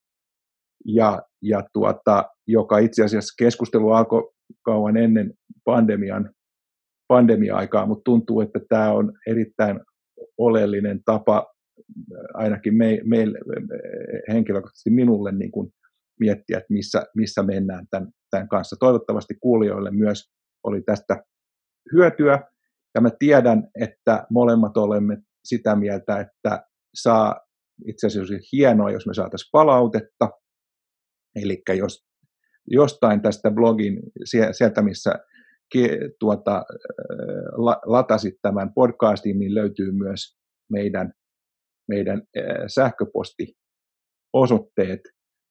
ja, 0.85 1.21
ja 1.41 1.63
tuota, 1.73 2.25
joka 2.47 2.77
itse 2.77 3.03
asiassa 3.03 3.43
keskustelu 3.43 3.91
alkoi 3.91 4.31
kauan 4.65 4.97
ennen 4.97 5.33
pandemian 5.65 6.29
pandemia-aikaa, 7.07 7.85
mutta 7.85 8.03
tuntuu, 8.03 8.41
että 8.41 8.59
tämä 8.69 8.93
on 8.93 9.13
erittäin 9.27 9.79
oleellinen 10.37 11.01
tapa 11.05 11.53
ainakin 12.33 12.77
me, 12.77 12.99
meille, 13.03 13.39
henkilökohtaisesti 14.29 14.89
minulle 14.89 15.31
niin 15.31 15.51
kuin 15.51 15.73
miettiä, 16.19 16.57
että 16.57 16.73
missä, 16.73 17.05
missä 17.15 17.43
mennään 17.43 17.87
tämän, 17.91 18.11
tämän 18.29 18.49
kanssa. 18.49 18.75
Toivottavasti 18.79 19.35
kuulijoille 19.41 19.91
myös 19.91 20.31
oli 20.63 20.81
tästä 20.81 21.23
hyötyä, 21.93 22.39
ja 22.95 23.01
mä 23.01 23.09
tiedän, 23.19 23.67
että 23.81 24.27
molemmat 24.29 24.77
olemme 24.77 25.17
sitä 25.43 25.75
mieltä, 25.75 26.19
että 26.19 26.65
saa 26.95 27.35
itse 27.85 28.07
asiassa 28.07 28.33
hienoa, 28.51 28.91
jos 28.91 29.07
me 29.07 29.13
saataisiin 29.13 29.49
palautetta, 29.51 30.29
eli 31.35 31.61
jos 31.77 32.07
jostain 32.71 33.21
tästä 33.21 33.51
blogin, 33.51 33.99
sieltä 34.51 34.81
missä 34.81 35.11
tuota, 36.19 36.63
latasit 37.85 38.35
tämän 38.41 38.73
podcastin, 38.73 39.39
niin 39.39 39.55
löytyy 39.55 39.91
myös 39.91 40.37
meidän, 40.71 41.13
meidän 41.87 42.21
sähköpostiosoitteet, 42.67 45.01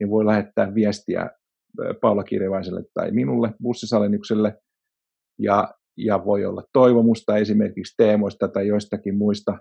niin 0.00 0.10
voi 0.10 0.26
lähettää 0.26 0.74
viestiä 0.74 1.30
Paula 2.00 2.24
Kirjavaiselle 2.24 2.84
tai 2.94 3.10
minulle 3.10 3.54
bussisalennukselle, 3.62 4.58
ja, 5.38 5.74
ja 5.96 6.24
voi 6.24 6.44
olla 6.44 6.64
toivomusta 6.72 7.36
esimerkiksi 7.36 7.94
teemoista 7.96 8.48
tai 8.48 8.66
joistakin 8.66 9.16
muista 9.16 9.58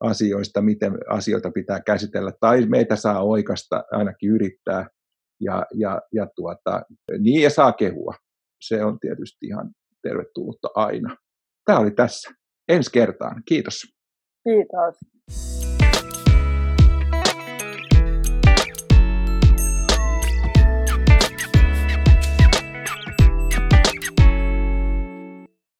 asioista, 0.00 0.62
miten 0.62 0.92
asioita 1.10 1.50
pitää 1.50 1.80
käsitellä, 1.80 2.32
tai 2.40 2.66
meitä 2.66 2.96
saa 2.96 3.22
oikasta, 3.22 3.84
ainakin 3.90 4.30
yrittää, 4.30 4.88
ja, 5.40 5.66
ja, 5.74 6.00
ja 6.12 6.26
tuota, 6.36 6.82
niin 7.18 7.42
ja 7.42 7.50
saa 7.50 7.72
kehua. 7.72 8.14
Se 8.60 8.84
on 8.84 9.00
tietysti 9.00 9.46
ihan 9.46 9.70
tervetullutta 10.08 10.68
aina. 10.74 11.16
Tämä 11.64 11.78
oli 11.78 11.90
tässä. 11.90 12.30
Ensi 12.68 12.90
kertaan. 12.92 13.42
Kiitos. 13.48 13.80
Kiitos. 14.44 15.63